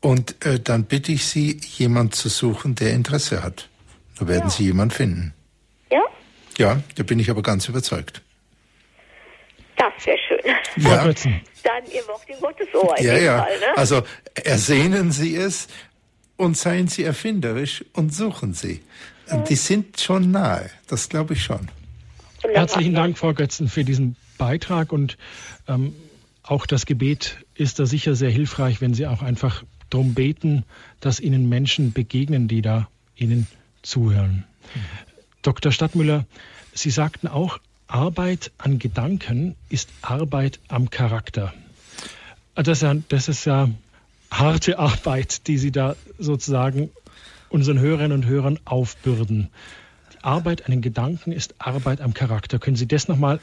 Und 0.00 0.44
äh, 0.46 0.58
dann 0.60 0.84
bitte 0.84 1.12
ich 1.12 1.26
Sie, 1.26 1.60
jemand 1.76 2.14
zu 2.14 2.28
suchen, 2.28 2.74
der 2.74 2.92
Interesse 2.92 3.42
hat. 3.42 3.68
Da 4.18 4.26
werden 4.26 4.44
ja. 4.44 4.50
Sie 4.50 4.64
jemand 4.64 4.94
finden. 4.94 5.34
Ja? 5.90 6.02
Ja, 6.56 6.80
da 6.96 7.02
bin 7.02 7.18
ich 7.18 7.30
aber 7.30 7.42
ganz 7.42 7.68
überzeugt. 7.68 8.22
Das 9.76 9.92
wäre 10.06 10.18
schön. 10.18 10.40
Ja. 10.76 11.12
Dann 11.62 11.84
ihr 11.92 12.06
Wort 12.08 12.22
in 12.26 12.40
Gottes 12.40 12.68
Ohr. 12.74 13.00
Ja, 13.00 13.16
ja. 13.16 13.42
Fall, 13.42 13.58
ne? 13.58 13.76
Also 13.76 14.02
ersehnen 14.34 15.12
Sie 15.12 15.36
es 15.36 15.68
und 16.36 16.56
seien 16.56 16.88
Sie 16.88 17.04
erfinderisch 17.04 17.84
und 17.92 18.14
suchen 18.14 18.54
Sie. 18.54 18.82
Ja. 19.28 19.38
Die 19.38 19.54
sind 19.54 20.00
schon 20.00 20.30
nahe, 20.30 20.70
das 20.88 21.08
glaube 21.08 21.34
ich 21.34 21.44
schon. 21.44 21.70
Herzlichen 22.42 22.94
Dank, 22.94 23.18
Frau 23.18 23.34
Götzen, 23.34 23.68
für 23.68 23.84
diesen 23.84 24.16
Beitrag 24.38 24.92
und 24.92 25.18
ähm, 25.68 25.94
auch 26.42 26.66
das 26.66 26.86
Gebet 26.86 27.36
ist 27.54 27.78
da 27.78 27.86
sicher 27.86 28.14
sehr 28.14 28.30
hilfreich, 28.30 28.80
wenn 28.80 28.94
Sie 28.94 29.06
auch 29.06 29.22
einfach 29.22 29.62
darum 29.90 30.14
beten, 30.14 30.64
dass 31.00 31.20
Ihnen 31.20 31.48
Menschen 31.48 31.92
begegnen, 31.92 32.48
die 32.48 32.62
da 32.62 32.88
Ihnen 33.14 33.46
zuhören. 33.82 34.44
Mhm. 34.74 34.80
Dr. 35.42 35.72
Stadtmüller, 35.72 36.24
Sie 36.72 36.90
sagten 36.90 37.28
auch, 37.28 37.58
Arbeit 37.90 38.52
an 38.58 38.78
Gedanken 38.78 39.56
ist 39.68 39.88
Arbeit 40.00 40.60
am 40.68 40.90
Charakter. 40.90 41.52
Das 42.54 42.68
ist 42.68 42.82
ja, 42.82 42.94
das 43.08 43.28
ist 43.28 43.44
ja 43.44 43.68
harte 44.30 44.78
Arbeit, 44.78 45.46
die 45.48 45.58
Sie 45.58 45.72
da 45.72 45.96
sozusagen 46.18 46.90
unseren 47.48 47.80
Hörerinnen 47.80 48.12
und 48.12 48.26
Hörern 48.26 48.58
aufbürden. 48.64 49.48
Die 50.12 50.24
Arbeit 50.24 50.66
an 50.66 50.70
den 50.70 50.82
Gedanken 50.82 51.32
ist 51.32 51.54
Arbeit 51.58 52.00
am 52.00 52.14
Charakter. 52.14 52.58
Können 52.58 52.76
Sie 52.76 52.86
das 52.86 53.08
nochmal 53.08 53.40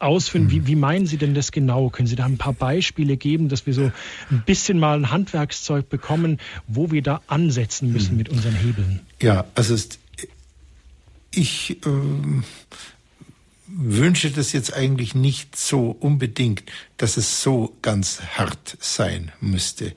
ausführen? 0.00 0.50
Wie, 0.50 0.66
wie 0.66 0.74
meinen 0.74 1.06
Sie 1.06 1.16
denn 1.16 1.34
das 1.34 1.52
genau? 1.52 1.88
Können 1.88 2.08
Sie 2.08 2.16
da 2.16 2.24
ein 2.24 2.38
paar 2.38 2.52
Beispiele 2.52 3.16
geben, 3.16 3.48
dass 3.48 3.66
wir 3.66 3.74
so 3.74 3.92
ein 4.30 4.42
bisschen 4.44 4.80
mal 4.80 4.98
ein 4.98 5.10
Handwerkszeug 5.10 5.88
bekommen, 5.88 6.40
wo 6.66 6.90
wir 6.90 7.02
da 7.02 7.20
ansetzen 7.28 7.92
müssen 7.92 8.12
mhm. 8.12 8.18
mit 8.18 8.28
unseren 8.28 8.56
Hebeln? 8.56 9.00
Ja, 9.20 9.44
also 9.54 9.76
ich 11.30 11.70
äh, 11.86 11.90
wünsche 13.66 14.30
das 14.30 14.52
jetzt 14.52 14.74
eigentlich 14.74 15.14
nicht 15.14 15.56
so 15.56 15.90
unbedingt, 15.90 16.64
dass 16.96 17.16
es 17.16 17.42
so 17.42 17.76
ganz 17.82 18.20
hart 18.36 18.76
sein 18.80 19.32
müsste. 19.40 19.94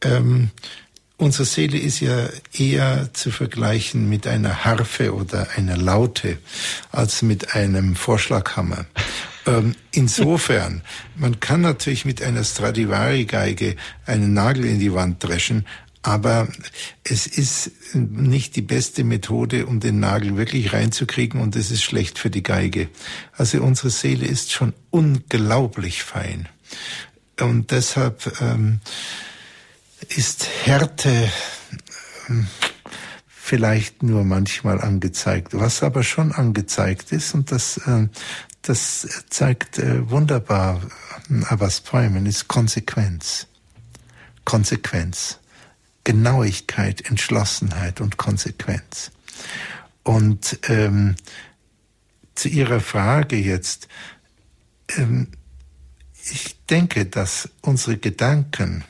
Ähm, 0.00 0.50
unsere 1.16 1.44
Seele 1.44 1.78
ist 1.78 2.00
ja 2.00 2.28
eher 2.52 3.12
zu 3.12 3.30
vergleichen 3.30 4.08
mit 4.08 4.26
einer 4.26 4.64
Harfe 4.64 5.14
oder 5.14 5.48
einer 5.56 5.76
Laute 5.76 6.38
als 6.92 7.22
mit 7.22 7.54
einem 7.54 7.96
Vorschlaghammer. 7.96 8.86
Ähm, 9.46 9.74
insofern, 9.92 10.80
man 11.16 11.38
kann 11.38 11.60
natürlich 11.60 12.06
mit 12.06 12.22
einer 12.22 12.44
Stradivari-Geige 12.44 13.76
einen 14.06 14.32
Nagel 14.32 14.64
in 14.64 14.78
die 14.80 14.94
Wand 14.94 15.22
dreschen, 15.22 15.66
aber 16.04 16.48
es 17.02 17.26
ist 17.26 17.70
nicht 17.94 18.56
die 18.56 18.62
beste 18.62 19.04
Methode, 19.04 19.64
um 19.64 19.80
den 19.80 20.00
Nagel 20.00 20.36
wirklich 20.36 20.74
reinzukriegen 20.74 21.40
und 21.40 21.56
es 21.56 21.70
ist 21.70 21.82
schlecht 21.82 22.18
für 22.18 22.28
die 22.28 22.42
Geige. 22.42 22.90
Also 23.32 23.62
unsere 23.62 23.88
Seele 23.88 24.26
ist 24.26 24.52
schon 24.52 24.74
unglaublich 24.90 26.02
fein. 26.02 26.46
Und 27.40 27.70
deshalb 27.70 28.38
ähm, 28.42 28.80
ist 30.10 30.46
Härte 30.64 31.30
ähm, 32.28 32.48
vielleicht 33.26 34.02
nur 34.02 34.24
manchmal 34.24 34.82
angezeigt. 34.82 35.54
Was 35.54 35.82
aber 35.82 36.02
schon 36.02 36.32
angezeigt 36.32 37.12
ist, 37.12 37.34
und 37.34 37.50
das, 37.50 37.78
äh, 37.78 38.08
das 38.60 39.08
zeigt 39.30 39.78
äh, 39.78 40.10
wunderbar 40.10 40.82
äh, 41.30 41.44
Abbas 41.46 41.82
Träumen, 41.82 42.26
ist 42.26 42.46
Konsequenz. 42.46 43.46
Konsequenz. 44.44 45.38
Genauigkeit, 46.04 47.08
Entschlossenheit 47.08 48.00
und 48.00 48.16
Konsequenz. 48.18 49.10
Und 50.02 50.58
ähm, 50.68 51.16
zu 52.34 52.48
Ihrer 52.48 52.80
Frage 52.80 53.36
jetzt, 53.36 53.88
ähm, 54.96 55.28
ich 56.30 56.56
denke, 56.66 57.06
dass 57.06 57.48
unsere 57.62 57.96
Gedanken 57.96 58.84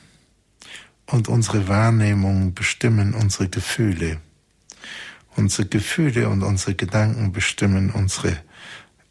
und 1.05 1.27
unsere 1.27 1.67
Wahrnehmung 1.67 2.53
bestimmen 2.53 3.13
unsere 3.13 3.49
Gefühle. 3.49 4.19
Unsere 5.35 5.67
Gefühle 5.67 6.29
und 6.29 6.43
unsere 6.43 6.75
Gedanken 6.75 7.31
bestimmen 7.31 7.91
unsere 7.91 8.37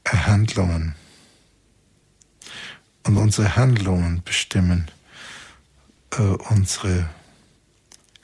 Handlungen. 0.06 0.94
Und 3.04 3.18
unsere 3.18 3.56
Handlungen 3.56 4.22
bestimmen 4.24 4.90
äh, 6.12 6.22
unsere 6.22 7.08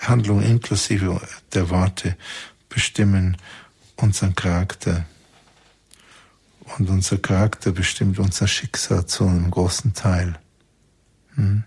Handlung 0.01 0.43
inklusive 0.43 1.20
der 1.52 1.70
Worte 1.70 2.16
bestimmen 2.68 3.36
unseren 3.97 4.35
Charakter. 4.35 5.05
Und 6.78 6.89
unser 6.89 7.18
Charakter 7.18 7.72
bestimmt 7.72 8.18
unser 8.18 8.47
Schicksal 8.47 9.06
zu 9.06 9.27
einem 9.27 9.51
großen 9.51 9.93
Teil. 9.93 10.39
Hm? 11.35 11.64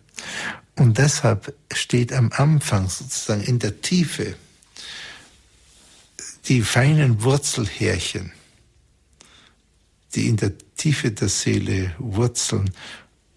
Und 0.75 0.97
deshalb 0.97 1.53
steht 1.71 2.13
am 2.13 2.31
Anfang 2.31 2.89
sozusagen 2.89 3.43
in 3.43 3.59
der 3.59 3.81
Tiefe 3.81 4.35
die 6.45 6.61
feinen 6.61 7.23
Wurzelhärchen, 7.23 8.31
die 10.15 10.27
in 10.27 10.37
der 10.37 10.53
Tiefe 10.75 11.11
der 11.11 11.29
Seele 11.29 11.93
wurzeln 11.99 12.71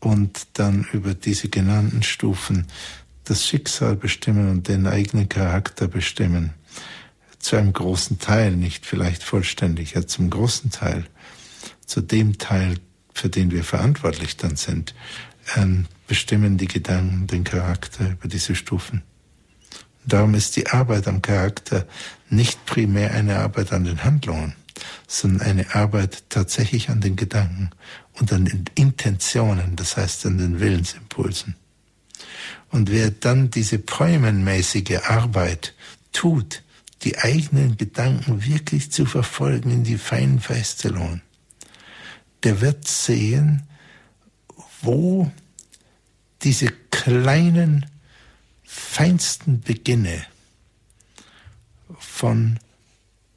und 0.01 0.47
dann 0.55 0.87
über 0.93 1.15
diese 1.15 1.49
genannten 1.49 2.03
Stufen 2.03 2.67
das 3.27 3.47
Schicksal 3.47 3.97
bestimmen 3.97 4.51
und 4.51 4.69
den 4.69 4.87
eigenen 4.87 5.29
Charakter 5.29 5.89
bestimmen. 5.89 6.55
Zu 7.39 7.57
einem 7.57 7.73
großen 7.73 8.19
Teil, 8.19 8.57
nicht 8.57 8.87
vielleicht 8.87 9.23
vollständig, 9.23 9.93
ja 9.93 10.07
zum 10.07 10.31
großen 10.31 10.71
Teil, 10.71 11.05
zu 11.85 12.01
dem 12.01 12.39
Teil, 12.39 12.79
für 13.13 13.29
den 13.29 13.51
wir 13.51 13.65
verantwortlich 13.65 14.37
dann 14.37 14.57
sind, 14.57 14.95
ähm, 15.57 15.87
bestimmen 16.07 16.57
die 16.57 16.69
Gedanken 16.69 17.27
den 17.27 17.45
Charakter 17.45 18.13
über 18.13 18.29
diese 18.29 18.55
Stufen. 18.55 19.03
darum 20.05 20.35
ist 20.35 20.55
die 20.55 20.69
Arbeit 20.69 21.09
am 21.09 21.21
Charakter 21.21 21.85
nicht 22.31 22.65
primär 22.65 23.13
eine 23.13 23.39
Arbeit 23.41 23.73
an 23.73 23.83
den 23.83 24.05
Handlungen, 24.05 24.55
sondern 25.09 25.49
eine 25.49 25.75
Arbeit 25.75 26.25
tatsächlich 26.29 26.91
an 26.91 27.01
den 27.01 27.17
Gedanken 27.17 27.71
und 28.13 28.33
an 28.33 28.45
den 28.45 28.67
Intentionen, 28.77 29.75
das 29.75 29.97
heißt 29.97 30.27
an 30.27 30.39
den 30.39 30.61
Willensimpulsen. 30.61 31.57
Und 32.71 32.91
wer 32.91 33.11
dann 33.11 33.51
diese 33.51 33.79
poemenmäßige 33.79 34.99
Arbeit 35.05 35.75
tut, 36.13 36.63
die 37.03 37.19
eigenen 37.19 37.77
Gedanken 37.77 38.45
wirklich 38.45 38.91
zu 38.91 39.07
verfolgen 39.07 39.71
in 39.71 39.85
die 39.85 39.99
feinen 39.99 40.41
Feststellungen, 40.41 41.23
der 42.43 42.61
wird 42.61 42.87
sehen, 42.87 43.63
wo 44.83 45.31
diese 46.43 46.69
kleinen, 46.91 47.87
feinsten 48.65 49.61
Beginne 49.61 50.25
von 51.99 52.59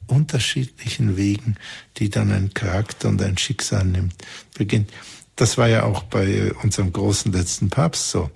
unterschiedlichen 0.06 1.16
Wegen, 1.16 1.56
die 1.96 2.10
dann 2.10 2.32
ein 2.32 2.52
Charakter 2.52 3.08
und 3.08 3.22
ein 3.22 3.38
Schicksal 3.38 3.84
nimmt, 3.84 4.14
beginnt. 4.54 4.90
Das 5.36 5.56
war 5.56 5.68
ja 5.68 5.84
auch 5.84 6.02
bei 6.02 6.52
unserem 6.62 6.92
großen 6.92 7.32
letzten 7.32 7.70
Papst 7.70 8.10
so. 8.10 8.30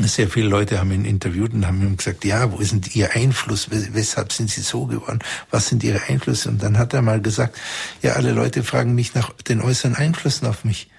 Sehr 0.00 0.28
viele 0.28 0.48
Leute 0.48 0.80
haben 0.80 0.90
ihn 0.90 1.04
interviewt 1.04 1.52
und 1.52 1.66
haben 1.66 1.80
ihm 1.80 1.96
gesagt, 1.96 2.24
ja, 2.24 2.50
wo 2.50 2.58
ist 2.58 2.72
denn 2.72 2.82
Ihr 2.94 3.14
Einfluss? 3.14 3.68
Weshalb 3.70 4.32
sind 4.32 4.50
Sie 4.50 4.60
so 4.60 4.86
geworden? 4.86 5.20
Was 5.50 5.68
sind 5.68 5.84
Ihre 5.84 6.02
Einflüsse? 6.08 6.48
Und 6.48 6.62
dann 6.62 6.78
hat 6.78 6.94
er 6.94 7.02
mal 7.02 7.20
gesagt, 7.20 7.56
ja, 8.02 8.14
alle 8.14 8.32
Leute 8.32 8.64
fragen 8.64 8.96
mich 8.96 9.14
nach 9.14 9.32
den 9.48 9.60
äußeren 9.60 9.94
Einflüssen 9.94 10.48
auf 10.48 10.64
mich. 10.64 10.90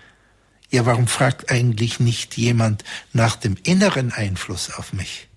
Ja, 0.69 0.85
warum 0.85 1.07
fragt 1.07 1.51
eigentlich 1.51 1.99
nicht 1.99 2.37
jemand 2.37 2.85
nach 3.11 3.35
dem 3.35 3.57
inneren 3.63 4.13
Einfluss 4.13 4.71
auf 4.71 4.93
mich? 4.93 5.27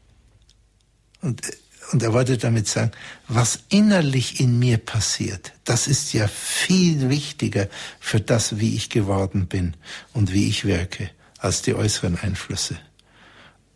Und, 1.20 1.42
und 1.90 2.02
er 2.02 2.12
wollte 2.12 2.38
damit 2.38 2.68
sagen, 2.68 2.92
was 3.26 3.58
innerlich 3.70 4.38
in 4.38 4.60
mir 4.60 4.78
passiert, 4.78 5.52
das 5.64 5.88
ist 5.88 6.12
ja 6.12 6.28
viel 6.28 7.10
wichtiger 7.10 7.68
für 7.98 8.20
das, 8.20 8.60
wie 8.60 8.76
ich 8.76 8.88
geworden 8.88 9.48
bin 9.48 9.74
und 10.12 10.32
wie 10.32 10.48
ich 10.48 10.64
wirke, 10.64 11.10
als 11.38 11.62
die 11.62 11.74
äußeren 11.74 12.16
Einflüsse. 12.18 12.78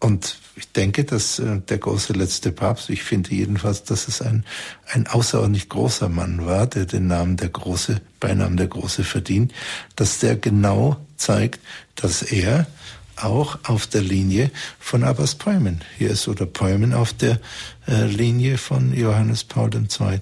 Und 0.02 0.40
ich 0.56 0.72
denke, 0.72 1.04
dass 1.04 1.38
äh, 1.38 1.60
der 1.60 1.78
große 1.78 2.12
letzte 2.12 2.50
Papst, 2.50 2.90
ich 2.90 3.04
finde 3.04 3.30
jedenfalls, 3.30 3.84
dass 3.84 4.08
es 4.08 4.20
ein, 4.20 4.44
ein 4.92 5.06
außerordentlich 5.06 5.68
großer 5.68 6.08
Mann 6.08 6.44
war, 6.44 6.66
der 6.66 6.86
den 6.86 7.06
Namen 7.06 7.36
der 7.36 7.50
Große, 7.50 8.00
Beinamen 8.18 8.56
der 8.56 8.66
Große 8.66 9.04
verdient, 9.04 9.52
dass 9.94 10.18
der 10.18 10.34
genau 10.34 10.96
zeigt, 11.16 11.60
dass 11.94 12.22
er 12.22 12.66
auch 13.14 13.60
auf 13.62 13.86
der 13.86 14.02
Linie 14.02 14.50
von 14.80 15.04
Abbas 15.04 15.36
Peumen 15.36 15.82
hier 15.98 16.10
ist 16.10 16.26
oder 16.26 16.46
Peumen 16.46 16.94
auf 16.94 17.12
der 17.12 17.40
äh, 17.86 18.06
Linie 18.06 18.58
von 18.58 18.92
Johannes 18.92 19.44
Paul 19.44 19.70
II. 19.72 20.20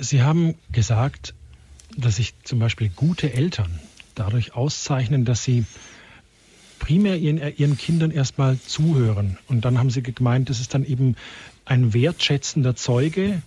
Sie 0.00 0.22
haben 0.22 0.54
gesagt, 0.72 1.34
dass 1.94 2.16
sich 2.16 2.32
zum 2.42 2.58
Beispiel 2.58 2.88
gute 2.88 3.34
Eltern 3.34 3.80
dadurch 4.14 4.54
auszeichnen, 4.54 5.26
dass 5.26 5.44
sie 5.44 5.66
primär 6.80 7.16
ihren, 7.16 7.38
ihren 7.56 7.78
Kindern 7.78 8.10
erstmal 8.10 8.58
zuhören. 8.58 9.38
Und 9.46 9.64
dann 9.64 9.78
haben 9.78 9.90
sie 9.90 10.02
gemeint, 10.02 10.50
das 10.50 10.60
ist 10.60 10.74
dann 10.74 10.84
eben 10.84 11.14
ein 11.64 11.94
wertschätzender 11.94 12.74
Zeuge 12.74 13.42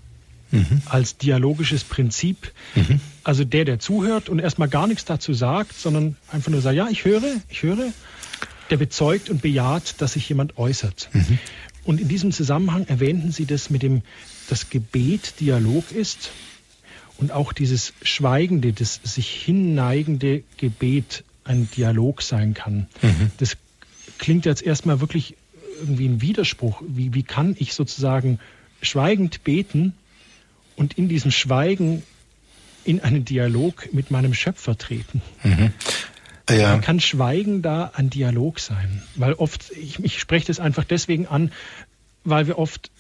mhm. 0.52 0.82
als 0.86 1.18
dialogisches 1.18 1.84
Prinzip. 1.84 2.54
Mhm. 2.76 3.02
Also 3.26 3.44
der, 3.44 3.66
der 3.66 3.80
zuhört 3.80 4.30
und 4.30 4.40
erstmal 4.40 4.70
gar 4.70 4.88
nichts 4.88 5.04
dazu 5.04 5.34
sagt, 5.34 5.78
sondern 5.78 6.16
einfach 6.32 6.52
nur 6.52 6.62
sagt, 6.62 6.78
ja, 6.78 6.88
ich 6.90 7.04
höre, 7.04 7.42
ich 7.50 7.64
höre, 7.64 7.92
der 8.70 8.78
bezeugt 8.78 9.30
und 9.30 9.42
bejaht, 9.42 10.02
dass 10.02 10.14
sich 10.14 10.30
jemand 10.30 10.58
äußert. 10.58 11.10
Mhm. 11.12 11.40
Und 11.84 12.00
in 12.00 12.08
diesem 12.08 12.32
Zusammenhang 12.32 12.86
erwähnten 12.88 13.34
Sie 13.34 13.46
das 13.46 13.70
mit 13.70 13.84
dem, 13.84 14.04
das 14.48 14.70
Gebet 14.70 15.42
Dialog 15.42 15.92
ist 15.92 16.32
und 17.18 17.32
auch 17.32 17.52
dieses 17.52 17.94
schweigende, 18.04 18.72
das 18.72 19.02
sich 19.04 19.30
hinneigende 19.30 20.44
Gebet 20.58 21.24
ein 21.44 21.70
Dialog 21.76 22.22
sein 22.22 22.54
kann. 22.54 22.88
Mhm. 23.02 23.32
Das 23.38 23.58
klingt 24.18 24.46
jetzt 24.46 24.62
erstmal 24.62 25.02
wirklich 25.02 25.36
irgendwie 25.80 26.08
ein 26.08 26.22
Widerspruch. 26.22 26.82
Wie, 26.88 27.14
wie 27.14 27.24
kann 27.24 27.56
ich 27.60 27.74
sozusagen 27.74 28.40
schweigend 28.82 29.44
beten 29.44 29.94
und 30.76 30.98
in 30.98 31.10
diesem 31.10 31.32
Schweigen 31.32 32.04
in 32.84 33.02
einen 33.02 33.26
Dialog 33.26 33.94
mit 33.94 34.12
meinem 34.12 34.34
Schöpfer 34.34 34.78
treten? 34.78 35.22
Mhm. 35.44 35.74
Ja. 36.50 36.78
Kann 36.80 37.00
Schweigen 37.00 37.62
da 37.62 37.92
ein 37.96 38.10
Dialog 38.10 38.60
sein? 38.60 39.02
Weil 39.16 39.34
oft, 39.34 39.72
ich, 39.72 40.00
ich 40.00 40.20
spreche 40.20 40.48
das 40.48 40.60
einfach 40.60 40.84
deswegen 40.84 41.28
an, 41.28 41.52
weil 42.26 42.48
wir 42.48 42.60
oft, 42.60 42.92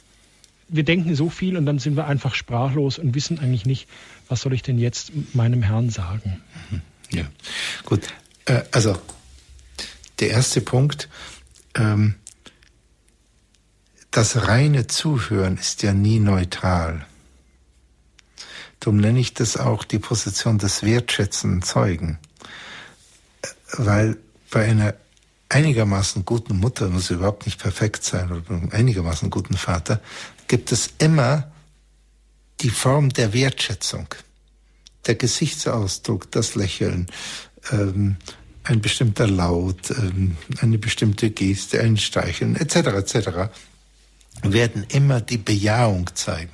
wir 0.70 0.84
denken 0.84 1.14
so 1.15 1.30
viel 1.30 1.57
und 1.57 1.65
dann 1.65 1.80
sind 1.80 1.98
wir 1.98 2.07
einfach 2.07 2.36
sprachlos 2.36 2.99
und 2.99 3.15
wissen 3.15 3.40
eigentlich 3.40 3.65
nicht, 3.65 3.88
was 4.30 4.41
soll 4.41 4.53
ich 4.53 4.61
denn 4.61 4.80
jetzt 4.80 5.11
meinem 5.34 5.61
Herrn 5.61 5.90
sagen? 5.90 6.41
Mhm. 6.72 6.82
Ja, 7.11 7.26
gut. 7.86 8.02
Äh, 8.45 8.64
also, 8.72 8.99
der 10.20 10.30
erste 10.30 10.61
Punkt, 10.61 11.10
ähm, 11.76 12.15
das 14.11 14.48
reine 14.48 14.88
Zuhören 14.88 15.57
ist 15.57 15.82
ja 15.82 15.94
nie 15.94 16.20
neutral. 16.20 17.06
Darum 18.80 18.98
nenne 18.98 19.20
ich 19.20 19.34
das 19.34 19.57
auch 19.57 19.84
die 19.84 19.99
Position 19.99 20.60
des 20.60 20.84
wertschätzenden 20.84 21.61
Zeugen. 21.61 22.20
Äh, 23.41 23.48
weil 23.78 24.18
bei 24.52 24.65
einer 24.65 24.94
einigermaßen 25.49 26.26
guten 26.26 26.57
Mutter, 26.57 26.90
muss 26.90 27.11
überhaupt 27.11 27.45
nicht 27.45 27.61
perfekt 27.61 28.03
sein, 28.03 28.32
oder 28.32 28.49
einem 28.49 28.70
einigermaßen 28.72 29.30
guten 29.30 29.56
Vater, 29.56 30.02
gibt 30.48 30.72
es 30.72 30.90
immer 30.98 31.52
die 32.61 32.70
Form 32.70 33.10
der 33.10 33.34
Wertschätzung. 33.34 34.07
Der 35.06 35.15
Gesichtsausdruck, 35.15 36.32
das 36.32 36.56
Lächeln, 36.56 37.07
ähm, 37.72 38.18
ein 38.64 38.81
bestimmter 38.81 39.27
Laut, 39.27 39.91
ähm, 39.91 40.38
eine 40.60 40.77
bestimmte 40.77 41.31
Geste, 41.31 41.81
ein 41.81 41.98
Streicheln 41.98 42.56
etc. 42.56 42.76
etc. 42.76 43.30
werden 44.41 44.85
immer 44.90 45.22
die 45.22 45.38
Bejahung 45.38 46.10
zeigen. 46.15 46.53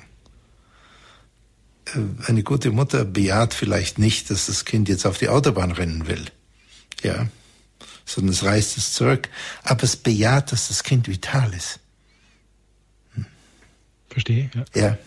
Äh, 1.86 2.00
eine 2.26 2.42
gute 2.42 2.70
Mutter 2.70 3.04
bejaht 3.04 3.54
vielleicht 3.54 3.98
nicht, 3.98 4.30
dass 4.30 4.46
das 4.46 4.64
Kind 4.64 4.88
jetzt 4.88 5.06
auf 5.06 5.18
die 5.18 5.28
Autobahn 5.28 5.70
rennen 5.70 6.06
will, 6.06 6.26
ja, 7.02 7.28
sondern 8.04 8.32
es 8.32 8.44
reißt 8.44 8.76
es 8.76 8.92
zurück, 8.92 9.28
aber 9.62 9.84
es 9.84 9.96
bejaht, 9.96 10.52
dass 10.52 10.68
das 10.68 10.82
Kind 10.82 11.08
vital 11.08 11.52
ist. 11.54 11.78
Hm. 13.14 13.26
Verstehe. 14.08 14.50
Ja. 14.54 14.80
ja. 14.80 14.98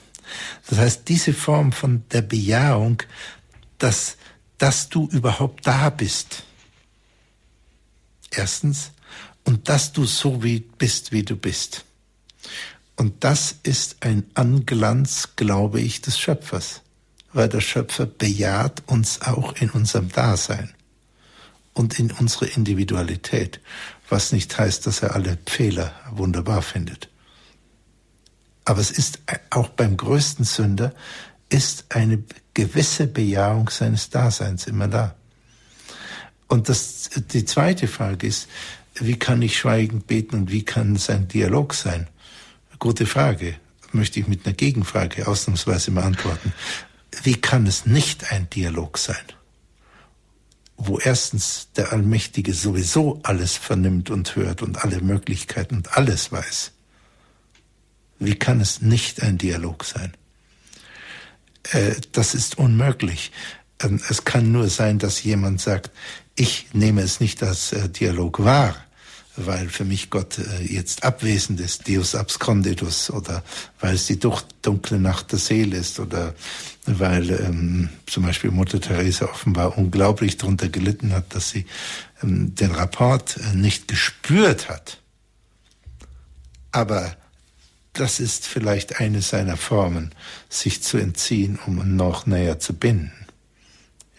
Das 0.69 0.79
heißt, 0.79 1.09
diese 1.09 1.33
Form 1.33 1.73
von 1.73 2.03
der 2.11 2.21
Bejahung, 2.21 3.03
dass 3.77 4.15
dass 4.63 4.87
du 4.87 5.09
überhaupt 5.11 5.67
da 5.67 5.89
bist. 5.89 6.43
Erstens. 8.31 8.91
Und 9.43 9.67
dass 9.67 9.91
du 9.91 10.05
so 10.05 10.41
wie 10.41 10.61
bist, 10.61 11.11
wie 11.11 11.23
du 11.23 11.35
bist. 11.35 11.83
Und 12.95 13.25
das 13.25 13.55
ist 13.63 13.97
ein 13.99 14.23
Anglanz, 14.35 15.35
glaube 15.35 15.81
ich, 15.81 15.99
des 15.99 16.17
Schöpfers, 16.17 16.79
weil 17.33 17.49
der 17.49 17.59
Schöpfer 17.59 18.05
bejaht 18.05 18.83
uns 18.85 19.19
auch 19.19 19.51
in 19.57 19.69
unserem 19.69 20.07
Dasein 20.07 20.73
und 21.73 21.99
in 21.99 22.13
unsere 22.13 22.45
Individualität, 22.45 23.59
was 24.07 24.31
nicht 24.31 24.57
heißt, 24.57 24.87
dass 24.87 25.01
er 25.01 25.13
alle 25.13 25.37
Fehler 25.45 25.93
wunderbar 26.11 26.61
findet. 26.61 27.09
Aber 28.63 28.79
es 28.79 28.91
ist 28.91 29.19
auch 29.49 29.67
beim 29.67 29.97
größten 29.97 30.45
Sünder 30.45 30.95
ist 31.49 31.93
eine 31.93 32.23
gewisse 32.53 33.07
Bejahung 33.07 33.69
seines 33.69 34.09
Daseins 34.09 34.67
immer 34.67 34.87
da. 34.87 35.15
Und 36.47 36.69
das, 36.69 37.09
die 37.31 37.45
zweite 37.45 37.87
Frage 37.87 38.27
ist, 38.27 38.47
wie 38.95 39.17
kann 39.17 39.41
ich 39.41 39.57
schweigend 39.57 40.05
beten 40.07 40.35
und 40.35 40.51
wie 40.51 40.63
kann 40.63 40.95
es 40.95 41.09
ein 41.09 41.27
Dialog 41.27 41.73
sein? 41.73 42.07
Gute 42.79 43.05
Frage. 43.05 43.55
Möchte 43.91 44.19
ich 44.19 44.27
mit 44.27 44.45
einer 44.45 44.55
Gegenfrage 44.55 45.27
ausnahmsweise 45.27 45.91
beantworten. 45.91 46.53
Wie 47.21 47.35
kann 47.35 47.67
es 47.67 47.85
nicht 47.85 48.31
ein 48.31 48.49
Dialog 48.49 48.97
sein? 48.97 49.23
Wo 50.77 50.97
erstens 50.97 51.69
der 51.75 51.91
Allmächtige 51.91 52.53
sowieso 52.53 53.19
alles 53.23 53.55
vernimmt 53.55 54.09
und 54.09 54.35
hört 54.35 54.63
und 54.63 54.83
alle 54.83 54.99
Möglichkeiten 55.01 55.75
und 55.75 55.95
alles 55.95 56.31
weiß. 56.31 56.71
Wie 58.19 58.35
kann 58.35 58.61
es 58.61 58.81
nicht 58.81 59.21
ein 59.21 59.37
Dialog 59.37 59.83
sein? 59.85 60.13
Äh, 61.71 61.95
das 62.11 62.35
ist 62.35 62.57
unmöglich. 62.57 63.31
Ähm, 63.81 64.01
es 64.09 64.25
kann 64.25 64.51
nur 64.51 64.69
sein, 64.69 64.99
dass 64.99 65.23
jemand 65.23 65.61
sagt, 65.61 65.91
ich 66.35 66.67
nehme 66.73 67.01
es 67.01 67.19
nicht 67.19 67.43
als 67.43 67.71
äh, 67.73 67.89
Dialog 67.89 68.43
wahr, 68.43 68.75
weil 69.35 69.69
für 69.69 69.85
mich 69.85 70.09
Gott 70.09 70.37
äh, 70.39 70.63
jetzt 70.63 71.03
abwesend 71.03 71.59
ist, 71.59 71.87
Deus 71.87 72.15
absconditus, 72.15 73.09
oder 73.09 73.43
weil 73.79 73.95
es 73.95 74.07
die 74.07 74.19
dunkle 74.19 74.99
Nacht 74.99 75.31
der 75.31 75.39
Seele 75.39 75.77
ist, 75.77 75.99
oder 75.99 76.35
weil 76.85 77.29
ähm, 77.31 77.89
zum 78.05 78.23
Beispiel 78.23 78.51
Mutter 78.51 78.81
Teresa 78.81 79.25
offenbar 79.25 79.77
unglaublich 79.77 80.37
darunter 80.37 80.69
gelitten 80.69 81.13
hat, 81.13 81.33
dass 81.33 81.49
sie 81.49 81.65
ähm, 82.21 82.53
den 82.55 82.71
Rapport 82.71 83.39
nicht 83.53 83.87
gespürt 83.87 84.69
hat. 84.69 84.99
Aber 86.71 87.15
das 87.93 88.19
ist 88.19 88.47
vielleicht 88.47 88.99
eine 88.99 89.21
seiner 89.21 89.57
Formen, 89.57 90.13
sich 90.49 90.81
zu 90.81 90.97
entziehen, 90.97 91.59
um 91.65 91.95
noch 91.95 92.25
näher 92.25 92.59
zu 92.59 92.73
binden. 92.73 93.13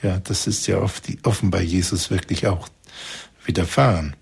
Ja, 0.03 0.19
das 0.19 0.47
ist 0.47 0.67
ja 0.67 0.79
oft, 0.79 1.05
offenbar 1.25 1.63
Jesus 1.63 2.11
wirklich 2.11 2.47
auch 2.47 2.69
widerfahren. 3.45 4.15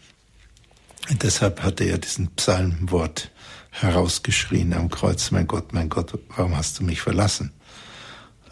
Und 1.11 1.23
deshalb 1.23 1.63
hat 1.63 1.81
er 1.81 1.99
diesen 1.99 2.29
Psalmwort 2.35 3.31
herausgeschrien 3.71 4.73
am 4.73 4.91
Kreuz, 4.91 5.31
mein 5.31 5.47
Gott, 5.47 5.73
mein 5.73 5.89
Gott, 5.89 6.19
warum 6.37 6.57
hast 6.57 6.79
du 6.79 6.85
mich 6.85 7.01
verlassen? 7.01 7.53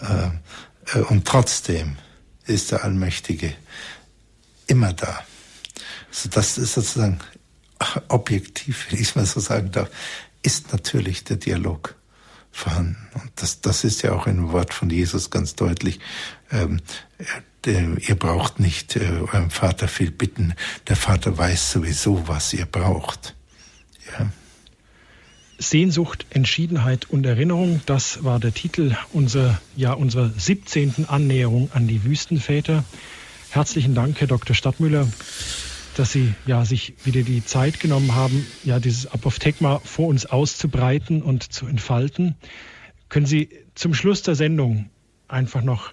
Äh, 0.00 0.98
äh, 0.98 1.02
und 1.02 1.26
trotzdem 1.26 1.96
ist 2.46 2.72
der 2.72 2.84
Allmächtige 2.84 3.54
immer 4.66 4.92
da. 4.92 5.20
Also 6.08 6.28
das 6.28 6.58
ist 6.58 6.74
sozusagen 6.74 7.20
objektiv, 8.08 8.86
wenn 8.90 9.00
ich 9.00 9.08
es 9.08 9.14
mal 9.14 9.26
so 9.26 9.40
sagen 9.40 9.70
darf, 9.70 9.88
ist 10.42 10.72
natürlich 10.72 11.24
der 11.24 11.36
Dialog 11.36 11.96
vorhanden. 12.50 12.96
Und 13.14 13.30
das, 13.36 13.60
das 13.60 13.84
ist 13.84 14.02
ja 14.02 14.12
auch 14.12 14.26
ein 14.26 14.52
Wort 14.52 14.74
von 14.74 14.90
Jesus 14.90 15.30
ganz 15.30 15.54
deutlich. 15.54 16.00
Ähm, 16.50 16.80
ihr 17.64 18.14
braucht 18.16 18.58
nicht 18.60 18.96
äh, 18.96 19.08
eurem 19.32 19.50
Vater 19.50 19.88
viel 19.88 20.10
bitten. 20.10 20.54
Der 20.88 20.96
Vater 20.96 21.36
weiß 21.36 21.72
sowieso, 21.72 22.26
was 22.26 22.52
ihr 22.52 22.66
braucht. 22.66 23.34
Ja. 24.18 24.30
Sehnsucht, 25.58 26.24
Entschiedenheit 26.30 27.10
und 27.10 27.26
Erinnerung, 27.26 27.82
das 27.84 28.24
war 28.24 28.40
der 28.40 28.54
Titel 28.54 28.96
unserer, 29.12 29.60
ja, 29.76 29.92
unserer 29.92 30.30
17. 30.30 31.04
Annäherung 31.06 31.70
an 31.74 31.86
die 31.86 32.02
Wüstenväter. 32.02 32.82
Herzlichen 33.50 33.94
Dank, 33.94 34.18
Herr 34.20 34.26
Dr. 34.26 34.56
Stadtmüller, 34.56 35.06
dass 36.00 36.12
Sie 36.12 36.32
ja, 36.46 36.64
sich 36.64 36.94
wieder 37.04 37.20
die 37.20 37.44
Zeit 37.44 37.78
genommen 37.78 38.14
haben, 38.14 38.46
ja, 38.64 38.80
dieses 38.80 39.06
Apophthegma 39.06 39.80
vor 39.84 40.08
uns 40.08 40.24
auszubreiten 40.24 41.20
und 41.20 41.52
zu 41.52 41.66
entfalten. 41.66 42.36
Können 43.10 43.26
Sie 43.26 43.50
zum 43.74 43.92
Schluss 43.92 44.22
der 44.22 44.34
Sendung 44.34 44.88
einfach 45.28 45.62
noch 45.62 45.92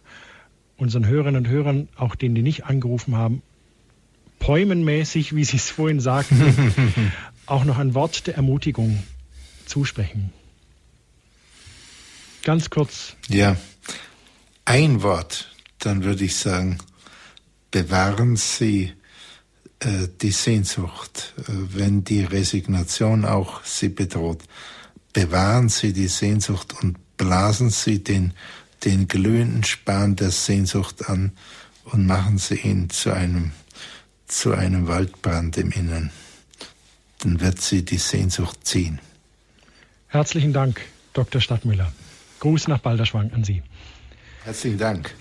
unseren 0.78 1.06
Hörerinnen 1.08 1.44
und 1.44 1.52
Hörern, 1.52 1.90
auch 1.98 2.16
denen, 2.16 2.36
die 2.36 2.42
nicht 2.42 2.64
angerufen 2.64 3.18
haben, 3.18 3.42
päumenmäßig, 4.40 5.36
wie 5.36 5.44
Sie 5.44 5.58
es 5.58 5.70
vorhin 5.70 6.00
sagten, 6.00 7.12
auch 7.46 7.66
noch 7.66 7.78
ein 7.78 7.94
Wort 7.94 8.28
der 8.28 8.38
Ermutigung 8.38 9.04
zusprechen? 9.66 10.32
Ganz 12.44 12.70
kurz. 12.70 13.18
Ja, 13.28 13.58
ein 14.64 15.04
Wort, 15.04 15.54
dann 15.80 16.06
würde 16.06 16.24
ich 16.24 16.38
sagen, 16.38 16.78
bewahren 17.72 18.38
Sie 18.38 18.94
die 19.84 20.32
Sehnsucht, 20.32 21.34
äh, 21.38 21.44
wenn 21.48 22.04
die 22.04 22.24
Resignation 22.24 23.26
auch 23.26 23.64
Sie 23.64 23.90
bedroht. 23.90 24.44
Bewahren 25.14 25.70
Sie 25.70 25.94
die 25.94 26.08
Sehnsucht 26.08 26.74
und 26.82 26.98
blasen 27.18 27.70
Sie 27.70 28.04
den, 28.04 28.34
den 28.86 29.08
glühenden 29.08 29.64
Span 29.64 30.16
der 30.16 30.32
Sehnsucht 30.32 31.10
an 31.10 31.32
und 31.86 32.06
machen 32.06 32.38
Sie 32.38 32.56
ihn 32.56 32.90
zu 32.90 33.12
einem, 33.12 33.52
zu 34.28 34.54
einem 34.54 34.88
Waldbrand 34.88 35.58
im 35.58 35.72
Innern. 35.72 36.12
Dann 37.20 37.40
wird 37.40 37.62
Sie 37.62 37.84
die 37.84 37.98
Sehnsucht 37.98 38.66
ziehen. 38.66 39.00
Herzlichen 40.08 40.54
Dank, 40.54 40.82
Dr. 41.14 41.42
Stadtmüller. 41.42 41.92
Gruß 42.40 42.68
nach 42.68 42.80
Balderschwang 42.80 43.32
an 43.34 43.44
Sie. 43.44 43.64
Herzlichen 44.44 44.78
Dank. 44.78 45.14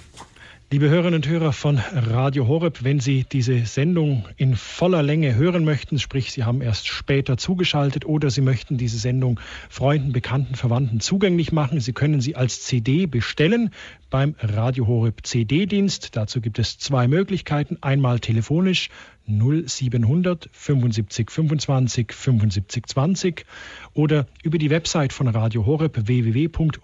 Liebe 0.72 0.90
Hörerinnen 0.90 1.14
und 1.14 1.28
Hörer 1.28 1.52
von 1.52 1.78
Radio 1.93 2.48
Horeb, 2.48 2.82
wenn 2.82 2.98
Sie 2.98 3.22
diese 3.22 3.64
Sendung 3.66 4.24
in 4.36 4.56
voller 4.56 5.01
Länge 5.01 5.36
hören 5.36 5.64
möchten, 5.64 6.01
sprich 6.01 6.32
Sie 6.32 6.43
haben 6.43 6.60
erst 6.60 6.88
später 6.88 7.36
zugeschaltet 7.36 8.05
oder 8.05 8.30
Sie 8.30 8.40
möchten 8.40 8.76
diese 8.76 8.98
Sendung 8.98 9.38
Freunden, 9.70 10.10
Bekannten, 10.12 10.56
Verwandten 10.56 10.98
zugänglich 10.98 11.52
machen, 11.52 11.78
Sie 11.78 11.93
können 11.93 12.20
sie 12.20 12.34
als 12.34 12.62
CD 12.62 13.06
bestellen 13.06 13.70
beim 14.10 14.34
Radio 14.40 14.88
Horeb 14.88 15.24
CD-Dienst. 15.24 16.16
Dazu 16.16 16.40
gibt 16.40 16.59
es 16.59 16.78
zwei 16.78 17.06
Möglichkeiten. 17.06 17.78
Einmal 17.80 18.18
telefonisch 18.18 18.88
0700 19.27 20.48
75 20.53 21.31
25 21.31 22.12
75 22.12 22.86
20 22.86 23.47
oder 23.94 24.27
über 24.43 24.59
die 24.59 24.70
Website 24.70 25.12
von 25.12 25.28
Radio 25.28 25.66
Horeb 25.66 26.07
www.horeb.org. 26.07 26.74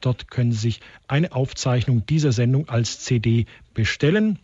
Dort 0.00 0.30
können 0.30 0.52
Sie 0.52 0.58
sich 0.58 0.80
eine 1.08 1.32
Aufzeichnung 1.32 2.06
dieser 2.06 2.32
Sendung 2.32 2.68
als 2.68 3.00
CD 3.00 3.46
bestellen. 3.74 4.38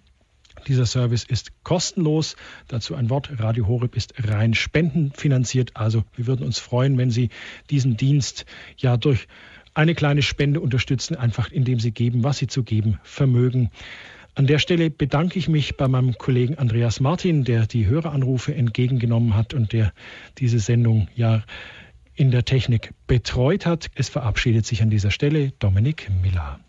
Dieser 0.66 0.87
Service 0.87 1.25
ist 1.25 1.53
kostenlos. 1.62 2.37
Dazu 2.66 2.95
ein 2.95 3.11
Wort. 3.11 3.31
Radio 3.39 3.69
Horeb 3.69 3.97
ist 3.97 4.15
rein 4.19 4.55
spendenfinanziert. 4.55 5.73
Also 5.75 6.05
wir 6.15 6.27
würden 6.27 6.45
uns 6.45 6.59
freuen, 6.59 6.99
wenn 6.99 7.11
Sie 7.11 7.31
diesen 7.70 7.97
Dienst 7.97 8.45
ja 8.77 8.97
durch 8.97 9.29
eine 9.75 9.95
kleine 9.95 10.23
Spende 10.23 10.61
unterstützen, 10.61 11.15
einfach 11.15 11.53
indem 11.53 11.79
Sie 11.79 11.93
geben, 11.93 12.25
was 12.25 12.39
Sie 12.39 12.49
zu 12.49 12.65
geben 12.65 12.99
vermögen. 13.05 13.70
An 14.39 14.47
der 14.47 14.60
Stelle 14.60 14.89
bedanke 14.89 15.36
ich 15.36 15.48
mich 15.48 15.77
bei 15.77 15.89
meinem 15.89 16.16
Kollegen 16.16 16.59
Andreas 16.59 17.01
Martin, 17.01 17.43
der 17.43 17.66
die 17.66 17.89
Höreranrufe 17.89 18.55
entgegengenommen 18.55 19.35
hat 19.35 19.52
und 19.52 19.73
der 19.73 19.93
diese 20.39 20.60
Sendung 20.60 21.09
ja 21.16 21.43
in 22.15 22.31
der 22.31 22.44
Technik 22.44 22.94
betreut 23.09 23.66
hat. 23.66 23.90
Es 23.97 24.09
verabschiedet 24.09 24.65
sich 24.65 24.81
an 24.81 24.90
dieser 24.90 25.10
Stelle 25.10 25.51
Dominik 25.59 26.09
Miller. 26.23 26.60